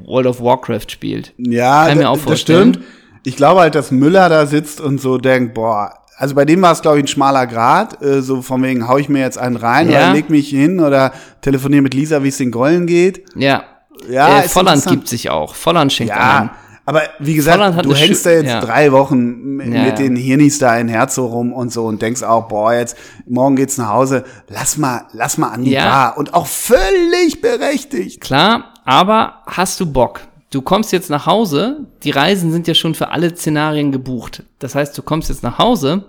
World 0.04 0.26
of 0.26 0.40
Warcraft 0.42 0.88
spielt. 0.90 1.32
Ja, 1.38 1.86
Kann 1.88 1.98
mir 1.98 2.10
auch 2.10 2.14
das 2.16 2.24
vorstellen. 2.24 2.74
stimmt. 2.74 2.86
Ich 3.24 3.36
glaube 3.36 3.60
halt, 3.60 3.74
dass 3.74 3.90
Müller 3.90 4.28
da 4.28 4.46
sitzt 4.46 4.80
und 4.80 5.00
so 5.00 5.18
denkt, 5.18 5.54
boah, 5.54 5.92
also 6.16 6.34
bei 6.34 6.44
dem 6.44 6.60
war 6.62 6.72
es, 6.72 6.82
glaube 6.82 6.98
ich, 6.98 7.04
ein 7.04 7.08
schmaler 7.08 7.46
Grad, 7.46 8.02
äh, 8.02 8.20
so 8.22 8.42
von 8.42 8.62
wegen, 8.62 8.88
hau 8.88 8.98
ich 8.98 9.08
mir 9.08 9.20
jetzt 9.20 9.38
einen 9.38 9.56
rein 9.56 9.90
Ja. 9.90 9.98
oder 10.04 10.12
leg 10.12 10.28
mich 10.30 10.50
hin 10.50 10.80
oder 10.80 11.12
telefoniere 11.40 11.82
mit 11.82 11.94
Lisa, 11.94 12.22
wie 12.22 12.28
es 12.28 12.36
den 12.38 12.50
Gollen 12.50 12.86
geht. 12.86 13.24
Ja. 13.36 13.64
Ja, 14.10 14.40
äh, 14.40 14.48
Volland 14.48 14.84
gibt 14.86 15.08
sich 15.08 15.28
auch. 15.30 15.54
Volland 15.54 15.92
schenkt 15.92 16.14
Ja, 16.14 16.40
ein. 16.40 16.50
Aber 16.90 17.02
wie 17.20 17.34
gesagt, 17.36 17.84
du 17.84 17.94
hängst 17.94 18.26
da 18.26 18.30
jetzt 18.30 18.48
ja. 18.48 18.60
drei 18.60 18.90
Wochen 18.90 19.60
Ja, 19.60 19.66
mit 19.66 19.74
ja. 19.74 19.90
den 19.92 20.16
Hirnis 20.16 20.58
da 20.58 20.76
in 20.76 20.88
Herzog 20.88 21.30
rum 21.30 21.52
und 21.52 21.72
so 21.72 21.86
und 21.86 22.02
denkst 22.02 22.24
auch, 22.24 22.48
boah, 22.48 22.72
jetzt 22.72 22.96
morgen 23.28 23.54
geht's 23.54 23.78
nach 23.78 23.90
Hause, 23.90 24.24
lass 24.48 24.76
mal, 24.76 25.02
lass 25.12 25.38
mal 25.38 25.50
an 25.50 25.62
die 25.62 25.70
Ja. 25.70 25.84
Bar 25.84 26.18
und 26.18 26.34
auch 26.34 26.48
völlig 26.48 27.40
berechtigt. 27.40 28.20
Klar, 28.20 28.74
aber 28.84 29.34
hast 29.46 29.78
du 29.78 29.86
Bock? 29.86 30.22
Du 30.50 30.62
kommst 30.62 30.90
jetzt 30.90 31.10
nach 31.10 31.26
Hause, 31.26 31.86
die 32.02 32.10
Reisen 32.10 32.50
sind 32.50 32.66
ja 32.66 32.74
schon 32.74 32.96
für 32.96 33.10
alle 33.10 33.36
Szenarien 33.36 33.92
gebucht. 33.92 34.42
Das 34.58 34.74
heißt, 34.74 34.98
du 34.98 35.02
kommst 35.02 35.28
jetzt 35.28 35.44
nach 35.44 35.58
Hause 35.58 36.06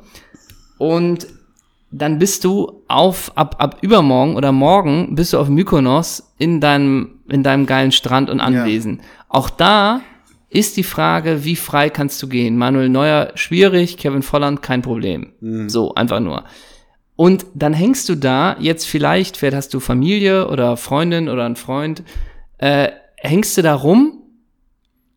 und 0.80 1.28
dann 1.92 2.18
bist 2.18 2.44
du 2.44 2.82
auf, 2.88 3.32
ab, 3.36 3.58
ab 3.60 3.78
übermorgen 3.82 4.36
oder 4.36 4.52
morgen 4.52 5.14
bist 5.14 5.34
du 5.34 5.38
auf 5.38 5.48
Mykonos 5.48 6.34
in 6.40 6.60
deinem, 6.60 7.20
in 7.30 7.44
deinem 7.44 7.68
geilen 7.68 7.92
Strand 7.92 8.32
und 8.32 8.40
Anwesen. 8.40 9.02
Auch 9.30 9.52
da 9.52 10.02
ist 10.52 10.76
die 10.76 10.84
Frage, 10.84 11.46
wie 11.46 11.56
frei 11.56 11.90
kannst 11.90 12.22
du 12.22 12.28
gehen? 12.28 12.58
Manuel 12.58 12.90
Neuer, 12.90 13.32
schwierig, 13.36 13.98
Kevin 13.98 14.22
Volland, 14.22 14.62
kein 14.62 14.82
Problem. 14.82 15.32
So, 15.70 15.96
einfach 15.96 16.20
nur. 16.20 16.44
Und 17.16 17.46
dann 17.56 17.74
hängst 17.74 18.10
du 18.10 18.16
da, 18.16 18.58
jetzt 18.60 18.86
vielleicht, 18.86 19.38
vielleicht 19.38 19.56
hast 19.56 19.74
du 19.74 19.80
Familie 19.80 20.50
oder 20.50 20.76
Freundin 20.76 21.30
oder 21.30 21.46
einen 21.46 21.56
Freund, 21.56 22.04
äh, 22.58 22.90
hängst 23.16 23.58
du 23.58 23.62
da 23.62 23.76
rum 23.76 24.24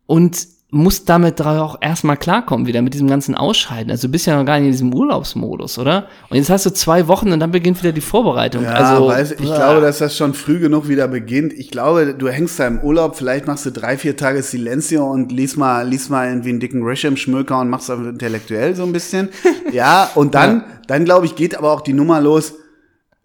und 0.05 0.54
musst 0.75 1.07
damit 1.07 1.41
auch 1.41 1.77
erstmal 1.79 2.17
klarkommen, 2.17 2.67
wieder 2.67 2.81
mit 2.81 2.93
diesem 2.93 3.07
ganzen 3.07 3.33
Ausscheiden. 3.33 3.91
Also 3.91 4.07
du 4.07 4.11
bist 4.11 4.25
ja 4.25 4.37
noch 4.37 4.45
gar 4.45 4.59
nicht 4.59 4.65
in 4.65 4.71
diesem 4.73 4.93
Urlaubsmodus, 4.93 5.79
oder? 5.79 6.07
Und 6.29 6.35
jetzt 6.35 6.49
hast 6.49 6.65
du 6.65 6.69
zwei 6.73 7.07
Wochen 7.07 7.31
und 7.31 7.39
dann 7.39 7.51
beginnt 7.51 7.81
wieder 7.81 7.93
die 7.93 8.01
Vorbereitung. 8.01 8.63
Ja, 8.63 8.73
also, 8.73 9.07
weiß, 9.07 9.31
ich 9.31 9.37
glaube, 9.37 9.79
dass 9.79 9.99
das 9.99 10.17
schon 10.17 10.33
früh 10.33 10.59
genug 10.59 10.89
wieder 10.89 11.07
beginnt. 11.07 11.53
Ich 11.53 11.71
glaube, 11.71 12.13
du 12.13 12.27
hängst 12.27 12.59
da 12.59 12.67
im 12.67 12.79
Urlaub, 12.81 13.15
vielleicht 13.15 13.47
machst 13.47 13.65
du 13.65 13.71
drei, 13.71 13.97
vier 13.97 14.17
Tage 14.17 14.43
Silencio 14.43 15.09
und 15.09 15.31
liest 15.31 15.57
mal, 15.57 15.87
liest 15.87 16.09
mal 16.09 16.27
irgendwie 16.27 16.49
einen 16.49 16.59
dicken 16.59 16.81
Grisham-Schmöker 16.81 17.61
und 17.61 17.69
machst 17.69 17.87
das 17.87 17.99
intellektuell 17.99 18.75
so 18.75 18.83
ein 18.83 18.91
bisschen. 18.91 19.29
ja, 19.71 20.09
und 20.15 20.35
dann, 20.35 20.65
dann 20.87 21.05
glaube 21.05 21.25
ich, 21.25 21.37
geht 21.37 21.57
aber 21.57 21.71
auch 21.71 21.81
die 21.81 21.93
Nummer 21.93 22.19
los. 22.19 22.53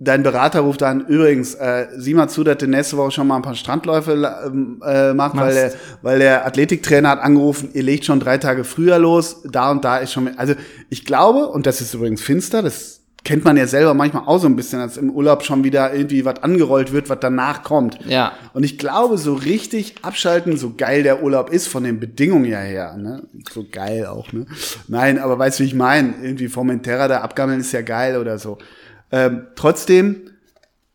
Dein 0.00 0.22
Berater 0.22 0.60
ruft 0.60 0.82
an, 0.82 1.06
übrigens, 1.06 1.54
äh, 1.54 1.86
sieh 1.96 2.14
mal 2.14 2.28
zu, 2.28 2.42
dass 2.42 2.56
du 2.56 2.66
nächste 2.66 2.96
Woche 2.96 3.10
schon 3.10 3.26
mal 3.26 3.36
ein 3.36 3.42
paar 3.42 3.54
Strandläufe 3.54 4.12
äh, 4.82 5.12
macht, 5.12 5.36
weil 5.36 5.54
der, 5.54 5.72
weil 6.02 6.18
der 6.18 6.46
Athletiktrainer 6.46 7.10
hat 7.10 7.20
angerufen, 7.20 7.68
ihr 7.74 7.82
legt 7.82 8.06
schon 8.06 8.18
drei 8.18 8.38
Tage 8.38 8.64
früher 8.64 8.98
los, 8.98 9.42
da 9.44 9.70
und 9.70 9.84
da 9.84 9.98
ist 9.98 10.12
schon, 10.12 10.36
also 10.38 10.54
ich 10.88 11.04
glaube, 11.04 11.46
und 11.48 11.66
das 11.66 11.82
ist 11.82 11.92
übrigens 11.92 12.22
finster, 12.22 12.62
das 12.62 13.00
kennt 13.24 13.44
man 13.44 13.58
ja 13.58 13.66
selber 13.66 13.92
manchmal 13.92 14.22
auch 14.24 14.38
so 14.38 14.46
ein 14.46 14.56
bisschen, 14.56 14.80
als 14.80 14.96
im 14.96 15.10
Urlaub 15.10 15.42
schon 15.42 15.64
wieder 15.64 15.92
irgendwie 15.92 16.24
was 16.24 16.42
angerollt 16.42 16.92
wird, 16.92 17.10
was 17.10 17.18
danach 17.20 17.62
kommt. 17.62 17.98
Ja. 18.06 18.32
Und 18.54 18.64
ich 18.64 18.78
glaube, 18.78 19.18
so 19.18 19.34
richtig 19.34 19.96
abschalten, 20.00 20.56
so 20.56 20.72
geil 20.74 21.02
der 21.02 21.22
Urlaub 21.22 21.50
ist, 21.50 21.68
von 21.68 21.84
den 21.84 22.00
Bedingungen 22.00 22.46
ja 22.46 22.60
her, 22.60 22.96
ne? 22.96 23.24
So 23.52 23.66
geil 23.70 24.06
auch, 24.06 24.32
ne? 24.32 24.46
Nein, 24.88 25.18
aber 25.18 25.38
weißt 25.38 25.58
du, 25.58 25.64
wie 25.64 25.68
ich 25.68 25.74
meine? 25.74 26.14
Irgendwie 26.22 26.48
Formentera 26.48 27.08
da 27.08 27.20
abgammeln 27.20 27.60
ist 27.60 27.72
ja 27.72 27.82
geil 27.82 28.16
oder 28.16 28.38
so. 28.38 28.56
Ähm, 29.12 29.46
trotzdem, 29.56 30.30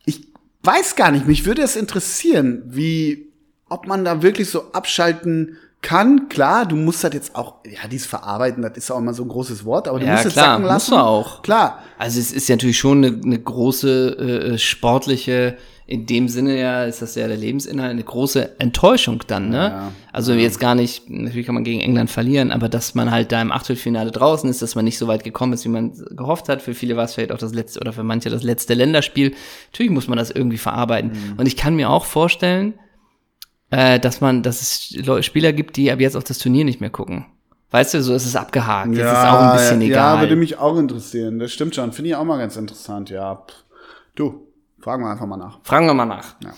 ich 0.06 0.28
weiß 0.64 0.96
gar 0.96 1.12
nicht, 1.12 1.28
mich 1.28 1.46
würde 1.46 1.62
es 1.62 1.76
interessieren, 1.76 2.64
wie, 2.68 3.32
ob 3.70 3.88
man 3.88 4.06
da 4.06 4.22
wirklich 4.22 4.50
so 4.50 4.72
abschalten 4.72 5.58
kann. 5.82 6.30
Klar, 6.30 6.66
du 6.66 6.76
musst 6.76 7.04
das 7.04 7.14
jetzt 7.14 7.36
auch, 7.36 7.56
ja, 7.66 7.88
dies 7.88 8.06
verarbeiten, 8.06 8.64
das 8.64 8.76
ist 8.76 8.90
auch 8.92 8.98
immer 8.98 9.14
so 9.14 9.24
ein 9.24 9.30
großes 9.30 9.66
Wort, 9.66 9.88
aber 9.88 10.00
du 10.00 10.06
Ja, 10.06 10.14
musst 10.14 10.26
es 10.26 10.34
klar, 10.34 10.46
sacken 10.54 10.64
lassen. 10.66 10.74
musst 10.74 10.92
du 10.92 10.96
auch. 11.06 11.42
Klar. 11.44 11.84
Also 12.00 12.20
es 12.20 12.32
ist 12.32 12.48
ja 12.48 12.56
natürlich 12.56 12.80
schon 12.80 13.06
eine, 13.06 13.22
eine 13.24 13.40
große 13.40 14.54
äh, 14.54 14.58
sportliche, 14.58 15.58
in 15.88 16.08
dem 16.08 16.28
Sinne 16.30 16.60
ja, 16.60 16.84
ist 16.84 17.04
das 17.04 17.14
ja 17.14 17.28
der 17.28 17.38
Lebensinhalt, 17.38 17.92
eine 17.92 18.04
große 18.04 18.60
Enttäuschung 18.60 19.24
dann, 19.28 19.50
ne? 19.50 19.58
Ja. 19.58 19.92
Also 20.12 20.34
jetzt 20.34 20.60
gar 20.60 20.74
nicht, 20.74 21.10
natürlich 21.12 21.46
kann 21.46 21.54
man 21.54 21.64
gegen 21.64 21.80
England 21.80 22.10
verlieren, 22.10 22.52
aber 22.52 22.70
dass 22.70 22.96
man 22.96 23.12
halt 23.12 23.32
da 23.32 23.40
im 23.40 23.52
Achtelfinale 23.52 24.10
draußen 24.10 24.50
ist, 24.50 24.64
dass 24.64 24.74
man 24.74 24.86
nicht 24.86 24.98
so 24.98 25.08
weit 25.08 25.24
gekommen 25.24 25.54
ist, 25.54 25.64
wie 25.64 25.70
man 25.70 25.94
gehofft 26.12 26.50
hat. 26.50 26.64
Für 26.64 26.74
viele 26.74 26.98
war 26.98 27.06
es 27.06 27.14
vielleicht 27.14 27.32
auch 27.32 27.38
das 27.38 27.54
letzte 27.54 27.80
oder 27.82 27.94
für 27.94 28.04
manche 28.04 28.32
das 28.32 28.42
letzte 28.42 28.74
Länderspiel. 28.74 29.36
Natürlich 29.72 29.92
muss 29.92 30.08
man 30.08 30.18
das 30.18 30.32
irgendwie 30.32 30.58
verarbeiten. 30.58 31.12
Mhm. 31.12 31.38
Und 31.38 31.46
ich 31.46 31.56
kann 31.56 31.76
mir 31.76 31.92
auch 31.92 32.06
vorstellen, 32.06 32.74
äh, 33.70 34.00
dass 34.00 34.22
man, 34.22 34.42
dass 34.42 34.62
es 34.62 35.26
Spieler 35.26 35.54
gibt, 35.54 35.78
die 35.78 35.92
ab 35.92 36.00
jetzt 36.00 36.18
auf 36.18 36.24
das 36.24 36.40
Turnier 36.40 36.66
nicht 36.66 36.82
mehr 36.82 36.90
gucken. 36.90 37.28
Weißt 37.70 37.94
du, 37.94 38.02
so 38.02 38.16
ist 38.16 38.26
es 38.26 38.36
abgehakt. 38.36 38.92
Jetzt 38.92 39.06
ist 39.06 39.12
auch 39.12 39.40
ein 39.40 39.58
bisschen 39.58 39.82
ja, 39.82 39.88
egal. 39.88 40.16
Ja, 40.16 40.22
würde 40.22 40.36
mich 40.36 40.58
auch 40.58 40.78
interessieren. 40.78 41.38
Das 41.38 41.52
stimmt 41.52 41.76
schon. 41.76 41.92
Finde 41.92 42.10
ich 42.10 42.16
auch 42.16 42.24
mal 42.24 42.38
ganz 42.38 42.56
interessant, 42.56 43.10
ja. 43.12 43.44
Du, 44.16 44.45
fragen 44.86 45.04
wir 45.04 45.10
einfach 45.10 45.26
mal 45.26 45.38
nach. 45.38 45.58
Fragen 45.64 45.88
wir 45.88 45.96
mal 45.96 46.06
nach. 46.06 46.36
Ja. 46.44 46.52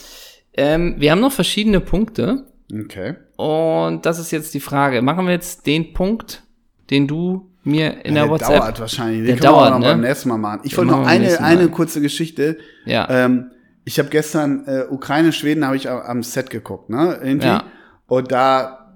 Ähm, 0.54 0.96
wir 0.98 1.12
haben 1.12 1.22
noch 1.22 1.32
verschiedene 1.32 1.80
Punkte 1.80 2.46
Okay. 2.84 3.16
und 3.38 4.06
das 4.06 4.20
ist 4.20 4.32
jetzt 4.32 4.54
die 4.54 4.60
Frage. 4.60 5.02
Machen 5.02 5.26
wir 5.28 5.34
jetzt 5.34 5.66
den 5.66 5.94
Punkt, 5.94 6.44
den 6.90 7.08
du 7.08 7.50
mir 7.64 8.04
in 8.06 8.16
der, 8.16 8.24
der 8.24 8.30
WhatsApp... 8.32 8.60
dauert 8.60 8.80
wahrscheinlich. 8.82 9.20
Den 9.20 9.26
Der 9.28 9.36
können 9.38 9.44
wir 9.44 9.52
auch 9.52 9.60
dauert, 9.62 9.72
noch 9.72 9.80
ne? 9.80 9.86
beim 9.94 10.02
nächsten 10.02 10.28
Mal 10.30 10.38
machen. 10.38 10.60
Ich 10.64 10.72
Den 10.72 10.78
wollte 10.80 10.92
noch 10.92 11.08
eine, 11.08 11.40
eine 11.40 11.70
kurze 11.70 12.02
Geschichte. 12.02 12.58
Ja. 12.86 13.08
Ähm, 13.10 13.52
ich 13.86 13.98
habe 14.00 14.10
gestern 14.10 14.66
äh, 14.68 14.84
Ukraine, 14.90 15.32
Schweden 15.32 15.66
habe 15.66 15.78
ich 15.78 15.90
am- 15.90 16.02
am 16.02 16.24
Set 16.24 16.50
geguckt, 16.50 16.90
ne? 16.90 17.20
Irgendwie. 17.24 17.48
Ja. 17.48 17.64
Und 18.08 18.30
da, 18.34 18.87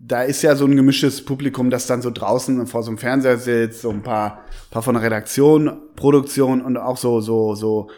da 0.00 0.22
ist 0.22 0.42
ja 0.42 0.54
so 0.56 0.64
ein 0.64 0.76
gemischtes 0.76 1.24
Publikum, 1.24 1.70
das 1.70 1.86
dann 1.86 2.02
so 2.02 2.10
draußen 2.10 2.66
vor 2.66 2.82
so 2.82 2.90
einem 2.90 2.98
Fernseher 2.98 3.36
sitzt, 3.38 3.82
so 3.82 3.90
ein 3.90 4.02
paar, 4.02 4.42
paar 4.70 4.82
von 4.82 4.94
der 4.94 5.02
Redaktion, 5.02 5.72
Produktion 5.96 6.60
und 6.62 6.76
auch 6.76 6.96
so, 6.96 7.20
so, 7.20 7.54
so, 7.54 7.88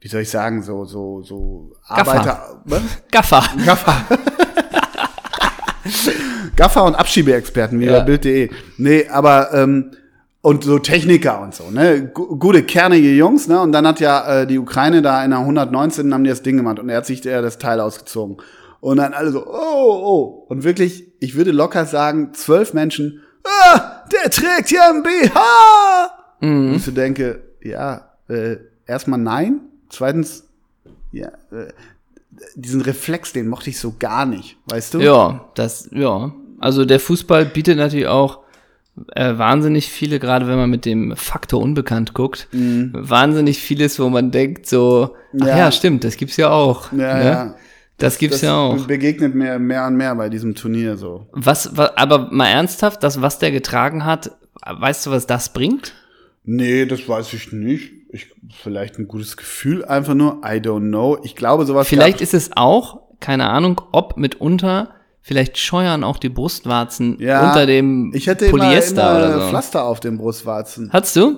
wie 0.00 0.08
soll 0.08 0.22
ich 0.22 0.30
sagen, 0.30 0.62
so, 0.62 0.84
so, 0.84 1.22
so 1.22 1.72
Gaffer. 1.88 2.10
Arbeiter. 2.12 2.62
Was? 2.64 2.82
Gaffer. 3.10 3.42
Gaffer. 3.66 3.96
Gaffer 6.56 6.84
und 6.84 6.94
Abschiebeexperten 6.94 7.78
wie 7.80 7.86
Ja. 7.86 8.00
bei 8.00 8.04
Bild.de. 8.04 8.50
Nee, 8.78 9.06
aber 9.08 9.52
ähm, 9.54 9.92
und 10.40 10.64
so 10.64 10.78
Techniker 10.78 11.40
und 11.40 11.54
so, 11.54 11.70
ne? 11.70 12.08
Gu- 12.12 12.36
Gute, 12.36 12.62
kernige 12.62 13.10
Jungs, 13.12 13.48
ne? 13.48 13.60
Und 13.60 13.72
dann 13.72 13.86
hat 13.86 14.00
ja 14.00 14.40
äh, 14.42 14.46
die 14.46 14.58
Ukraine 14.58 15.02
da 15.02 15.24
in 15.24 15.30
der 15.30 15.40
119 15.40 16.12
haben 16.14 16.24
die 16.24 16.30
das 16.30 16.42
Ding 16.42 16.56
gemacht 16.56 16.78
und 16.78 16.88
er 16.88 16.98
hat 16.98 17.06
sich 17.06 17.20
der 17.20 17.42
das 17.42 17.58
Teil 17.58 17.80
ausgezogen. 17.80 18.36
Und 18.80 18.98
dann 18.98 19.12
alle 19.12 19.30
so, 19.32 19.44
oh, 19.46 19.50
oh. 20.04 20.44
Und 20.48 20.64
wirklich, 20.64 21.04
ich 21.20 21.34
würde 21.34 21.50
locker 21.50 21.84
sagen, 21.84 22.32
zwölf 22.34 22.74
Menschen, 22.74 23.22
ah, 23.44 24.04
der 24.12 24.30
trägt 24.30 24.70
ja 24.70 24.90
ein 24.90 25.02
BH! 25.02 26.10
Und 26.40 26.74
ich 26.76 26.84
so 26.84 26.92
denke, 26.92 27.42
ja, 27.62 28.08
äh, 28.28 28.56
erstmal 28.86 29.18
nein. 29.18 29.60
Zweitens, 29.88 30.44
ja, 31.10 31.28
äh, 31.50 31.72
diesen 32.54 32.80
Reflex, 32.82 33.32
den 33.32 33.48
mochte 33.48 33.70
ich 33.70 33.80
so 33.80 33.94
gar 33.98 34.26
nicht, 34.26 34.56
weißt 34.66 34.94
du? 34.94 35.00
Ja, 35.00 35.48
das, 35.54 35.88
ja. 35.92 36.32
Also 36.60 36.84
der 36.84 37.00
Fußball 37.00 37.46
bietet 37.46 37.78
natürlich 37.78 38.06
auch 38.06 38.40
äh, 39.14 39.36
wahnsinnig 39.38 39.88
viele, 39.88 40.18
gerade 40.20 40.46
wenn 40.46 40.56
man 40.56 40.70
mit 40.70 40.84
dem 40.84 41.16
Faktor 41.16 41.60
unbekannt 41.62 42.14
guckt, 42.14 42.48
wahnsinnig 42.52 43.58
vieles, 43.58 43.98
wo 43.98 44.08
man 44.08 44.30
denkt 44.30 44.66
so, 44.66 45.16
ach 45.40 45.46
ja, 45.46 45.52
Mhm. 45.54 45.58
Ja. 45.58 45.72
stimmt, 45.72 46.04
das 46.04 46.16
gibt's 46.16 46.36
ja 46.36 46.50
auch. 46.50 46.92
Ja, 46.92 47.14
ne? 47.18 47.24
ja. 47.24 47.54
Das 47.98 48.18
gibt's 48.18 48.36
Das 48.40 48.42
ja 48.42 48.56
auch. 48.56 48.86
begegnet 48.86 49.34
mir 49.34 49.58
mehr 49.58 49.86
und 49.86 49.96
mehr 49.96 50.14
bei 50.14 50.28
diesem 50.28 50.54
Turnier 50.54 50.96
so. 50.96 51.26
Was, 51.32 51.76
wa- 51.76 51.92
aber 51.96 52.28
mal 52.30 52.46
ernsthaft, 52.48 53.02
das, 53.02 53.20
was 53.20 53.38
der 53.38 53.50
getragen 53.50 54.04
hat, 54.04 54.30
weißt 54.64 55.06
du, 55.06 55.10
was 55.10 55.26
das 55.26 55.52
bringt? 55.52 55.94
Nee, 56.44 56.86
das 56.86 57.08
weiß 57.08 57.32
ich 57.34 57.52
nicht. 57.52 57.92
Ich, 58.10 58.32
vielleicht 58.62 58.98
ein 58.98 59.06
gutes 59.08 59.36
Gefühl, 59.36 59.84
einfach 59.84 60.14
nur. 60.14 60.40
I 60.44 60.58
don't 60.60 60.88
know. 60.88 61.18
Ich 61.22 61.36
glaube, 61.36 61.66
sowas. 61.66 61.86
Vielleicht 61.88 62.20
ist 62.22 62.32
es 62.34 62.50
auch, 62.56 63.00
keine 63.20 63.50
Ahnung, 63.50 63.80
ob 63.92 64.16
mitunter, 64.16 64.90
vielleicht 65.20 65.58
scheuern 65.58 66.04
auch 66.04 66.16
die 66.16 66.30
Brustwarzen 66.30 67.18
ja, 67.20 67.48
unter 67.48 67.66
dem 67.66 68.12
ich 68.14 68.26
hätte 68.28 68.48
Polyester 68.48 69.02
immer, 69.10 69.18
immer 69.26 69.34
oder 69.36 69.42
so. 69.44 69.48
Pflaster 69.50 69.84
auf 69.84 70.00
den 70.00 70.16
Brustwarzen. 70.16 70.90
Hattest 70.92 71.16
du? 71.16 71.36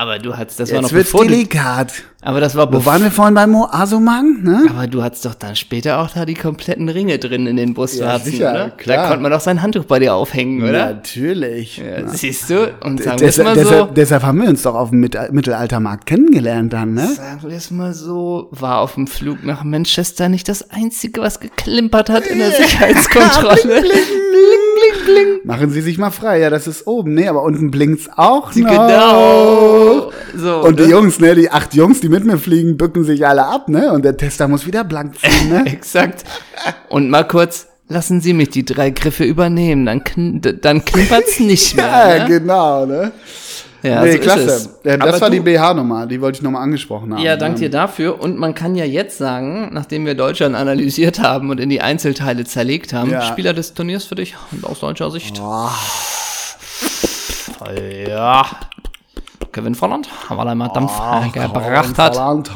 Aber 0.00 0.18
du 0.18 0.34
hattest, 0.34 0.58
das 0.58 0.70
war 0.72 0.76
noch 0.80 0.88
Jetzt 0.88 0.94
wird's 0.94 1.10
bevor 1.12 1.24
du, 1.26 1.30
delikat. 1.32 1.92
aber 2.22 2.40
das 2.40 2.54
war 2.54 2.72
Wo 2.72 2.86
waren 2.86 3.02
wir 3.02 3.10
vorhin 3.10 3.34
beim 3.34 3.54
Asumang, 3.54 4.42
ne? 4.42 4.64
aber 4.70 4.86
du 4.86 5.02
hattest 5.02 5.26
doch 5.26 5.34
dann 5.34 5.56
später 5.56 5.98
auch 5.98 6.08
da 6.08 6.24
die 6.24 6.32
kompletten 6.32 6.88
Ringe 6.88 7.18
drin 7.18 7.46
in 7.46 7.58
den 7.58 7.74
Brustwarzen, 7.74 8.32
sicher, 8.32 8.50
oder? 8.50 8.70
klar. 8.70 8.96
Da 8.96 9.08
konnte 9.08 9.22
man 9.22 9.30
doch 9.30 9.40
sein 9.40 9.60
Handtuch 9.60 9.84
bei 9.84 9.98
dir 9.98 10.14
aufhängen, 10.14 10.62
oder? 10.62 10.94
Natürlich. 10.94 11.76
Ja, 11.76 11.98
Ja. 12.00 12.08
siehst 12.08 12.48
du? 12.48 12.72
Und 12.82 13.02
sagen 13.02 13.20
wir 13.20 13.44
mal 13.44 13.58
so, 13.62 13.84
deshalb, 13.94 14.22
haben 14.22 14.40
wir 14.40 14.48
uns 14.48 14.62
doch 14.62 14.74
auf 14.74 14.88
dem 14.88 15.00
Mit 15.00 15.18
Mittelaltermarkt 15.32 16.06
kennengelernt 16.06 16.72
dann, 16.72 16.94
ne? 16.94 17.06
sagen 17.14 17.40
wir 17.42 17.54
es 17.54 17.70
mal 17.70 17.92
so, 17.92 18.48
war 18.52 18.78
auf 18.78 18.94
dem 18.94 19.06
Flug 19.06 19.44
nach 19.44 19.64
Manchester 19.64 20.30
nicht 20.30 20.48
das 20.48 20.70
Einzige, 20.70 21.20
was 21.20 21.40
geklimpert 21.40 22.08
hat 22.08 22.26
in 22.26 22.38
der 22.38 22.52
Sicherheitskontrolle. 22.52 23.84
bling. 25.04 25.40
Machen 25.44 25.70
Sie 25.70 25.80
sich 25.80 25.98
mal 25.98 26.10
frei. 26.10 26.40
Ja, 26.40 26.50
das 26.50 26.66
ist 26.66 26.86
oben. 26.86 27.14
Nee, 27.14 27.28
aber 27.28 27.42
unten 27.42 27.70
blinkt's 27.70 28.08
auch 28.16 28.54
noch. 28.54 28.70
Genau. 28.70 30.12
So, 30.36 30.60
Und 30.60 30.78
die 30.78 30.84
ne? 30.84 30.90
Jungs, 30.90 31.20
ne, 31.20 31.34
die 31.34 31.50
acht 31.50 31.74
Jungs, 31.74 32.00
die 32.00 32.08
mit 32.08 32.24
mir 32.24 32.38
fliegen, 32.38 32.76
bücken 32.76 33.04
sich 33.04 33.26
alle 33.26 33.46
ab, 33.46 33.68
ne? 33.68 33.92
Und 33.92 34.04
der 34.04 34.16
Tester 34.16 34.48
muss 34.48 34.66
wieder 34.66 34.84
blank 34.84 35.14
ziehen, 35.18 35.48
ne? 35.48 35.64
Exakt. 35.66 36.24
Und 36.88 37.10
mal 37.10 37.24
kurz, 37.26 37.66
lassen 37.88 38.20
Sie 38.20 38.32
mich 38.32 38.50
die 38.50 38.64
drei 38.64 38.90
Griffe 38.90 39.24
übernehmen, 39.24 39.86
dann, 39.86 40.04
kn 40.04 40.40
dann 40.60 40.84
klimpert's 40.84 41.40
nicht 41.40 41.76
mehr. 41.76 41.86
ja, 41.86 42.18
ne? 42.22 42.28
genau, 42.28 42.86
ne? 42.86 43.12
Ja, 43.82 44.02
nee, 44.02 44.12
so 44.12 44.18
klasse. 44.18 44.70
Ja, 44.84 44.96
das 44.98 45.08
Aber 45.14 45.20
war 45.22 45.30
die 45.30 45.40
BH-Nummer, 45.40 46.06
die 46.06 46.20
wollte 46.20 46.36
ich 46.38 46.42
nochmal 46.42 46.62
angesprochen 46.62 47.14
haben. 47.14 47.22
Ja, 47.22 47.36
dank 47.36 47.56
dir 47.56 47.70
dafür. 47.70 48.20
Und 48.20 48.36
man 48.38 48.54
kann 48.54 48.74
ja 48.74 48.84
jetzt 48.84 49.16
sagen, 49.18 49.70
nachdem 49.72 50.04
wir 50.04 50.14
Deutschland 50.14 50.54
analysiert 50.54 51.20
haben 51.20 51.50
und 51.50 51.58
in 51.60 51.70
die 51.70 51.80
Einzelteile 51.80 52.44
zerlegt 52.44 52.92
haben, 52.92 53.10
Ja. 53.10 53.22
Spieler 53.22 53.52
des 53.54 53.72
Turniers 53.74 54.04
für 54.04 54.16
dich 54.16 54.36
und 54.52 54.64
aus 54.64 54.80
deutscher 54.80 55.10
Sicht. 55.10 55.40
Oh, 55.42 55.68
Ja. 58.08 58.44
Kevin 59.52 59.74
Volland, 59.74 60.08
weil 60.28 60.46
er 60.46 60.54
mal 60.54 60.68
Dampf 60.68 60.92
gebracht 61.32 61.98
hat. 61.98 62.14
Volland. 62.16 62.50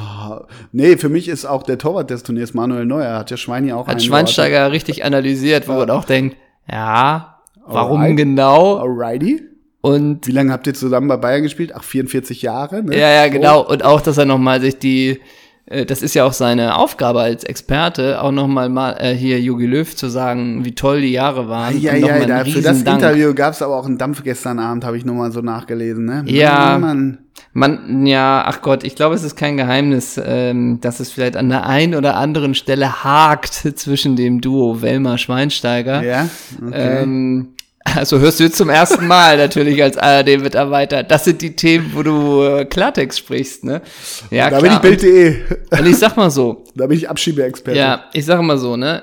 Nee, 0.72 0.96
für 0.96 1.08
mich 1.08 1.28
ist 1.28 1.44
auch 1.44 1.62
der 1.64 1.78
Torwart 1.78 2.10
des 2.10 2.22
Turniers 2.22 2.54
Manuel 2.54 2.86
Neuer. 2.86 3.18
Hat 3.18 3.30
ja 3.30 3.36
Schweini 3.36 3.72
auch 3.72 3.86
Hat. 3.88 4.02
Schweinsteiger 4.02 4.70
richtig 4.70 5.04
analysiert, 5.04 5.66
wo 5.68 5.72
man 5.72 5.90
auch 5.90 6.04
denkt, 6.04 6.36
ja, 6.70 7.38
warum 7.66 8.00
Alright. 8.00 8.16
genau? 8.16 8.76
Alrighty. 8.78 9.42
Und 9.84 10.26
Wie 10.26 10.32
lange 10.32 10.50
habt 10.50 10.66
ihr 10.66 10.72
zusammen 10.72 11.08
bei 11.08 11.18
Bayern 11.18 11.42
gespielt? 11.42 11.72
Ach, 11.74 11.84
44 11.84 12.40
Jahre, 12.40 12.82
ne? 12.82 12.98
Ja, 12.98 13.10
ja, 13.10 13.28
genau. 13.28 13.60
Und 13.60 13.84
auch, 13.84 14.00
dass 14.00 14.16
er 14.16 14.24
nochmal 14.24 14.62
sich 14.62 14.78
die, 14.78 15.20
äh, 15.66 15.84
das 15.84 16.00
ist 16.00 16.14
ja 16.14 16.24
auch 16.24 16.32
seine 16.32 16.78
Aufgabe 16.78 17.20
als 17.20 17.44
Experte, 17.44 18.22
auch 18.22 18.32
nochmal 18.32 18.70
mal 18.70 18.92
äh, 18.92 19.14
hier 19.14 19.38
Jogi 19.42 19.66
Löw 19.66 19.94
zu 19.94 20.08
sagen, 20.08 20.64
wie 20.64 20.74
toll 20.74 21.02
die 21.02 21.12
Jahre 21.12 21.50
waren. 21.50 21.78
Ja, 21.78 21.92
ja, 21.92 22.00
nochmal 22.00 22.22
einen 22.22 22.28
da, 22.28 22.44
für 22.46 22.62
das 22.62 22.76
Riesendank. 22.76 23.02
Interview 23.02 23.34
gab's 23.34 23.60
aber 23.60 23.76
auch 23.76 23.84
einen 23.84 23.98
Dampf 23.98 24.24
gestern 24.24 24.58
Abend, 24.58 24.86
habe 24.86 24.96
ich 24.96 25.04
nur 25.04 25.16
mal 25.16 25.30
so 25.32 25.42
nachgelesen, 25.42 26.06
ne? 26.06 26.24
Ja. 26.28 26.78
Mann. 26.78 27.18
Man, 27.52 28.06
ja, 28.06 28.42
ach 28.46 28.62
Gott, 28.62 28.84
ich 28.84 28.94
glaube, 28.96 29.14
es 29.14 29.22
ist 29.22 29.36
kein 29.36 29.58
Geheimnis, 29.58 30.18
ähm, 30.24 30.80
dass 30.80 30.98
es 30.98 31.10
vielleicht 31.10 31.36
an 31.36 31.50
der 31.50 31.66
einen 31.66 31.94
oder 31.94 32.16
anderen 32.16 32.54
Stelle 32.54 33.04
hakt 33.04 33.52
zwischen 33.76 34.16
dem 34.16 34.40
Duo 34.40 34.80
Wellmer-Schweinsteiger. 34.80 36.02
Ja, 36.02 36.28
okay. 36.66 37.02
Ähm, 37.02 37.53
also 37.84 38.18
hörst 38.18 38.40
du 38.40 38.44
jetzt 38.44 38.56
zum 38.56 38.70
ersten 38.70 39.06
Mal 39.06 39.36
natürlich 39.36 39.82
als 39.82 39.96
ARD-Mitarbeiter. 39.96 41.02
Das 41.02 41.24
sind 41.24 41.42
die 41.42 41.54
Themen, 41.54 41.92
wo 41.94 42.02
du 42.02 42.42
äh, 42.42 42.64
Klartext 42.64 43.18
sprichst, 43.18 43.64
ne? 43.64 43.82
Ja, 44.30 44.50
da 44.50 44.60
bin 44.60 44.72
ich 44.72 44.80
klar. 44.80 44.96
Bild.de. 44.96 45.36
Und, 45.70 45.80
und 45.80 45.86
ich 45.86 45.96
sag 45.96 46.16
mal 46.16 46.30
so, 46.30 46.64
Da 46.74 46.86
bin 46.86 46.98
ich 46.98 47.08
Abschiebeexperte. 47.08 47.78
Ja, 47.78 48.04
ich 48.12 48.24
sage 48.24 48.42
mal 48.42 48.58
so, 48.58 48.76
ne? 48.76 49.02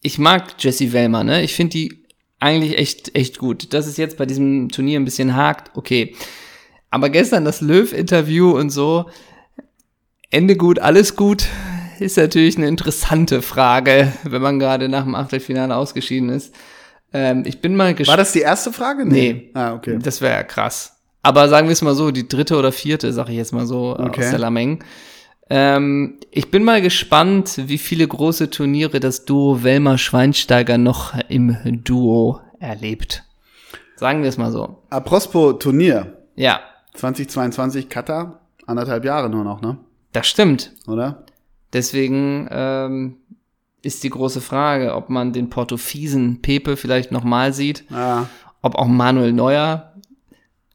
Ich 0.00 0.18
mag 0.18 0.54
Jessie 0.58 0.92
Wellmer, 0.92 1.24
ne? 1.24 1.42
Ich 1.42 1.54
finde 1.54 1.72
die 1.72 2.04
eigentlich 2.40 2.78
echt, 2.78 3.16
echt 3.16 3.38
gut. 3.38 3.72
Dass 3.72 3.86
es 3.86 3.96
jetzt 3.96 4.16
bei 4.16 4.26
diesem 4.26 4.68
Turnier 4.70 4.98
ein 4.98 5.04
bisschen 5.04 5.36
hakt, 5.36 5.76
okay. 5.76 6.14
Aber 6.90 7.08
gestern 7.08 7.44
das 7.44 7.60
Löw-Interview 7.60 8.50
und 8.50 8.70
so, 8.70 9.06
Ende 10.30 10.56
gut, 10.56 10.78
alles 10.78 11.16
gut, 11.16 11.46
ist 12.00 12.16
natürlich 12.16 12.56
eine 12.56 12.66
interessante 12.66 13.42
Frage, 13.42 14.12
wenn 14.24 14.42
man 14.42 14.58
gerade 14.58 14.88
nach 14.88 15.04
dem 15.04 15.14
Achtelfinale 15.14 15.76
ausgeschieden 15.76 16.30
ist. 16.30 16.54
Ähm, 17.12 17.42
ich 17.46 17.60
bin 17.60 17.74
mal 17.76 17.86
War 17.88 17.94
gespannt. 17.94 18.18
das 18.20 18.32
die 18.32 18.40
erste 18.40 18.72
Frage? 18.72 19.04
Nee. 19.06 19.50
Ah, 19.54 19.74
okay. 19.74 19.98
Das 20.02 20.20
wäre 20.20 20.32
ja 20.34 20.42
krass. 20.42 20.96
Aber 21.22 21.48
sagen 21.48 21.68
wir 21.68 21.72
es 21.72 21.82
mal 21.82 21.94
so, 21.94 22.10
die 22.10 22.26
dritte 22.26 22.56
oder 22.56 22.72
vierte, 22.72 23.12
sag 23.12 23.28
ich 23.28 23.36
jetzt 23.36 23.52
mal 23.52 23.66
so, 23.66 23.96
äh, 23.98 24.02
Okay. 24.02 24.24
aus 24.24 24.30
der 24.30 24.38
Lameng. 24.38 24.82
Ähm, 25.50 26.18
ich 26.30 26.50
bin 26.50 26.64
mal 26.64 26.80
gespannt, 26.80 27.60
wie 27.66 27.78
viele 27.78 28.08
große 28.08 28.50
Turniere 28.50 29.00
das 29.00 29.24
Duo 29.24 29.62
Wellmer-Schweinsteiger 29.62 30.78
noch 30.78 31.14
im 31.28 31.56
Duo 31.84 32.40
erlebt. 32.58 33.24
Sagen 33.96 34.22
wir 34.22 34.28
es 34.30 34.38
mal 34.38 34.50
so. 34.50 34.78
Apropos 34.90 35.56
Turnier. 35.58 36.16
Ja, 36.34 36.60
2022 36.94 37.88
Katar. 37.88 38.40
Anderthalb 38.66 39.04
Jahre 39.04 39.28
nur 39.28 39.44
noch, 39.44 39.60
ne? 39.60 39.76
das 40.12 40.26
stimmt. 40.28 40.72
Oder? 40.86 41.24
Deswegen 41.72 42.48
ähm, 42.50 43.16
ist 43.82 44.04
die 44.04 44.10
große 44.10 44.40
Frage, 44.40 44.94
ob 44.94 45.10
man 45.10 45.32
den 45.32 45.50
Portofiesen 45.50 46.40
Pepe 46.42 46.76
vielleicht 46.76 47.10
nochmal 47.12 47.52
sieht, 47.52 47.84
Ja. 47.90 48.28
ob 48.62 48.76
auch 48.76 48.86
Manuel 48.86 49.32
Neuer, 49.32 49.92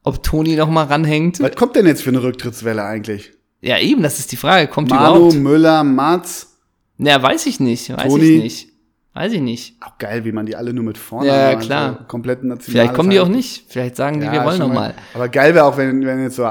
ob 0.04 0.22
Toni 0.22 0.56
nochmal 0.56 0.86
ranhängt. 0.86 1.40
Was 1.40 1.56
kommt 1.56 1.74
denn 1.76 1.86
jetzt 1.86 2.02
für 2.02 2.10
eine 2.10 2.22
Rücktrittswelle 2.22 2.84
eigentlich? 2.84 3.32
Ja, 3.60 3.78
eben, 3.78 4.02
das 4.02 4.18
ist 4.18 4.30
die 4.30 4.36
Frage. 4.36 4.68
Kommt 4.68 4.90
die 4.90 4.94
Manu, 4.94 5.16
überhaupt? 5.16 5.34
Müller, 5.34 5.82
Mats. 5.84 6.56
Na, 6.96 7.20
weiß 7.22 7.46
ich 7.46 7.60
nicht. 7.60 7.90
Weiß 7.90 8.08
Toni. 8.12 8.24
ich 8.24 8.42
nicht. 8.42 8.68
Weiß 9.14 9.32
ich 9.32 9.40
nicht. 9.40 9.74
Auch 9.80 9.98
geil, 9.98 10.24
wie 10.24 10.30
man 10.30 10.46
die 10.46 10.54
alle 10.54 10.72
nur 10.72 10.84
mit 10.84 10.96
vorne 10.96 11.26
Ja, 11.28 11.48
hat, 11.48 11.60
klar. 11.60 11.92
Also 11.94 12.04
kompletten 12.06 12.48
National 12.50 12.70
Vielleicht 12.70 12.94
kommen 12.94 13.10
die 13.10 13.18
auch 13.18 13.26
nicht. 13.28 13.64
Vielleicht 13.68 13.96
sagen 13.96 14.20
die, 14.20 14.30
wir 14.30 14.44
wollen 14.44 14.58
schon 14.58 14.68
noch 14.68 14.74
mal. 14.74 14.90
mal. 14.90 14.94
Aber 15.14 15.28
geil 15.28 15.54
wäre 15.56 15.64
auch, 15.64 15.76
wenn, 15.76 16.06
wenn 16.06 16.22
jetzt 16.22 16.36
so, 16.36 16.48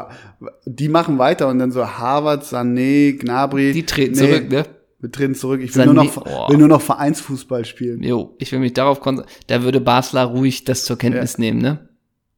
die 0.65 0.89
machen 0.89 1.17
weiter 1.17 1.47
und 1.47 1.59
dann 1.59 1.71
so 1.71 1.87
Harvard, 1.87 2.43
Sané, 2.43 3.17
Gnabry. 3.17 3.71
Die 3.71 3.85
treten 3.85 4.19
Nee, 4.19 4.27
zurück, 4.27 4.49
ne? 4.49 4.63
Wir 4.99 5.11
treten 5.11 5.35
zurück. 5.35 5.61
Ich 5.61 5.75
will, 5.75 5.83
Sané, 5.83 5.85
nur 5.85 6.03
noch, 6.03 6.17
oh. 6.17 6.49
will 6.49 6.57
nur 6.57 6.67
noch 6.67 6.81
Vereinsfußball 6.81 7.65
spielen. 7.65 8.01
Jo, 8.01 8.35
ich 8.39 8.51
will 8.51 8.59
mich 8.59 8.73
darauf 8.73 8.99
konzentrieren. 8.99 9.41
Da 9.47 9.63
würde 9.63 9.79
Basler 9.79 10.23
ruhig 10.23 10.63
das 10.63 10.85
zur 10.85 10.97
Kenntnis 10.97 11.37
nehmen, 11.37 11.59
ne? 11.59 11.89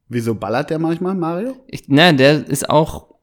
Wieso 0.08 0.34
ballert 0.34 0.70
der 0.70 0.78
manchmal, 0.78 1.14
Mario? 1.14 1.56
Ich, 1.68 1.84
na, 1.86 2.12
der 2.12 2.48
ist 2.48 2.68
auch 2.68 3.14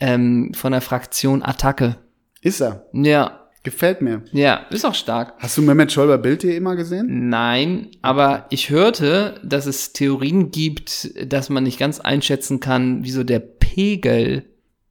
ähm, 0.00 0.52
von 0.54 0.72
der 0.72 0.80
Fraktion 0.80 1.42
Attacke. 1.42 1.96
Ist 2.40 2.60
er. 2.60 2.86
Ja, 2.92 3.44
Gefällt 3.64 4.02
mir. 4.02 4.22
ja, 4.32 4.66
ist 4.68 4.84
auch 4.84 4.94
stark. 4.94 5.32
Hast 5.38 5.56
du 5.56 5.62
Mehmet 5.62 5.90
Scholler 5.90 6.18
Bild 6.18 6.42
hier 6.42 6.54
immer 6.54 6.76
gesehen? 6.76 7.30
Nein, 7.30 7.88
aber 8.02 8.44
ich 8.50 8.68
hörte, 8.68 9.40
dass 9.42 9.64
es 9.64 9.94
Theorien 9.94 10.50
gibt, 10.50 11.10
dass 11.32 11.48
man 11.48 11.64
nicht 11.64 11.78
ganz 11.78 11.98
einschätzen 11.98 12.60
kann, 12.60 13.04
wieso 13.04 13.24
der 13.24 13.38
Pegel 13.38 14.44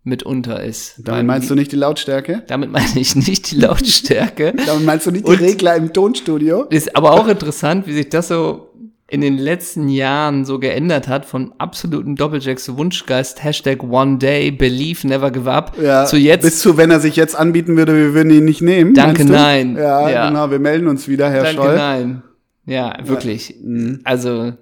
mitunter 0.03 0.61
ist. 0.63 0.95
Damit 1.07 1.25
meinst 1.25 1.49
du 1.49 1.55
nicht 1.55 1.71
die 1.71 1.75
Lautstärke? 1.77 2.43
Damit 2.47 2.71
meine 2.71 2.87
ich 2.99 3.15
nicht 3.15 3.51
die 3.51 3.55
Lautstärke. 3.57 4.53
Damit 4.65 4.85
meinst 4.85 5.05
du 5.07 5.11
nicht 5.11 5.25
die 5.27 5.31
Und- 5.31 5.39
Regler 5.41 5.75
im 5.75 5.93
Tonstudio? 5.93 6.63
Ist 6.63 6.95
aber 6.95 7.13
auch 7.13 7.27
interessant, 7.27 7.87
wie 7.87 7.93
sich 7.93 8.09
das 8.09 8.27
so 8.27 8.69
in 9.07 9.21
den 9.21 9.37
letzten 9.37 9.89
Jahren 9.89 10.43
so 10.43 10.57
geändert 10.59 11.07
hat, 11.07 11.25
von 11.25 11.53
absoluten 11.59 12.15
Doppeljacks 12.15 12.75
Wunschgeist, 12.75 13.43
Hashtag 13.43 13.83
One 13.83 14.17
Day, 14.17 14.49
Believe, 14.49 15.07
Never 15.07 15.29
Give 15.29 15.51
Up, 15.51 15.77
Ja, 15.79 16.05
zu 16.05 16.17
jetzt, 16.17 16.41
Bis 16.41 16.59
zu, 16.61 16.77
wenn 16.77 16.89
er 16.89 16.99
sich 16.99 17.15
jetzt 17.15 17.35
anbieten 17.35 17.77
würde, 17.77 17.95
wir 17.95 18.13
würden 18.15 18.31
ihn 18.33 18.45
nicht 18.45 18.61
nehmen. 18.63 18.95
Danke, 18.95 19.23
nein. 19.25 19.75
Ja, 19.77 20.09
Ja. 20.09 20.29
genau, 20.29 20.49
wir 20.49 20.57
melden 20.59 20.87
uns 20.87 21.07
wieder, 21.07 21.29
Herr 21.29 21.43
danke, 21.43 21.61
Scholl. 21.61 21.75
nein. 21.75 22.23
Ja, 22.65 22.97
wirklich. 23.03 23.55
Mhm. 23.61 23.99
Also, 24.03 24.53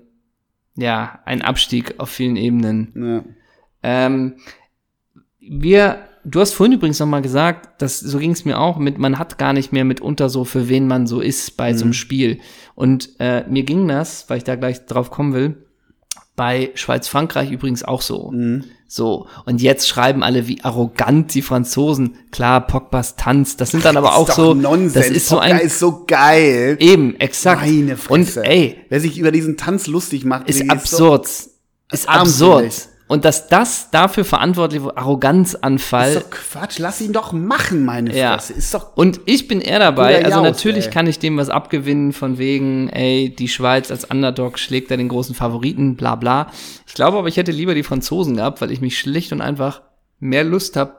ja, 0.75 1.19
ein 1.25 1.41
Abstieg 1.43 1.93
auf 1.99 2.09
vielen 2.09 2.35
Ebenen. 2.35 2.91
Ja. 3.23 3.23
Ähm, 3.83 4.33
wir, 5.53 6.07
du 6.23 6.39
hast 6.39 6.53
vorhin 6.53 6.73
übrigens 6.77 6.99
noch 6.99 7.07
mal 7.07 7.21
gesagt, 7.21 7.81
dass 7.81 7.99
so 7.99 8.19
ging 8.19 8.31
es 8.31 8.45
mir 8.45 8.57
auch 8.57 8.77
mit, 8.77 8.97
man 8.97 9.19
hat 9.19 9.37
gar 9.37 9.51
nicht 9.51 9.73
mehr 9.73 9.83
mitunter 9.83 10.29
so, 10.29 10.45
für 10.45 10.69
wen 10.69 10.87
man 10.87 11.07
so 11.07 11.19
ist 11.19 11.57
bei 11.57 11.73
so 11.73 11.83
einem 11.83 11.93
Spiel. 11.93 12.39
Und 12.73 13.09
äh, 13.19 13.43
mir 13.49 13.63
ging 13.63 13.85
das, 13.87 14.29
weil 14.29 14.37
ich 14.37 14.45
da 14.45 14.55
gleich 14.55 14.85
drauf 14.85 15.11
kommen 15.11 15.33
will, 15.33 15.57
bei 16.37 16.71
Schweiz-Frankreich 16.73 17.51
übrigens 17.51 17.83
auch 17.83 18.01
so. 18.01 18.33
So, 18.87 19.27
und 19.45 19.61
jetzt 19.61 19.89
schreiben 19.89 20.23
alle, 20.23 20.47
wie 20.47 20.63
arrogant 20.63 21.33
die 21.33 21.41
Franzosen. 21.41 22.15
Klar, 22.31 22.65
Pogbas 22.65 23.17
Tanz, 23.17 23.57
das 23.57 23.71
sind 23.71 23.83
dann 23.83 23.97
aber 23.97 24.15
auch 24.15 24.29
ist 24.29 24.35
so, 24.35 24.53
Nonsens. 24.53 24.93
das 24.93 25.09
ist 25.09 25.27
so 25.27 25.35
Pogba 25.35 25.51
ein, 25.53 25.59
ist 25.59 25.79
so 25.79 26.05
geil. 26.07 26.77
eben, 26.79 27.19
exakt. 27.19 27.61
Meine 27.61 27.97
Fresse. 27.97 28.39
Und 28.39 28.45
ey, 28.47 28.77
Wer 28.87 29.01
sich 29.01 29.17
über 29.17 29.31
diesen 29.31 29.57
Tanz 29.57 29.87
lustig 29.87 30.23
macht, 30.23 30.49
ist 30.49 30.69
absurd. 30.69 31.27
Ist 31.91 32.07
armselig. 32.07 32.65
absurd. 32.65 32.90
Und 33.11 33.25
dass 33.25 33.49
das 33.49 33.91
dafür 33.91 34.23
verantwortlich 34.23 34.81
war, 34.85 34.97
Arroganzanfall. 34.97 36.13
Ist 36.13 36.21
doch 36.21 36.29
Quatsch, 36.29 36.79
lass 36.79 37.01
ihn 37.01 37.11
doch 37.11 37.33
machen, 37.33 37.83
meine 37.83 38.15
Ja. 38.15 38.35
Fresse. 38.35 38.53
Ist 38.53 38.73
doch 38.73 38.95
Und 38.95 39.19
ich 39.25 39.49
bin 39.49 39.59
eher 39.59 39.79
dabei. 39.79 40.23
Also 40.23 40.37
Jaus, 40.37 40.43
natürlich 40.45 40.85
ey. 40.85 40.91
kann 40.91 41.07
ich 41.07 41.19
dem 41.19 41.35
was 41.35 41.49
abgewinnen 41.49 42.13
von 42.13 42.37
wegen, 42.37 42.87
ey, 42.87 43.35
die 43.37 43.49
Schweiz 43.49 43.91
als 43.91 44.05
Underdog 44.05 44.57
schlägt 44.57 44.91
da 44.91 44.95
den 44.95 45.09
großen 45.09 45.35
Favoriten, 45.35 45.97
bla 45.97 46.15
bla. 46.15 46.51
Ich 46.87 46.93
glaube 46.93 47.17
aber, 47.17 47.27
ich 47.27 47.35
hätte 47.35 47.51
lieber 47.51 47.75
die 47.75 47.83
Franzosen 47.83 48.37
gehabt, 48.37 48.61
weil 48.61 48.71
ich 48.71 48.79
mich 48.79 48.97
schlicht 48.97 49.33
und 49.33 49.41
einfach 49.41 49.81
mehr 50.21 50.45
Lust 50.45 50.77
habe 50.77 50.95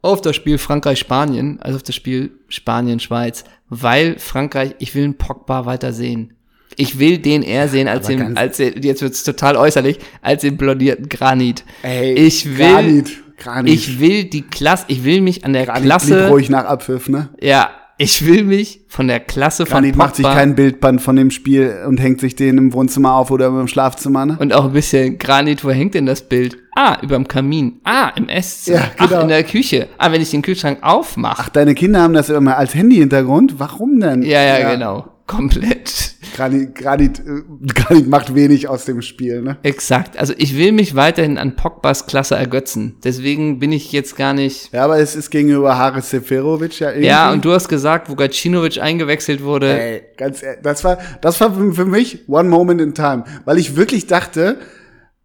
auf 0.00 0.22
das 0.22 0.34
Spiel 0.34 0.56
Frankreich-Spanien 0.56 1.60
als 1.60 1.76
auf 1.76 1.82
das 1.82 1.94
Spiel 1.94 2.30
Spanien-Schweiz. 2.48 3.44
Weil 3.68 4.18
Frankreich, 4.18 4.76
ich 4.78 4.94
will 4.94 5.04
einen 5.04 5.18
Pogba 5.18 5.66
weiter 5.66 5.92
sehen. 5.92 6.32
Ich 6.76 6.98
will 6.98 7.18
den 7.18 7.42
eher 7.42 7.68
sehen 7.68 7.88
als 7.88 8.06
Aber 8.06 8.16
den, 8.16 8.36
als 8.36 8.56
den, 8.56 8.82
jetzt 8.82 9.02
wird's 9.02 9.22
total 9.24 9.56
äußerlich, 9.56 9.98
als 10.20 10.42
den 10.42 10.56
blondierten 10.56 11.08
Granit. 11.08 11.64
Ey, 11.82 12.12
ich 12.14 12.58
will, 12.58 12.72
Granit, 12.72 13.10
Granit. 13.36 13.74
ich 13.74 14.00
will 14.00 14.24
die 14.24 14.42
Klasse, 14.42 14.84
ich 14.88 15.04
will 15.04 15.20
mich 15.20 15.44
an 15.44 15.52
der 15.52 15.66
Granit 15.66 15.84
Klasse, 15.84 16.28
ruhig 16.28 16.50
nach 16.50 16.64
Abpfiff, 16.64 17.08
ne? 17.08 17.30
ja, 17.40 17.70
ich 17.98 18.26
will 18.26 18.44
mich 18.44 18.80
von 18.88 19.06
der 19.06 19.20
Klasse 19.20 19.66
von 19.66 19.74
Granit 19.74 19.96
macht 19.96 20.16
sich 20.16 20.24
Pogba 20.24 20.38
kein 20.38 20.54
Bildband 20.54 21.00
von 21.00 21.14
dem 21.14 21.30
Spiel 21.30 21.84
und 21.86 22.00
hängt 22.00 22.20
sich 22.20 22.34
den 22.34 22.58
im 22.58 22.72
Wohnzimmer 22.72 23.14
auf 23.14 23.30
oder 23.30 23.46
im 23.46 23.68
Schlafzimmer, 23.68 24.26
ne? 24.26 24.36
und 24.40 24.52
auch 24.52 24.64
ein 24.64 24.72
bisschen 24.72 25.18
Granit, 25.18 25.64
wo 25.64 25.70
hängt 25.70 25.94
denn 25.94 26.06
das 26.06 26.22
Bild? 26.22 26.56
Ah, 26.74 26.96
überm 27.02 27.28
Kamin. 27.28 27.80
Ah, 27.84 28.12
im 28.16 28.28
Esszimmer. 28.28 28.78
Ja, 28.78 29.06
genau. 29.06 29.18
Ach, 29.18 29.22
in 29.24 29.28
der 29.28 29.44
Küche. 29.44 29.88
Ah, 29.98 30.10
wenn 30.10 30.22
ich 30.22 30.30
den 30.30 30.40
Kühlschrank 30.40 30.78
aufmache. 30.80 31.42
Ach, 31.44 31.48
deine 31.50 31.74
Kinder 31.74 32.00
haben 32.00 32.14
das 32.14 32.30
immer 32.30 32.56
als 32.56 32.74
Handy-Hintergrund? 32.74 33.58
Warum 33.58 34.00
denn? 34.00 34.22
Ja, 34.22 34.42
ja, 34.42 34.72
genau. 34.72 35.11
Komplett. 35.36 36.14
Granit, 36.34 36.74
Granit, 36.74 37.18
äh, 37.20 37.42
Granit 37.74 38.08
macht 38.08 38.34
wenig 38.34 38.68
aus 38.68 38.84
dem 38.84 39.02
Spiel, 39.02 39.42
ne? 39.42 39.58
Exakt. 39.62 40.16
Also 40.16 40.32
ich 40.38 40.56
will 40.56 40.72
mich 40.72 40.94
weiterhin 40.94 41.36
an 41.36 41.56
Pogbas 41.56 42.06
Klasse 42.06 42.36
ergötzen. 42.36 42.96
Deswegen 43.04 43.58
bin 43.58 43.72
ich 43.72 43.92
jetzt 43.92 44.16
gar 44.16 44.32
nicht. 44.32 44.72
Ja, 44.72 44.84
aber 44.84 44.98
es 44.98 45.14
ist 45.14 45.30
gegenüber 45.30 45.76
Haris 45.76 46.10
Seferovic 46.10 46.80
ja 46.80 46.90
irgendwie. 46.90 47.06
Ja, 47.06 47.32
und 47.32 47.44
du 47.44 47.52
hast 47.52 47.68
gesagt, 47.68 48.08
wo 48.08 48.14
Gacinovic 48.14 48.80
eingewechselt 48.80 49.42
wurde. 49.42 49.78
Ey, 49.78 50.02
ganz 50.16 50.42
ehrlich, 50.42 50.60
das 50.62 50.84
war, 50.84 50.98
das 51.20 51.40
war 51.40 51.54
für 51.54 51.72
für 51.72 51.84
mich 51.84 52.28
one 52.28 52.48
moment 52.48 52.80
in 52.80 52.94
time, 52.94 53.24
weil 53.44 53.58
ich 53.58 53.76
wirklich 53.76 54.06
dachte, 54.06 54.58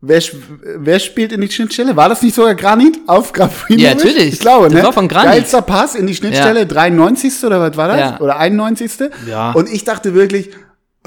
wer, 0.02 0.22
wer 0.78 1.00
spielt 1.00 1.32
in 1.32 1.42
die 1.42 1.50
Schnittstelle? 1.52 1.96
War 1.96 2.10
das 2.10 2.22
nicht 2.22 2.36
sogar 2.36 2.56
Granit 2.56 2.98
auf 3.08 3.34
Grafinovic? 3.34 3.84
Ja, 3.86 3.96
natürlich. 3.96 4.34
Ich 4.34 4.40
glaube, 4.40 4.66
Das 4.66 4.74
ne? 4.76 4.84
war 4.84 4.94
von 4.94 5.08
Granit. 5.08 5.32
Geilster 5.32 5.62
Pass 5.62 5.96
in 5.96 6.08
die 6.08 6.16
Schnittstelle, 6.16 6.60
Ja. 6.60 6.66
93. 6.66 7.44
oder 7.44 7.60
was 7.62 7.76
war 7.78 7.88
das? 7.88 8.00
Ja. 8.00 8.20
Oder 8.20 8.38
91. 8.38 8.92
Ja. 9.28 9.52
Und 9.52 9.70
ich 9.70 9.84
dachte 9.84 10.14
wirklich, 10.14 10.52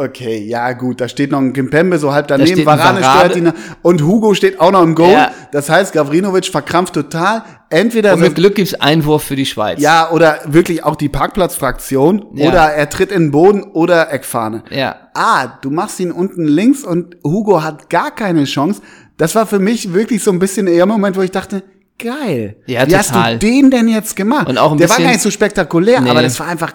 okay, 0.00 0.38
ja 0.38 0.72
gut, 0.72 1.00
da 1.00 1.08
steht 1.08 1.30
noch 1.30 1.38
ein 1.38 1.52
Kimpembe 1.52 1.98
so 1.98 2.12
halb 2.12 2.28
daneben, 2.28 2.60
ein 2.60 2.66
Varane 2.66 3.00
Varane. 3.00 3.20
stört 3.30 3.36
ihn 3.36 3.52
und 3.82 4.02
Hugo 4.02 4.34
steht 4.34 4.58
auch 4.60 4.70
noch 4.72 4.82
im 4.82 4.94
Goal. 4.94 5.12
Ja. 5.12 5.30
Das 5.52 5.68
heißt, 5.70 5.92
Gavrinovic 5.92 6.46
verkrampft 6.46 6.94
total. 6.94 7.42
Entweder 7.68 8.14
Und 8.14 8.20
mit 8.20 8.34
Glück 8.34 8.56
gibt's 8.56 8.74
Einwurf 8.74 9.22
für 9.22 9.36
die 9.36 9.46
Schweiz. 9.46 9.80
ja, 9.80 10.10
oder 10.10 10.40
wirklich 10.46 10.82
auch 10.84 10.96
die 10.96 11.08
Parkplatzfraktion. 11.08 12.26
Ja. 12.34 12.48
Oder 12.48 12.60
er 12.72 12.88
tritt 12.88 13.12
in 13.12 13.24
den 13.26 13.30
Boden 13.30 13.62
oder 13.62 14.12
Eckfahne. 14.12 14.64
Ja. 14.70 14.96
Ah, 15.14 15.46
du 15.62 15.70
machst 15.70 16.00
ihn 16.00 16.10
unten 16.12 16.44
links 16.46 16.82
und 16.84 17.16
Hugo 17.24 17.62
hat 17.62 17.88
gar 17.90 18.10
keine 18.14 18.44
Chance. 18.44 18.82
Das 19.18 19.34
war 19.34 19.46
für 19.46 19.58
mich 19.58 19.92
wirklich 19.92 20.22
so 20.24 20.30
ein 20.32 20.38
bisschen 20.38 20.66
eher 20.66 20.86
Moment, 20.86 21.16
wo 21.16 21.20
ich 21.22 21.30
dachte, 21.30 21.62
geil. 21.98 22.56
Ja, 22.66 22.86
Wie 22.88 22.96
hast 22.96 23.08
total. 23.12 23.34
du 23.38 23.46
den 23.46 23.70
denn 23.70 23.86
jetzt 23.88 24.16
gemacht? 24.16 24.48
Und 24.48 24.58
auch 24.58 24.72
ein 24.72 24.78
Der 24.78 24.88
war 24.88 24.96
bisschen- 24.96 25.04
gar 25.04 25.12
nicht 25.12 25.22
so 25.22 25.30
spektakulär, 25.30 26.00
Nee. 26.00 26.10
aber 26.10 26.22
das 26.22 26.40
war 26.40 26.48
einfach 26.48 26.72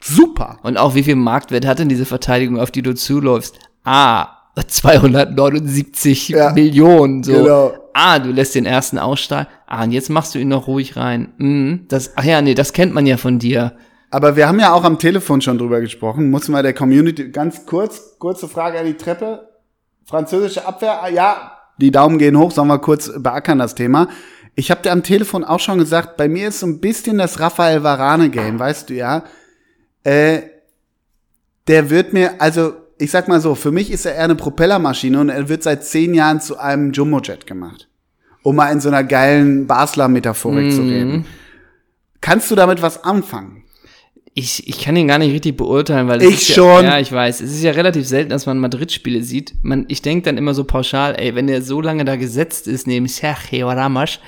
super. 0.00 0.58
Und 0.62 0.76
auch 0.76 0.94
wie 0.94 1.02
viel 1.02 1.16
Marktwert 1.16 1.66
hat 1.66 1.78
denn 1.78 1.88
diese 1.88 2.04
Verteidigung, 2.04 2.58
auf 2.60 2.70
die 2.70 2.82
du 2.82 2.94
zuläufst? 2.94 3.58
Ah, 3.84 4.28
279 4.66 6.28
Ja. 6.30 6.52
Millionen. 6.52 7.22
So. 7.22 7.32
Genau. 7.32 7.74
Ah, 7.94 8.18
du 8.18 8.30
lässt 8.30 8.54
den 8.54 8.66
ersten 8.66 8.98
ausstrahlen. 8.98 9.46
Ah, 9.66 9.84
und 9.84 9.90
jetzt 9.92 10.10
machst 10.10 10.34
du 10.34 10.38
ihn 10.38 10.48
noch 10.48 10.66
ruhig 10.66 10.96
rein. 10.96 11.32
Mhm, 11.38 11.86
das, 11.88 12.12
ach 12.16 12.24
ja, 12.24 12.42
nee, 12.42 12.54
das 12.54 12.72
kennt 12.72 12.92
man 12.94 13.06
ja 13.06 13.16
von 13.16 13.38
dir. 13.38 13.72
Aber 14.10 14.36
wir 14.36 14.46
haben 14.48 14.60
ja 14.60 14.72
auch 14.72 14.84
am 14.84 14.98
Telefon 14.98 15.40
schon 15.40 15.58
drüber 15.58 15.80
gesprochen. 15.80 16.30
Muss 16.30 16.48
mal 16.48 16.62
der 16.62 16.74
Community 16.74 17.30
ganz 17.30 17.66
kurz, 17.66 18.18
kurze 18.18 18.48
Frage 18.48 18.78
an 18.78 18.86
die 18.86 18.96
Treppe. 18.96 19.48
Französische 20.04 20.66
Abwehr, 20.66 21.02
ah, 21.02 21.08
ja, 21.08 21.52
die 21.78 21.90
Daumen 21.90 22.18
gehen 22.18 22.38
hoch, 22.38 22.52
sollen 22.52 22.68
wir 22.68 22.78
kurz 22.78 23.10
beackern 23.18 23.58
das 23.58 23.74
Thema. 23.74 24.08
Ich 24.54 24.70
habe 24.70 24.80
dir 24.82 24.92
am 24.92 25.02
Telefon 25.02 25.44
auch 25.44 25.60
schon 25.60 25.78
gesagt, 25.78 26.16
bei 26.16 26.28
mir 26.28 26.48
ist 26.48 26.60
so 26.60 26.66
ein 26.66 26.80
bisschen 26.80 27.18
das 27.18 27.40
Raphael 27.40 27.82
Varane 27.82 28.30
Game, 28.30 28.58
weißt 28.58 28.88
du 28.88 28.94
ja. 28.94 29.24
Äh, 30.06 30.42
der 31.66 31.90
wird 31.90 32.12
mir, 32.12 32.40
also 32.40 32.74
ich 32.98 33.10
sag 33.10 33.26
mal 33.28 33.40
so, 33.40 33.54
für 33.56 33.72
mich 33.72 33.90
ist 33.90 34.06
er 34.06 34.14
eher 34.14 34.24
eine 34.24 34.36
Propellermaschine 34.36 35.18
und 35.20 35.28
er 35.30 35.48
wird 35.48 35.62
seit 35.64 35.84
zehn 35.84 36.14
Jahren 36.14 36.40
zu 36.40 36.58
einem 36.58 36.92
Jumbojet 36.92 37.46
gemacht. 37.46 37.88
Um 38.44 38.54
mal 38.56 38.70
in 38.70 38.80
so 38.80 38.88
einer 38.88 39.02
geilen 39.02 39.66
Basler-Metaphorik 39.66 40.72
zu 40.72 40.82
reden. 40.82 41.24
Kannst 42.20 42.48
du 42.50 42.54
damit 42.54 42.80
was 42.82 43.02
anfangen? 43.02 43.64
Ich, 44.34 44.68
ich 44.68 44.80
kann 44.84 44.94
ihn 44.96 45.08
gar 45.08 45.18
nicht 45.18 45.32
richtig 45.32 45.56
beurteilen, 45.56 46.06
weil 46.08 46.22
es 46.22 46.28
Ich 46.28 46.34
ist 46.50 46.54
schon. 46.54 46.84
Ja, 46.84 46.90
ja, 46.92 47.00
ich 47.00 47.10
weiß. 47.10 47.40
Es 47.40 47.50
ist 47.52 47.62
ja 47.62 47.72
relativ 47.72 48.06
selten, 48.06 48.30
dass 48.30 48.46
man 48.46 48.58
Madrid-Spiele 48.58 49.22
sieht. 49.22 49.54
Man, 49.62 49.86
ich 49.88 50.02
denke 50.02 50.24
dann 50.26 50.36
immer 50.36 50.54
so 50.54 50.62
pauschal, 50.64 51.16
ey, 51.18 51.34
wenn 51.34 51.46
der 51.48 51.62
so 51.62 51.80
lange 51.80 52.04
da 52.04 52.16
gesetzt 52.16 52.68
ist 52.68 52.86
neben 52.86 53.08
Sergio 53.08 53.68
Ramos, 53.70 54.20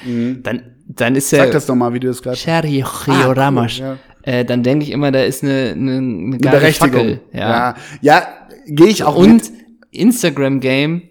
dann, 0.43 0.62
dann 0.89 1.14
ist 1.14 1.33
er 1.33 1.41
Mhm. 1.41 1.45
Sag 1.45 1.53
das 1.53 1.66
doch 1.66 1.74
mal, 1.76 1.93
wie 1.95 2.01
du 2.01 2.09
das 2.09 2.22
gerade 2.22 2.37
Sergio 2.37 2.87
cool, 3.07 3.33
Ramos. 3.33 3.79
ja. 3.79 3.99
Äh, 4.29 4.45
dann 4.45 4.62
denke 4.62 4.85
ich 4.85 4.91
immer, 4.91 5.11
da 5.11 5.22
ist 5.22 5.43
eine, 5.43 5.72
eine, 5.74 5.93
eine 5.97 5.99
Eine 5.99 6.39
Berechtigung. 6.39 6.91
Fackel. 7.01 7.20
Ja. 7.33 7.41
ja, 7.41 7.76
ja 8.03 8.29
gehe 8.66 8.89
ich 8.89 9.03
auch 9.05 9.16
Und. 9.16 9.51
Instagram-Game. 9.91 11.03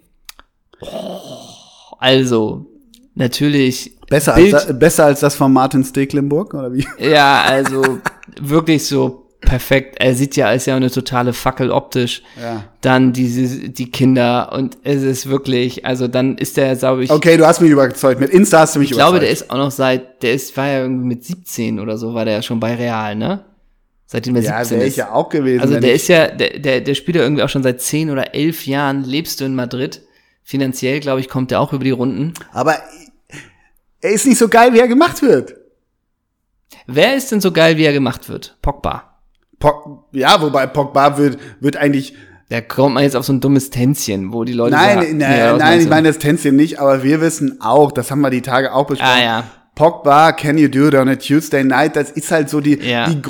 Also, 1.97 2.68
natürlich. 3.15 3.97
Besser 4.09 4.36
Bild- 4.36 4.53
als, 4.53 4.78
besser 4.80 5.05
als 5.05 5.20
das 5.22 5.36
von 5.36 5.51
Martin 5.51 5.84
Stecklenburg, 5.84 6.53
oder 6.53 6.72
wie? 6.74 6.86
Ja, 6.99 7.41
also 7.41 7.82
wirklich 8.39 8.86
so 8.86 9.26
perfekt. 9.48 9.95
Er 10.00 10.14
sieht 10.14 10.36
ja, 10.36 10.52
ist 10.52 10.68
ja 10.68 10.76
eine 10.76 10.91
totale 10.91 11.34
Fackel 11.34 11.72
optisch. 11.72 12.22
Ja. 12.39 12.66
Dann 12.82 13.14
diese, 13.14 13.70
die 13.70 13.89
Kinder 13.89 14.52
und 14.54 14.78
es 14.84 15.02
ist 15.04 15.30
wirklich, 15.30 15.86
also 15.86 16.08
dann 16.08 16.38
ist 16.38 16.58
der, 16.58 16.76
glaube 16.76 17.04
ich, 17.04 17.12
Okay, 17.12 17.38
du 17.38 17.48
hast 17.48 17.62
mich 17.62 17.72
überzeugt. 17.72 18.20
Mit 18.20 18.30
Insta 18.30 18.60
hast 18.60 18.76
du 18.76 18.80
mich 18.80 18.91
ich 18.91 18.98
glaube, 18.98 19.20
der 19.20 19.30
überzeugt. 19.30 19.50
ist 19.50 19.52
auch 19.52 19.58
noch 19.58 19.72
seit, 19.72 20.22
der 20.22 20.34
ist, 20.34 20.56
war 20.58 20.68
ja 20.68 20.82
irgendwie 20.82 21.08
mit 21.08 21.24
17 21.24 21.80
oder 21.80 21.98
so, 21.98 22.14
war 22.14 22.26
der 22.26 22.36
ja 22.36 22.41
schon 22.41 22.60
bei 22.60 22.76
Real, 22.76 23.16
ne? 23.16 23.45
Seitdem 24.06 24.36
er 24.36 24.41
ja, 24.41 24.60
17 24.60 24.78
wäre 24.78 24.88
ist. 24.88 24.93
ich 24.93 24.98
ja 24.98 25.12
auch 25.12 25.30
gewesen. 25.30 25.62
Also 25.62 25.80
der 25.80 25.93
ist 25.93 26.08
ja, 26.08 26.28
der, 26.28 26.60
der, 26.60 26.82
der 26.82 26.95
spielt 26.95 27.18
ja 27.18 27.24
irgendwie 27.24 27.43
auch 27.43 27.50
schon 27.50 27.64
seit 27.64 27.82
10 27.82 28.10
oder 28.10 28.36
11 28.36 28.66
Jahren, 28.68 29.04
lebst 29.04 29.41
du 29.41 29.45
in 29.45 29.56
Madrid. 29.56 30.02
Finanziell, 30.43 31.00
glaube 31.02 31.20
ich, 31.20 31.28
kommt 31.28 31.52
er 31.52 31.60
auch 31.60 31.74
über 31.74 31.84
die 31.84 31.91
Runden. 31.91 32.34
aber 32.54 32.78
er 34.00 34.12
ist 34.12 34.26
nicht 34.26 34.38
so 34.38 34.48
geil, 34.48 34.74
wie 34.74 34.80
er 34.80 34.88
gemacht 34.88 35.22
wird. 35.22 35.56
Wer 36.86 37.16
ist 37.16 37.32
denn 37.32 37.41
so 37.41 37.52
geil, 37.52 37.78
wie 37.78 37.84
er 37.84 37.91
gemacht 37.91 38.30
wird? 38.30 38.58
Pogba. 38.62 39.07
Pog, 39.60 40.05
ja, 40.12 40.41
wobei 40.41 40.68
Pogba 40.68 41.18
wird, 41.18 41.38
wird 41.60 41.78
eigentlich. 41.78 42.16
Da 42.49 42.62
kommt 42.62 42.93
man 42.93 43.03
jetzt 43.03 43.16
auf 43.16 43.26
so 43.26 43.34
ein 43.34 43.41
dummes 43.41 43.72
Tänzchen, 43.72 44.32
wo 44.32 44.45
die 44.45 44.53
Leute 44.53 44.72
Nein, 44.76 44.99
sagen, 44.99 45.18
nein, 45.18 45.38
Ja, 45.38 45.58
nein, 45.58 45.82
ich 45.82 45.89
meine 45.89 46.08
das 46.08 46.18
Tänzchen 46.18 46.55
nicht, 46.55 46.80
aber 46.80 47.03
wir 47.03 47.20
wissen 47.20 47.60
auch, 47.60 47.91
das 47.91 48.10
haben 48.10 48.22
wir 48.22 48.30
die 48.30 48.41
Tage 48.41 48.72
auch 48.74 48.88
besprochen. 48.88 49.12
Ah, 49.18 49.22
ja. 49.22 49.43
Pogba, 49.76 50.32
can 50.32 50.58
you 50.58 50.70
do 50.70 50.88
it 50.88 50.95
on 50.95 51.10
a 51.10 51.16
Tuesday 51.18 51.64
night? 51.64 51.95
Das 51.97 52.10
ist 52.10 52.32
halt 52.32 52.49
so 52.49 52.62
die, 52.62 52.80
Ja. 52.82 53.10
die 53.10 53.22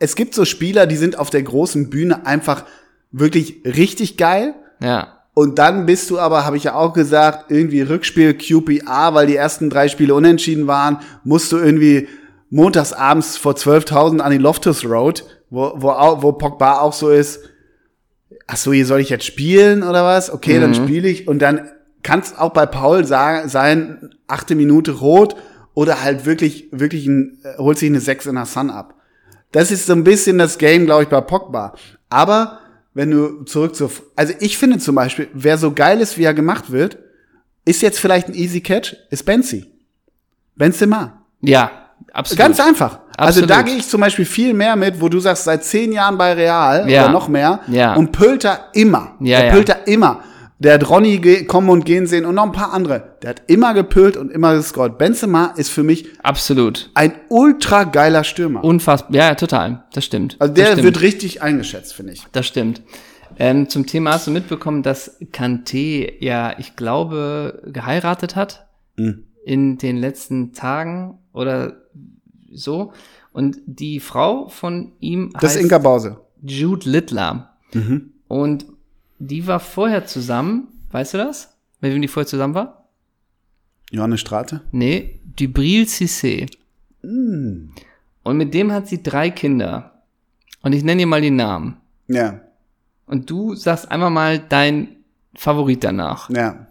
es 0.00 0.16
gibt 0.16 0.34
so 0.34 0.44
Spieler, 0.44 0.86
die 0.86 0.96
sind 0.96 1.18
auf 1.18 1.30
der 1.30 1.42
großen 1.42 1.88
Bühne 1.88 2.26
einfach 2.26 2.64
wirklich 3.12 3.62
richtig 3.64 4.16
geil. 4.16 4.54
Ja. 4.80 5.20
Und 5.34 5.58
dann 5.58 5.86
bist 5.86 6.10
du 6.10 6.18
aber, 6.18 6.44
habe 6.44 6.56
ich 6.56 6.64
ja 6.64 6.74
auch 6.74 6.92
gesagt, 6.92 7.50
irgendwie 7.50 7.80
Rückspiel 7.80 8.34
QPR, 8.34 9.14
weil 9.14 9.26
die 9.26 9.36
ersten 9.36 9.70
drei 9.70 9.88
Spiele 9.88 10.14
unentschieden 10.14 10.66
waren, 10.66 10.98
musst 11.24 11.50
du 11.52 11.56
irgendwie 11.58 12.08
montags 12.50 12.92
abends 12.92 13.36
vor 13.36 13.54
12.000 13.54 14.20
an 14.20 14.30
die 14.30 14.38
Loftus 14.38 14.84
Road, 14.84 15.24
wo, 15.54 15.72
wo, 15.76 15.90
au- 15.90 16.22
wo 16.22 16.32
Pogba 16.32 16.80
auch 16.80 16.92
so 16.92 17.10
ist, 17.10 17.40
ach 18.46 18.56
so, 18.56 18.72
hier 18.72 18.86
soll 18.86 19.00
ich 19.00 19.08
jetzt 19.10 19.24
spielen 19.24 19.82
oder 19.82 20.04
was? 20.04 20.30
Okay, 20.32 20.58
dann 20.60 20.74
spiele 20.74 21.08
ich 21.08 21.26
und 21.28 21.38
dann 21.40 21.70
kann 22.02 22.20
es 22.20 22.36
auch 22.36 22.50
bei 22.52 22.66
Paul 22.66 23.04
sagen, 23.06 23.48
sein, 23.48 24.14
achte 24.26 24.54
Minute 24.54 24.92
rot 24.92 25.36
oder 25.72 26.02
halt 26.02 26.26
wirklich, 26.26 26.68
wirklich 26.70 27.06
ein, 27.06 27.38
äh, 27.44 27.56
holt 27.58 27.78
sich 27.78 27.88
eine 27.88 28.00
6 28.00 28.26
in 28.26 28.34
der 28.34 28.44
Sun 28.46 28.70
ab. 28.70 28.94
Das 29.52 29.70
ist 29.70 29.86
so 29.86 29.92
ein 29.94 30.04
bisschen 30.04 30.36
das 30.38 30.58
Game, 30.58 30.84
glaube 30.84 31.04
ich, 31.04 31.08
bei 31.08 31.20
Pogba. 31.20 31.74
Aber 32.10 32.58
wenn 32.92 33.10
du 33.10 33.44
zurück 33.44 33.74
zu, 33.74 33.90
also 34.16 34.34
ich 34.40 34.58
finde 34.58 34.78
zum 34.78 34.94
Beispiel, 34.96 35.28
wer 35.32 35.56
so 35.58 35.72
geil 35.72 36.00
ist, 36.00 36.18
wie 36.18 36.24
er 36.24 36.34
gemacht 36.34 36.70
wird, 36.70 36.98
ist 37.64 37.80
jetzt 37.80 37.98
vielleicht 37.98 38.28
ein 38.28 38.34
Easy 38.34 38.60
Catch, 38.60 38.94
ist 39.10 39.24
Benzi. 39.24 39.70
Benzema. 40.56 41.22
Ja, 41.40 41.70
absolut. 42.12 42.38
Ganz 42.38 42.60
einfach. 42.60 43.00
Also 43.16 43.46
da 43.46 43.62
gehe 43.62 43.76
ich 43.76 43.88
zum 43.88 44.00
Beispiel 44.00 44.24
viel 44.24 44.54
mehr 44.54 44.76
mit, 44.76 45.00
wo 45.00 45.08
du 45.08 45.20
sagst, 45.20 45.44
seit 45.44 45.64
zehn 45.64 45.92
Jahren 45.92 46.18
bei 46.18 46.32
Real 46.32 46.88
Ja. 46.90 47.04
oder 47.04 47.12
noch 47.12 47.28
mehr. 47.28 47.60
Ja. 47.68 47.94
Und 47.94 48.12
Pölter 48.12 48.66
immer. 48.72 49.12
Ja, 49.20 49.38
der 49.38 49.46
ja. 49.46 49.52
Pölter 49.52 49.86
immer. 49.86 50.20
Der 50.60 50.74
hat 50.74 50.88
Ronny 50.88 51.44
kommen 51.46 51.68
und 51.68 51.84
gehen 51.84 52.06
sehen 52.06 52.24
und 52.24 52.36
noch 52.36 52.44
ein 52.44 52.52
paar 52.52 52.72
andere. 52.72 53.16
Der 53.22 53.30
hat 53.30 53.42
immer 53.48 53.74
gepölt 53.74 54.16
und 54.16 54.30
immer 54.30 54.54
gescored. 54.54 54.96
Benzema 54.98 55.52
ist 55.56 55.70
für 55.70 55.82
mich 55.82 56.06
Absolut. 56.22 56.90
ein 56.94 57.12
ultra 57.28 57.84
geiler 57.84 58.24
Stürmer. 58.24 58.62
Unfassbar. 58.64 59.14
Ja, 59.14 59.34
total. 59.34 59.84
Das 59.92 60.04
stimmt. 60.04 60.36
also 60.38 60.54
der 60.54 60.66
stimmt. 60.66 60.84
wird 60.84 61.00
richtig 61.02 61.42
eingeschätzt, 61.42 61.94
finde 61.94 62.12
ich. 62.12 62.24
Das 62.32 62.46
stimmt. 62.46 62.82
Ähm, 63.36 63.68
zum 63.68 63.84
Thema 63.86 64.12
hast 64.12 64.28
du 64.28 64.30
mitbekommen, 64.30 64.82
dass 64.84 65.20
Kanté 65.32 66.12
ja, 66.20 66.54
ich 66.58 66.76
glaube, 66.76 67.60
geheiratet 67.66 68.36
hat 68.36 68.66
Mhm. 68.96 69.24
in 69.44 69.76
den 69.78 69.96
letzten 69.96 70.52
Tagen 70.52 71.18
oder 71.32 71.83
so. 72.54 72.92
Und 73.32 73.58
die 73.66 74.00
Frau 74.00 74.48
von 74.48 74.92
ihm 75.00 75.30
Das 75.34 75.42
ist 75.52 75.56
heißt 75.56 75.62
Inka 75.64 75.78
Bause. 75.78 76.20
Jude 76.42 76.88
Littler. 76.88 77.54
Mhm. 77.72 78.12
Und 78.28 78.66
die 79.18 79.46
war 79.46 79.60
vorher 79.60 80.06
zusammen, 80.06 80.68
weißt 80.90 81.14
du 81.14 81.18
das? 81.18 81.56
Mit 81.80 81.92
wem 81.92 82.02
die 82.02 82.08
vorher 82.08 82.26
zusammen 82.26 82.54
war? 82.54 82.88
Johannes 83.90 84.20
Strate. 84.20 84.60
Nee, 84.72 85.20
Dubril 85.36 85.84
Cissé. 85.84 86.48
Mm. 87.02 87.70
Und 88.22 88.36
mit 88.36 88.54
dem 88.54 88.72
hat 88.72 88.88
sie 88.88 89.02
drei 89.02 89.30
Kinder. 89.30 90.02
Und 90.62 90.72
ich 90.72 90.82
nenne 90.82 91.00
dir 91.02 91.06
mal 91.06 91.20
die 91.20 91.30
Namen. 91.30 91.76
Ja, 92.08 92.40
Und 93.06 93.28
du 93.30 93.54
sagst 93.54 93.90
einmal 93.90 94.10
mal 94.10 94.38
dein 94.38 94.96
Favorit 95.34 95.84
danach. 95.84 96.30
ja. 96.30 96.66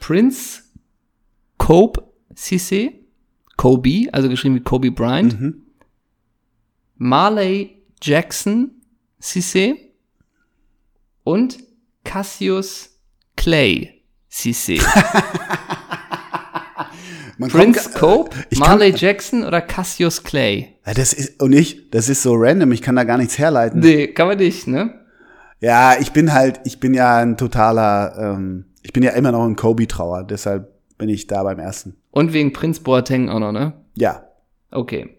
Prince 0.00 0.62
Cope 1.58 2.02
Cissé. 2.34 2.92
Kobe, 3.58 4.08
also 4.12 4.30
geschrieben 4.30 4.54
wie 4.54 4.60
Kobe 4.60 4.90
Bryant. 4.90 5.38
Mhm. 5.38 5.62
Marley 6.96 7.82
Jackson 8.00 8.70
Cissé. 9.20 9.74
Und 11.24 11.58
Cassius 12.04 12.88
Clay 13.36 14.00
Cissé. 14.32 14.80
Man 17.40 17.50
Prince 17.50 17.90
kommt- 17.90 17.94
Cope, 18.30 18.36
ich 18.50 18.58
kann- 18.60 18.68
Marley 18.78 18.92
Jackson 18.96 19.44
oder 19.44 19.60
Cassius 19.60 20.24
Clay? 20.24 20.74
Das 20.84 21.12
ist, 21.12 21.40
und 21.40 21.52
ich, 21.52 21.90
das 21.90 22.08
ist 22.08 22.22
so 22.22 22.34
random, 22.34 22.72
ich 22.72 22.82
kann 22.82 22.96
da 22.96 23.04
gar 23.04 23.16
nichts 23.18 23.38
herleiten. 23.38 23.78
Nee, 23.80 24.08
kann 24.08 24.26
man 24.26 24.38
nicht, 24.38 24.66
ne? 24.66 24.94
Ja, 25.60 25.94
ich 26.00 26.12
bin 26.12 26.32
halt, 26.32 26.60
ich 26.64 26.80
bin 26.80 26.94
ja 26.94 27.18
ein 27.18 27.36
totaler, 27.36 28.16
ähm, 28.36 28.64
ich 28.82 28.92
bin 28.92 29.02
ja 29.04 29.10
immer 29.12 29.30
noch 29.32 29.44
ein 29.44 29.54
Kobe-Trauer, 29.56 30.24
deshalb 30.24 30.72
bin 30.98 31.08
ich 31.08 31.26
da 31.26 31.42
beim 31.42 31.58
ersten. 31.58 31.96
Und 32.10 32.32
wegen 32.32 32.52
Prinz 32.52 32.80
Boateng 32.80 33.28
auch 33.28 33.38
noch, 33.38 33.52
ne? 33.52 33.72
Ja. 33.96 34.24
Okay. 34.70 35.18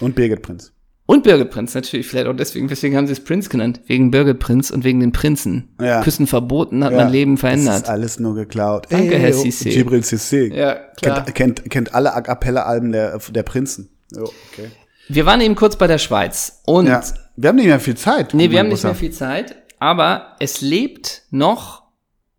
Und 0.00 0.14
Birgit 0.14 0.42
Prinz. 0.42 0.72
Und 1.06 1.22
Birgit 1.24 1.50
Prinz, 1.50 1.74
natürlich, 1.74 2.06
vielleicht 2.06 2.26
auch 2.26 2.36
deswegen, 2.36 2.68
deswegen 2.68 2.94
haben 2.96 3.06
sie 3.06 3.14
es 3.14 3.24
Prinz 3.24 3.48
genannt. 3.48 3.80
Wegen 3.86 4.10
Birgit 4.10 4.38
Prinz 4.40 4.70
und 4.70 4.84
wegen 4.84 5.00
den 5.00 5.12
Prinzen. 5.12 5.74
Ja. 5.80 6.02
Küssen 6.02 6.26
verboten, 6.26 6.84
hat 6.84 6.92
Ja, 6.92 6.98
mein 6.98 7.12
Leben 7.12 7.34
Das 7.36 7.40
verändert. 7.40 7.82
ist 7.84 7.88
alles 7.88 8.18
nur 8.18 8.34
geklaut. 8.34 8.86
Danke, 8.90 9.16
Herr 9.18 9.30
Cissé. 9.32 9.70
Gibril 9.70 10.00
Cissé. 10.00 10.52
Ja, 10.54 10.74
klar. 11.00 11.24
Kennt, 11.24 11.34
kennt, 11.62 11.70
kennt 11.70 11.94
alle 11.94 12.14
A 12.14 12.20
Cappella-Alben 12.20 12.92
der, 12.92 13.18
der 13.30 13.42
Prinzen. 13.42 13.88
Jo, 14.14 14.24
okay. 14.24 14.70
Wir 15.08 15.24
waren 15.24 15.40
eben 15.40 15.54
kurz 15.54 15.76
bei 15.76 15.86
der 15.86 15.98
Schweiz 15.98 16.60
und 16.66 16.86
Ja. 16.86 17.02
Wir 17.36 17.48
haben 17.50 17.56
nicht 17.56 17.66
mehr 17.66 17.80
viel 17.80 17.96
Zeit. 17.96 18.34
nee, 18.34 18.50
wir 18.50 18.58
haben 18.58 18.68
nicht 18.68 18.82
mehr 18.84 18.94
viel 18.94 19.12
Zeit, 19.12 19.56
aber 19.78 20.34
es 20.40 20.60
lebt 20.60 21.22
noch 21.30 21.84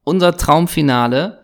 unser 0.03 0.37
Traumfinale, 0.37 1.38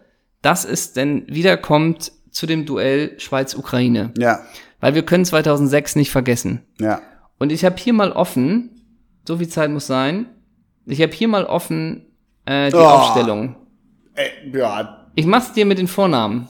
dass 0.45 0.63
es 0.65 0.93
denn 0.93 1.25
wiederkommt 1.27 2.11
zu 2.31 2.45
dem 2.45 2.65
Duell 2.65 3.19
Schweiz-Ukraine. 3.19 4.11
Ja, 4.17 4.39
Weil 4.79 4.93
wir 4.95 5.03
können 5.03 5.25
2006 5.25 5.95
nicht 5.95 6.11
vergessen. 6.11 6.61
ja. 6.79 7.01
Und 7.37 7.51
ich 7.51 7.65
habe 7.65 7.75
hier 7.77 7.91
mal 7.91 8.13
offen, 8.13 8.69
so 9.27 9.37
viel 9.37 9.49
Zeit 9.49 9.69
muss 9.69 9.87
sein, 9.87 10.27
ich 10.85 11.01
habe 11.01 11.11
hier 11.11 11.27
mal 11.27 11.43
offen 11.45 12.05
äh, 12.45 12.69
die 12.69 12.75
Oh. 12.77 12.79
Aufstellung. 12.79 13.55
Ey, 14.13 14.29
ja, 14.53 15.07
Ich 15.15 15.25
mach's 15.25 15.51
dir 15.51 15.65
mit 15.65 15.77
den 15.77 15.87
Vornamen 15.89 16.47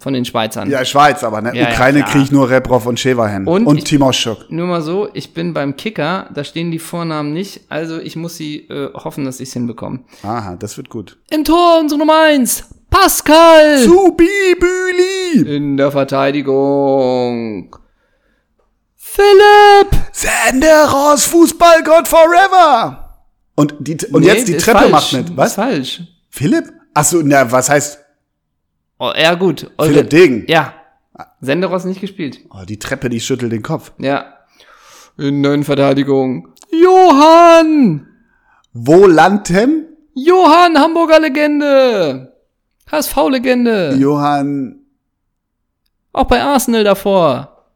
von 0.00 0.12
den 0.12 0.24
Schweizern. 0.26 0.68
ja, 0.68 0.84
Schweiz, 0.84 1.24
aber 1.24 1.40
ne? 1.40 1.50
Ja, 1.56 1.62
ja, 1.62 1.68
Ukraine 1.70 2.00
klar. 2.00 2.10
kriege 2.10 2.24
ich 2.24 2.30
nur 2.30 2.50
Reprov 2.50 2.84
und 2.86 3.00
Schewahen. 3.00 3.46
Und 3.46 3.66
Und, 3.66 3.78
ich- 3.78 3.84
Timoschuk. 3.84 4.50
Nur 4.50 4.66
mal 4.66 4.82
so, 4.82 5.08
ich 5.14 5.32
bin 5.32 5.54
beim 5.54 5.76
Kicker, 5.76 6.28
da 6.34 6.44
stehen 6.44 6.70
die 6.70 6.78
Vornamen 6.78 7.32
nicht, 7.32 7.62
also 7.70 7.98
ich 7.98 8.14
muss 8.14 8.36
sie 8.36 8.68
äh, 8.68 8.92
hoffen, 8.92 9.24
dass 9.24 9.40
ich's 9.40 9.54
hinbekomme. 9.54 10.00
Aha, 10.24 10.56
das 10.56 10.76
wird 10.76 10.90
gut. 10.90 11.18
Im 11.30 11.42
Tor 11.44 11.78
unsere 11.80 11.98
Nummer 11.98 12.22
eins, 12.26 12.68
Pascal! 12.90 13.78
Subibüli! 13.78 15.56
In 15.56 15.76
der 15.76 15.90
Verteidigung. 15.92 17.76
Philipp! 18.96 20.02
Senderos 20.12 21.24
Fußballgott 21.26 22.08
forever! 22.08 23.04
Und, 23.56 23.74
die, 23.80 23.96
und 24.12 24.20
Nee, 24.22 24.28
jetzt 24.28 24.48
die 24.48 24.52
ist 24.54 24.64
Treppe 24.64 24.78
falsch. 24.80 24.90
macht 24.92 25.12
mit. 25.12 25.28
Ist 25.30 25.36
Was? 25.36 25.54
falsch. 25.54 26.02
Philipp? 26.30 26.72
Achso, 26.94 27.20
na, 27.24 27.50
was 27.50 27.68
heißt 27.68 27.98
Oh, 29.00 29.12
ja, 29.16 29.34
gut. 29.34 29.70
Eure- 29.78 29.88
Philipp 29.90 30.10
Degen? 30.10 30.44
Ja. 30.48 30.74
Senderos 31.40 31.84
nicht 31.84 32.00
gespielt. 32.00 32.40
Oh, 32.50 32.64
die 32.68 32.78
Treppe, 32.78 33.08
die 33.08 33.20
schüttelt 33.20 33.52
den 33.52 33.62
Kopf. 33.62 33.92
Ja. 33.98 34.34
In 35.16 35.42
der 35.42 35.62
Verteidigung. 35.62 36.48
Johann! 36.72 38.06
Volantem? 38.72 39.84
Johann, 40.14 40.78
Hamburger 40.78 41.20
Legende! 41.20 42.27
HSV-Legende! 42.90 43.94
Johann. 43.98 44.80
Auch 46.12 46.24
bei 46.24 46.42
Arsenal 46.42 46.84
davor. 46.84 47.66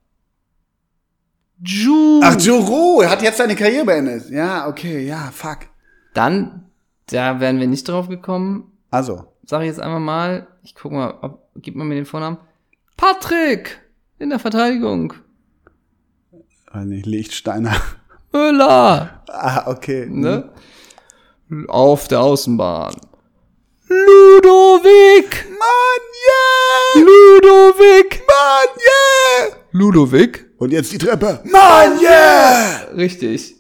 Ju. 1.65 2.21
Ach, 2.23 2.41
Juro, 2.41 3.03
er 3.03 3.11
hat 3.11 3.23
jetzt 3.23 3.39
seine 3.39 3.55
Karriere 3.55 3.85
beendet. 3.85 4.31
Ja, 4.31 4.67
okay, 4.67 5.07
ja, 5.07 5.31
fuck. 5.33 5.59
Dann, 6.15 6.67
da 7.07 7.41
wären 7.41 7.61
wir 7.61 7.67
nicht 7.69 7.89
drauf 7.89 8.09
gekommen. 8.09 8.73
Also, 8.91 9.33
Sag 9.45 9.63
ich 9.63 9.67
jetzt 9.67 9.81
einmal 9.81 10.01
mal. 10.01 10.47
Ich 10.63 10.75
guck 10.75 10.93
mal, 10.93 11.15
ob, 11.21 11.49
gib 11.57 11.75
mal 11.75 11.85
mir 11.85 11.97
den 11.97 12.07
Vornamen. 12.07 12.39
Patrick! 12.97 13.81
In 14.19 14.31
der 14.31 14.39
Verteidigung. 14.39 15.15
weiß 16.73 16.87
nicht, 16.87 17.07
Lichtsteiner. 17.07 17.75
Müller! 18.33 19.23
Ah, 19.29 19.71
okay. 19.71 20.07
Ne? 20.09 20.51
Auf 21.69 22.09
der 22.09 22.21
Außenbahn. 22.21 22.95
Ludovic! 23.93 25.31
Mann, 25.61 26.03
yeah! 26.29 27.03
Ludovic! 27.05 28.23
Mann, 28.27 28.69
yeah! 28.89 29.57
Ludovic? 29.73 30.47
Und 30.59 30.73
jetzt 30.73 30.93
die 30.93 30.99
Treppe. 30.99 31.41
Mann, 31.45 32.01
yeah! 32.01 32.89
Richtig. 32.95 33.57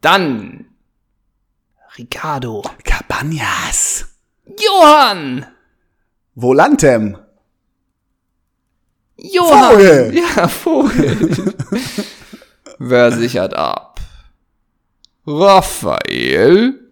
Dann 0.00 0.66
Ricardo. 1.98 2.62
Cabanas. 2.84 4.06
Johann! 4.58 5.46
Volantem. 6.34 7.16
Johann! 9.16 9.72
Vogel. 9.72 10.14
Ja, 10.36 10.48
Vogel. 10.48 11.54
Wer 12.78 13.12
sichert 13.12 13.54
ab? 13.54 14.00
Raphael? 15.26 16.89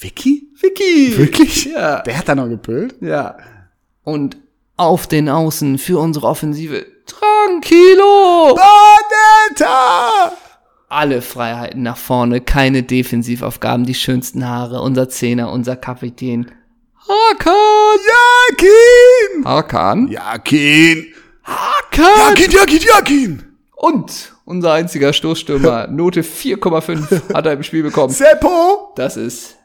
Vicky? 0.00 0.48
Vicky! 0.54 1.18
Wirklich? 1.18 1.64
Ja. 1.64 2.02
Der 2.02 2.16
hat 2.16 2.28
da 2.28 2.36
noch 2.36 2.48
gepölt? 2.48 2.94
Ja. 3.00 3.36
Und 4.04 4.36
auf 4.76 5.08
den 5.08 5.28
Außen 5.28 5.76
für 5.76 5.98
unsere 5.98 6.28
Offensive. 6.28 6.86
Tranquilo! 7.04 8.54
Bonetta! 8.54 10.32
Alle 10.88 11.20
Freiheiten 11.20 11.82
nach 11.82 11.96
vorne, 11.96 12.40
keine 12.40 12.84
Defensivaufgaben, 12.84 13.84
die 13.86 13.94
schönsten 13.94 14.48
Haare, 14.48 14.82
unser 14.82 15.08
Zehner, 15.08 15.50
unser 15.50 15.74
Kapitän. 15.74 16.52
Hakan! 17.08 17.98
Jakin! 18.52 19.44
Hakan? 19.44 20.08
Jakin! 20.08 21.06
Hakan! 21.42 22.36
Jakin, 22.36 22.50
Jakin, 22.52 22.80
Jakin! 22.82 23.42
Und 23.74 24.32
unser 24.44 24.74
einziger 24.74 25.12
Stoßstürmer, 25.12 25.88
Note 25.88 26.22
4,5 26.22 27.34
hat 27.34 27.46
er 27.46 27.52
im 27.54 27.64
Spiel 27.64 27.82
bekommen. 27.82 28.12
Seppo! 28.12 28.92
Das 28.94 29.16
ist 29.16 29.57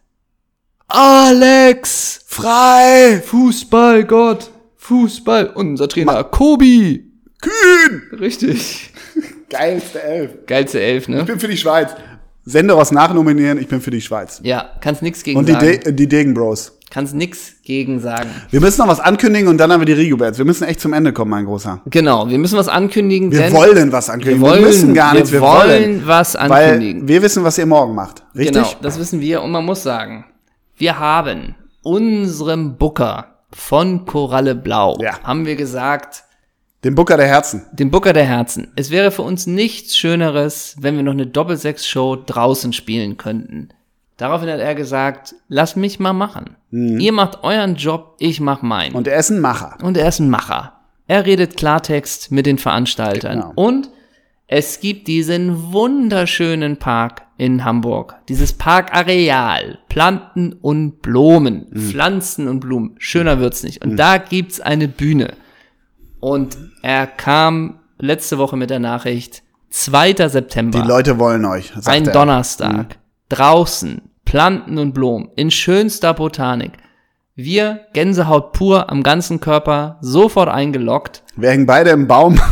Alex! 0.95 2.19
Frei! 2.27 3.19
Fußballgott! 3.25 4.51
Fußball! 4.77 5.47
Und 5.55 5.69
unser 5.71 5.87
Trainer 5.87 6.23
Kobi! 6.23 7.11
Kühn! 7.41 8.19
Richtig. 8.19 8.93
Geilste 9.49 10.03
Elf. 10.03 10.31
Geilste 10.45 10.79
Elf, 10.79 11.07
ne? 11.07 11.21
Ich 11.21 11.25
bin 11.25 11.39
für 11.39 11.47
die 11.47 11.57
Schweiz. 11.57 11.89
Senderos 12.45 12.91
nachnominieren, 12.91 13.57
ich 13.57 13.67
bin 13.67 13.81
für 13.81 13.89
die 13.89 14.01
Schweiz. 14.01 14.39
Ja, 14.43 14.69
kannst 14.81 15.01
nix 15.01 15.23
gegen 15.23 15.39
Und 15.39 15.49
die, 15.49 15.53
sagen. 15.53 15.79
De 15.83 15.93
die 15.93 16.07
Degen 16.07 16.35
Bros. 16.35 16.77
kannst 16.91 17.15
nix 17.15 17.53
gegen 17.63 17.99
sagen. 17.99 18.29
Wir 18.51 18.61
müssen 18.61 18.81
noch 18.81 18.87
was 18.87 18.99
ankündigen 18.99 19.47
und 19.47 19.57
dann 19.57 19.71
haben 19.71 19.81
wir 19.81 19.87
die 19.87 19.93
Rigoberts. 19.93 20.37
Wir 20.37 20.45
müssen 20.45 20.65
echt 20.65 20.79
zum 20.79 20.93
Ende 20.93 21.11
kommen, 21.11 21.31
mein 21.31 21.45
Großer. 21.45 21.81
Genau, 21.87 22.29
wir 22.29 22.37
müssen 22.37 22.59
was 22.59 22.67
ankündigen, 22.67 23.31
Wir 23.31 23.51
wollen 23.51 23.91
was 23.91 24.11
ankündigen. 24.11 24.43
wir, 24.43 24.47
wollen, 24.47 24.59
wir 24.61 24.67
müssen 24.67 24.93
gar 24.93 25.15
nichts, 25.15 25.31
wir, 25.31 25.41
wir 25.41 25.47
wollen, 25.47 25.69
wollen. 25.95 26.01
was 26.07 26.35
ankündigen. 26.35 27.01
Weil 27.01 27.07
wir 27.07 27.21
wissen, 27.23 27.43
was 27.43 27.57
ihr 27.57 27.65
morgen 27.65 27.95
macht. 27.95 28.21
Richtig? 28.35 28.53
Genau, 28.61 28.67
das 28.83 28.99
wissen 28.99 29.19
wir 29.21 29.41
und 29.41 29.49
man 29.49 29.65
muss 29.65 29.81
sagen, 29.81 30.25
wir 30.77 30.99
haben 30.99 31.55
unserem 31.83 32.77
Booker 32.77 33.27
von 33.51 34.05
Koralle 34.05 34.55
Blau, 34.55 34.97
Ja. 35.01 35.21
haben 35.23 35.45
wir 35.45 35.55
gesagt, 35.55 36.23
Den 36.83 36.95
Booker 36.95 37.17
der 37.17 37.27
Herzen. 37.27 37.65
dem 37.71 37.91
Booker 37.91 38.13
der 38.13 38.25
Herzen, 38.25 38.71
es 38.75 38.89
wäre 38.91 39.11
für 39.11 39.21
uns 39.21 39.47
nichts 39.47 39.95
Schöneres, 39.97 40.75
wenn 40.79 40.95
wir 40.95 41.03
noch 41.03 41.11
eine 41.13 41.27
Doppelsechs-Show 41.27 42.23
draußen 42.25 42.73
spielen 42.73 43.17
könnten. 43.17 43.69
Daraufhin 44.17 44.49
hat 44.49 44.59
er 44.59 44.75
gesagt, 44.75 45.35
lass 45.47 45.75
mich 45.75 45.99
mal 45.99 46.13
machen. 46.13 46.55
Ihr 46.71 47.11
macht 47.11 47.43
euren 47.43 47.75
Job, 47.75 48.15
ich 48.19 48.39
mach 48.39 48.61
meinen. 48.61 48.91
Mhm. 48.91 48.97
Und 48.97 49.07
er 49.07 49.17
ist 49.17 49.29
ein 49.31 49.39
Macher. 49.39 49.77
Und 49.81 49.97
er 49.97 50.07
ist 50.07 50.19
ein 50.19 50.29
Macher. 50.29 50.73
Er 51.07 51.25
redet 51.25 51.57
Klartext 51.57 52.31
mit 52.31 52.45
den 52.45 52.57
Veranstaltern. 52.57 53.39
Genau. 53.41 53.51
Und 53.55 53.89
es 54.55 54.79
gibt 54.79 55.07
diesen 55.07 55.73
wunderschönen 55.73 56.77
Park 56.77 57.23
in 57.37 57.65
Hamburg. 57.65 58.17
Dieses 58.29 58.53
Parkareal. 58.53 59.79
Planten 59.89 60.53
und 60.53 61.01
Blumen. 61.01 61.65
Mhm. 61.71 61.79
Pflanzen 61.79 62.47
und 62.47 62.59
Blumen. 62.59 62.93
Schöner 62.99 63.39
wird's 63.39 63.63
nicht. 63.63 63.83
Und 63.83 63.97
da 63.97 64.19
gibt's 64.19 64.61
eine 64.61 64.87
Bühne. 64.87 65.33
Und 66.19 66.55
er 66.83 67.07
kam 67.07 67.79
letzte 67.97 68.37
Woche 68.37 68.55
mit 68.55 68.69
der 68.69 68.77
Nachricht, 68.77 69.41
2. 69.71 70.29
September. 70.29 70.79
Die 70.79 70.87
Leute 70.87 71.17
wollen 71.17 71.45
euch. 71.45 71.73
Ein 71.87 72.03
er. 72.03 72.09
Mhm. 72.09 72.13
Donnerstag. 72.13 72.99
Draußen. 73.29 74.03
Planten 74.23 74.77
und 74.77 74.93
Blumen. 74.93 75.29
In 75.35 75.49
schönster 75.49 76.13
Botanik. 76.13 76.73
Wir, 77.33 77.87
Gänsehaut 77.93 78.53
pur 78.53 78.91
am 78.91 79.01
ganzen 79.01 79.39
Körper, 79.39 79.97
sofort 80.01 80.49
eingeloggt. 80.49 81.23
Wir 81.35 81.49
hängen 81.49 81.65
beide 81.65 81.89
im 81.89 82.05
Baum. 82.05 82.39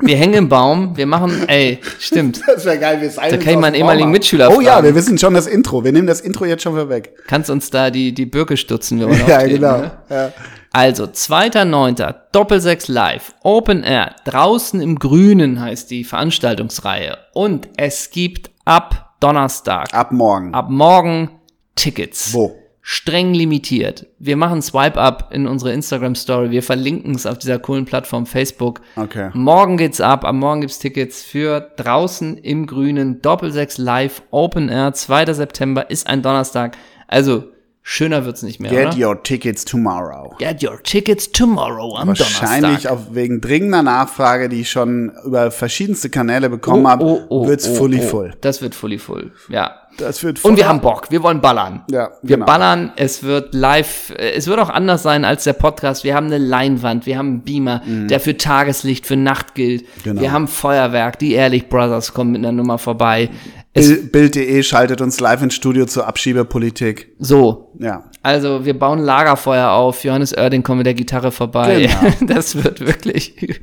Wir 0.00 0.16
hängen 0.16 0.34
im 0.34 0.48
Baum. 0.48 0.96
Wir 0.96 1.06
machen, 1.06 1.44
ey, 1.48 1.80
stimmt. 1.98 2.40
Das 2.46 2.64
wäre 2.64 2.78
geil, 2.78 3.00
wir 3.00 3.10
Da 3.10 3.36
kann 3.36 3.54
ich 3.54 3.58
meinen 3.58 3.74
ehemaligen 3.74 4.10
Mitschüler 4.10 4.50
Oh 4.54 4.60
ja, 4.60 4.72
fragen. 4.74 4.86
wir 4.86 4.94
wissen 4.94 5.18
schon 5.18 5.34
das 5.34 5.46
Intro. 5.46 5.84
Wir 5.84 5.92
nehmen 5.92 6.06
das 6.06 6.20
Intro 6.20 6.44
jetzt 6.44 6.62
schon 6.62 6.74
vorweg. 6.74 7.14
Kannst 7.26 7.50
uns 7.50 7.70
da 7.70 7.90
die, 7.90 8.12
die 8.14 8.26
Birke 8.26 8.56
stutzen, 8.56 9.00
wenn 9.00 9.10
wir 9.10 9.16
Ja, 9.26 9.36
auftreten, 9.36 9.54
genau. 9.54 9.78
Ne? 9.78 9.90
Ja. 10.10 10.32
Also, 10.72 11.04
2.9. 11.04 12.14
Doppelsechs 12.32 12.88
live, 12.88 13.34
Open 13.42 13.82
Air, 13.82 14.14
draußen 14.24 14.80
im 14.80 14.98
Grünen 14.98 15.60
heißt 15.60 15.90
die 15.90 16.04
Veranstaltungsreihe. 16.04 17.16
Und 17.32 17.68
es 17.76 18.10
gibt 18.10 18.50
ab 18.64 19.14
Donnerstag, 19.20 19.92
Ab 19.94 20.12
morgen. 20.12 20.54
ab 20.54 20.66
morgen 20.70 21.30
Tickets. 21.74 22.32
Wo? 22.34 22.54
Streng 22.90 23.34
limitiert. 23.34 24.06
Wir 24.18 24.38
machen 24.38 24.62
Swipe-Up 24.62 25.28
in 25.30 25.46
unsere 25.46 25.74
Instagram-Story. 25.74 26.50
Wir 26.50 26.62
verlinken 26.62 27.14
es 27.14 27.26
auf 27.26 27.36
dieser 27.36 27.58
coolen 27.58 27.84
Plattform 27.84 28.24
Facebook. 28.24 28.80
Okay. 28.96 29.28
Morgen 29.34 29.76
geht's 29.76 30.00
ab. 30.00 30.24
Am 30.24 30.38
Morgen 30.38 30.62
gibt's 30.62 30.78
Tickets 30.78 31.22
für 31.22 31.70
draußen 31.76 32.38
im 32.38 32.66
Grünen. 32.66 33.20
Doppelsechs 33.20 33.76
live, 33.76 34.22
Open 34.30 34.70
Air, 34.70 34.94
2. 34.94 35.34
September 35.34 35.90
ist 35.90 36.06
ein 36.06 36.22
Donnerstag. 36.22 36.78
Also, 37.08 37.52
schöner 37.88 38.26
wird's 38.26 38.42
nicht 38.42 38.60
mehr, 38.60 38.70
Get 38.70 38.94
oder? 38.94 39.08
your 39.08 39.22
tickets 39.22 39.64
tomorrow. 39.64 40.34
Get 40.38 40.62
your 40.62 40.82
tickets 40.82 41.32
tomorrow 41.32 41.96
am 41.96 42.08
Wahrscheinlich 42.08 42.82
Donnerstag. 42.82 42.92
auf 42.92 43.14
wegen 43.14 43.40
dringender 43.40 43.82
Nachfrage, 43.82 44.50
die 44.50 44.60
ich 44.60 44.70
schon 44.70 45.12
über 45.24 45.50
verschiedenste 45.50 46.10
Kanäle 46.10 46.50
bekommen 46.50 46.84
Oh, 46.84 46.88
habe, 46.90 47.04
oh, 47.04 47.20
oh, 47.30 47.48
wird's 47.48 47.66
oh, 47.66 47.74
fully 47.74 48.00
oh. 48.00 48.06
full. 48.06 48.34
Das 48.42 48.60
wird 48.60 48.74
fully 48.74 48.98
full, 48.98 49.32
ja. 49.48 49.74
Das 49.96 50.22
wird 50.22 50.44
Und 50.44 50.56
wir 50.56 50.68
haben 50.68 50.80
Bock, 50.80 51.10
wir 51.10 51.24
wollen 51.24 51.40
ballern. 51.40 51.82
Ja, 51.90 52.10
wir 52.22 52.36
genau. 52.36 52.46
ballern, 52.46 52.92
es 52.94 53.24
wird 53.24 53.52
live, 53.52 54.10
äh, 54.16 54.30
es 54.32 54.46
wird 54.46 54.60
auch 54.60 54.68
anders 54.70 55.02
sein 55.02 55.24
als 55.24 55.42
der 55.42 55.54
Podcast. 55.54 56.04
Wir 56.04 56.14
haben 56.14 56.26
eine 56.26 56.38
Leinwand, 56.38 57.04
wir 57.04 57.18
haben 57.18 57.28
einen 57.28 57.42
Beamer, 57.42 57.82
der 57.84 58.20
für 58.20 58.36
Tageslicht, 58.36 59.06
für 59.06 59.16
Nacht 59.16 59.56
gilt. 59.56 59.82
Mhm. 59.82 60.02
Genau. 60.04 60.20
Wir 60.20 60.30
haben 60.30 60.46
Feuerwerk, 60.46 61.18
die 61.18 61.32
Ehrlich 61.32 61.68
Brothers 61.68 62.14
kommen 62.14 62.30
mit 62.30 62.42
einer 62.42 62.52
Nummer 62.52 62.78
vorbei. 62.78 63.30
Bild.de 63.74 64.62
schaltet 64.62 65.00
uns 65.00 65.20
live 65.20 65.42
ins 65.42 65.54
Studio 65.54 65.86
zur 65.86 66.06
Abschiebepolitik. 66.06 67.12
so, 67.18 67.72
Ja. 67.78 68.04
also 68.22 68.64
wir 68.64 68.78
bauen 68.78 68.98
Lagerfeuer 68.98 69.70
auf, 69.70 70.04
Johannes 70.04 70.36
Oerding 70.36 70.62
kommt 70.62 70.78
mit 70.78 70.86
der 70.86 70.94
Gitarre 70.94 71.30
vorbei. 71.30 71.88
Genau. 72.00 72.14
Das 72.34 72.62
wird 72.62 72.80
wirklich. 72.80 73.34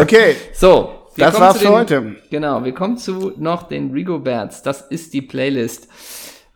Okay. 0.00 0.36
So. 0.54 0.92
wir 1.14 1.26
Das 1.26 1.38
war's 1.40 1.58
für 1.58 1.70
heute. 1.70 2.16
Genau, 2.30 2.64
wir 2.64 2.72
kommen 2.72 2.96
zu 2.98 3.32
noch 3.36 3.64
den 3.64 3.92
Rigoberts. 3.92 4.62
Das 4.62 4.82
ist 4.82 5.12
die 5.14 5.22
Playlist. 5.22 5.88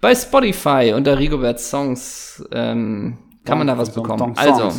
Bei 0.00 0.14
Spotify 0.14 0.92
unter 0.96 1.18
Rigoberts 1.18 1.70
Songs 1.70 2.42
ähm, 2.52 3.18
kann 3.44 3.58
man 3.58 3.66
da 3.66 3.76
was 3.78 3.92
bekommen. 3.92 4.34
Also. 4.36 4.72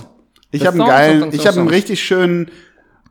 Ich 0.52 0.66
habe 0.66 0.80
einen 0.80 0.88
geilen, 0.90 1.30
ich 1.34 1.48
habe 1.48 1.60
einen 1.60 1.70
richtig 1.70 2.04
schönen, 2.04 2.52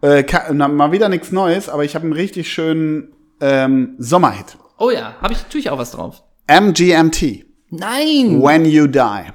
äh, 0.02 0.24
mal 0.52 0.92
wieder 0.92 1.08
nichts 1.08 1.32
Neues, 1.32 1.68
aber 1.68 1.84
ich 1.84 1.94
habe 1.94 2.04
einen 2.04 2.12
richtig 2.12 2.52
schönen 2.52 3.12
ähm, 3.40 3.94
Sommerhit. 3.98 4.56
oh 4.78 4.90
ja, 4.90 5.14
habe 5.20 5.32
ich 5.32 5.42
natürlich 5.42 5.70
auch 5.70 5.78
was 5.78 5.92
drauf. 5.92 6.22
MGMT. 6.46 7.46
Nein! 7.70 8.42
When 8.42 8.64
You 8.64 8.86
Die. 8.86 9.30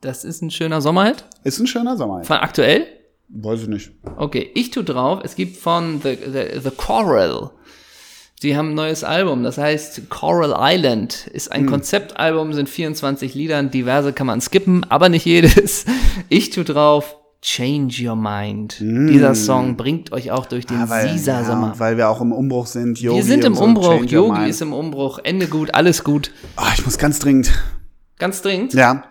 Das 0.00 0.24
ist 0.24 0.42
ein 0.42 0.50
schöner 0.50 0.80
Sommerhit. 0.80 1.24
Ist 1.44 1.58
ein 1.58 1.66
schöner 1.66 1.96
Sommerhit. 1.96 2.26
Von 2.26 2.36
aktuell? 2.36 2.86
Weiß 3.28 3.62
ich 3.62 3.68
nicht. 3.68 3.90
Okay, 4.16 4.50
ich 4.54 4.70
tu 4.70 4.82
drauf. 4.82 5.20
Es 5.24 5.34
gibt 5.34 5.56
von 5.56 6.00
The, 6.02 6.16
The, 6.16 6.60
The 6.60 6.70
Coral. 6.70 7.50
Die 8.42 8.54
haben 8.56 8.70
ein 8.70 8.74
neues 8.74 9.02
Album, 9.02 9.42
das 9.42 9.56
heißt 9.56 10.10
Coral 10.10 10.54
Island. 10.58 11.26
Ist 11.28 11.50
ein 11.50 11.64
Konzeptalbum, 11.64 12.52
sind 12.52 12.68
24 12.68 13.34
Liedern, 13.34 13.70
diverse 13.70 14.12
kann 14.12 14.26
man 14.26 14.42
skippen, 14.42 14.84
aber 14.90 15.08
nicht 15.08 15.24
jedes. 15.24 15.86
Ich 16.28 16.50
tu 16.50 16.62
drauf 16.62 17.16
Change 17.46 18.08
Your 18.08 18.16
Mind. 18.16 18.76
Dieser 18.80 19.36
Song 19.36 19.76
bringt 19.76 20.10
euch 20.10 20.32
auch 20.32 20.46
durch 20.46 20.66
den 20.66 20.80
Ja, 20.80 20.88
weil, 20.90 21.10
Sisa-Sommer. 21.10 21.68
ja, 21.74 21.78
weil 21.78 21.96
wir 21.96 22.08
auch 22.08 22.20
im 22.20 22.32
Umbruch 22.32 22.66
sind. 22.66 22.98
Yogi 23.00 23.18
Wir 23.18 23.22
sind 23.22 23.44
im 23.44 23.56
Umbruch, 23.56 24.02
Yogi 24.02 24.48
ist 24.50 24.62
im 24.62 24.72
Umbruch, 24.72 25.20
Ende 25.22 25.46
gut, 25.46 25.72
alles 25.72 26.02
gut. 26.02 26.32
Ah, 26.56 26.72
ich 26.76 26.84
muss 26.84 26.98
ganz 26.98 27.20
dringend. 27.20 27.52
Ganz 28.18 28.42
dringend. 28.42 28.74
Ja. 28.74 29.04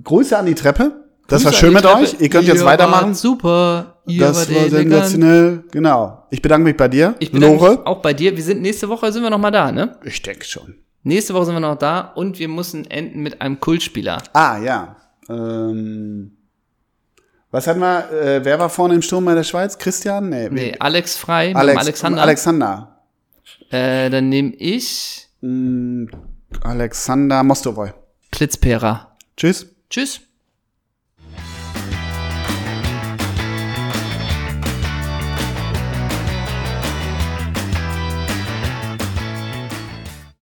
Grüße 0.00 0.38
an 0.38 0.46
die 0.46 0.54
Treppe. 0.54 0.92
Das 1.26 1.42
Grüße 1.42 1.44
war 1.46 1.52
schön 1.54 1.72
mit 1.72 1.82
Treppe. 1.82 2.02
euch. 2.02 2.20
Ihr 2.20 2.28
könnt 2.28 2.46
jetzt 2.46 2.60
Ihr 2.60 2.66
weitermachen. 2.66 3.08
wart 3.08 3.16
super. 3.16 3.96
Ihr 4.06 4.20
das 4.20 4.48
war 4.48 4.68
sensationell. 4.68 5.64
Genau. 5.72 6.22
Ich 6.30 6.40
bedanke 6.40 6.68
mich 6.68 6.76
bei 6.76 6.86
dir. 6.86 7.16
Ich 7.18 7.32
bedanke 7.32 7.56
Lore. 7.56 7.70
mich 7.78 7.86
auch 7.86 8.00
bei 8.00 8.14
dir. 8.14 8.36
Wir 8.36 8.44
sind 8.44 8.62
nächste 8.62 8.88
Woche 8.88 9.10
sind 9.10 9.24
wir 9.24 9.30
noch 9.30 9.38
mal 9.38 9.50
da, 9.50 9.72
ne? 9.72 9.98
Ich 10.04 10.22
denke 10.22 10.44
schon. 10.44 10.76
Nächste 11.02 11.34
Woche 11.34 11.46
sind 11.46 11.54
wir 11.56 11.60
noch 11.60 11.78
da 11.78 12.12
und 12.14 12.38
wir 12.38 12.46
müssen 12.48 12.88
enden 12.88 13.24
mit 13.24 13.40
einem 13.40 13.58
Kultspieler. 13.58 14.22
Ah, 14.34 14.58
ja. 14.58 14.94
Ähm, 15.28 16.30
was 17.50 17.66
hatten 17.66 17.80
wir? 17.80 18.10
Äh, 18.12 18.44
wer 18.44 18.58
war 18.58 18.68
vorne 18.70 18.94
im 18.94 19.02
Sturm 19.02 19.24
bei 19.24 19.34
der 19.34 19.44
Schweiz? 19.44 19.78
Christian? 19.78 20.28
Nee. 20.28 20.48
Nee, 20.50 20.76
Alex 20.78 21.16
Frei, 21.16 21.54
Alex, 21.54 21.80
Alexander. 21.80 22.22
Alexander. 22.22 22.98
äh, 23.70 24.10
dann 24.10 24.28
nehme 24.28 24.54
ich 24.56 25.22
Mm, 25.42 26.06
Alexander 26.62 27.42
Mostovoy. 27.42 27.90
Klitzpera. 28.32 29.16
Tschüss. 29.36 29.66
Tschüss. 29.90 30.20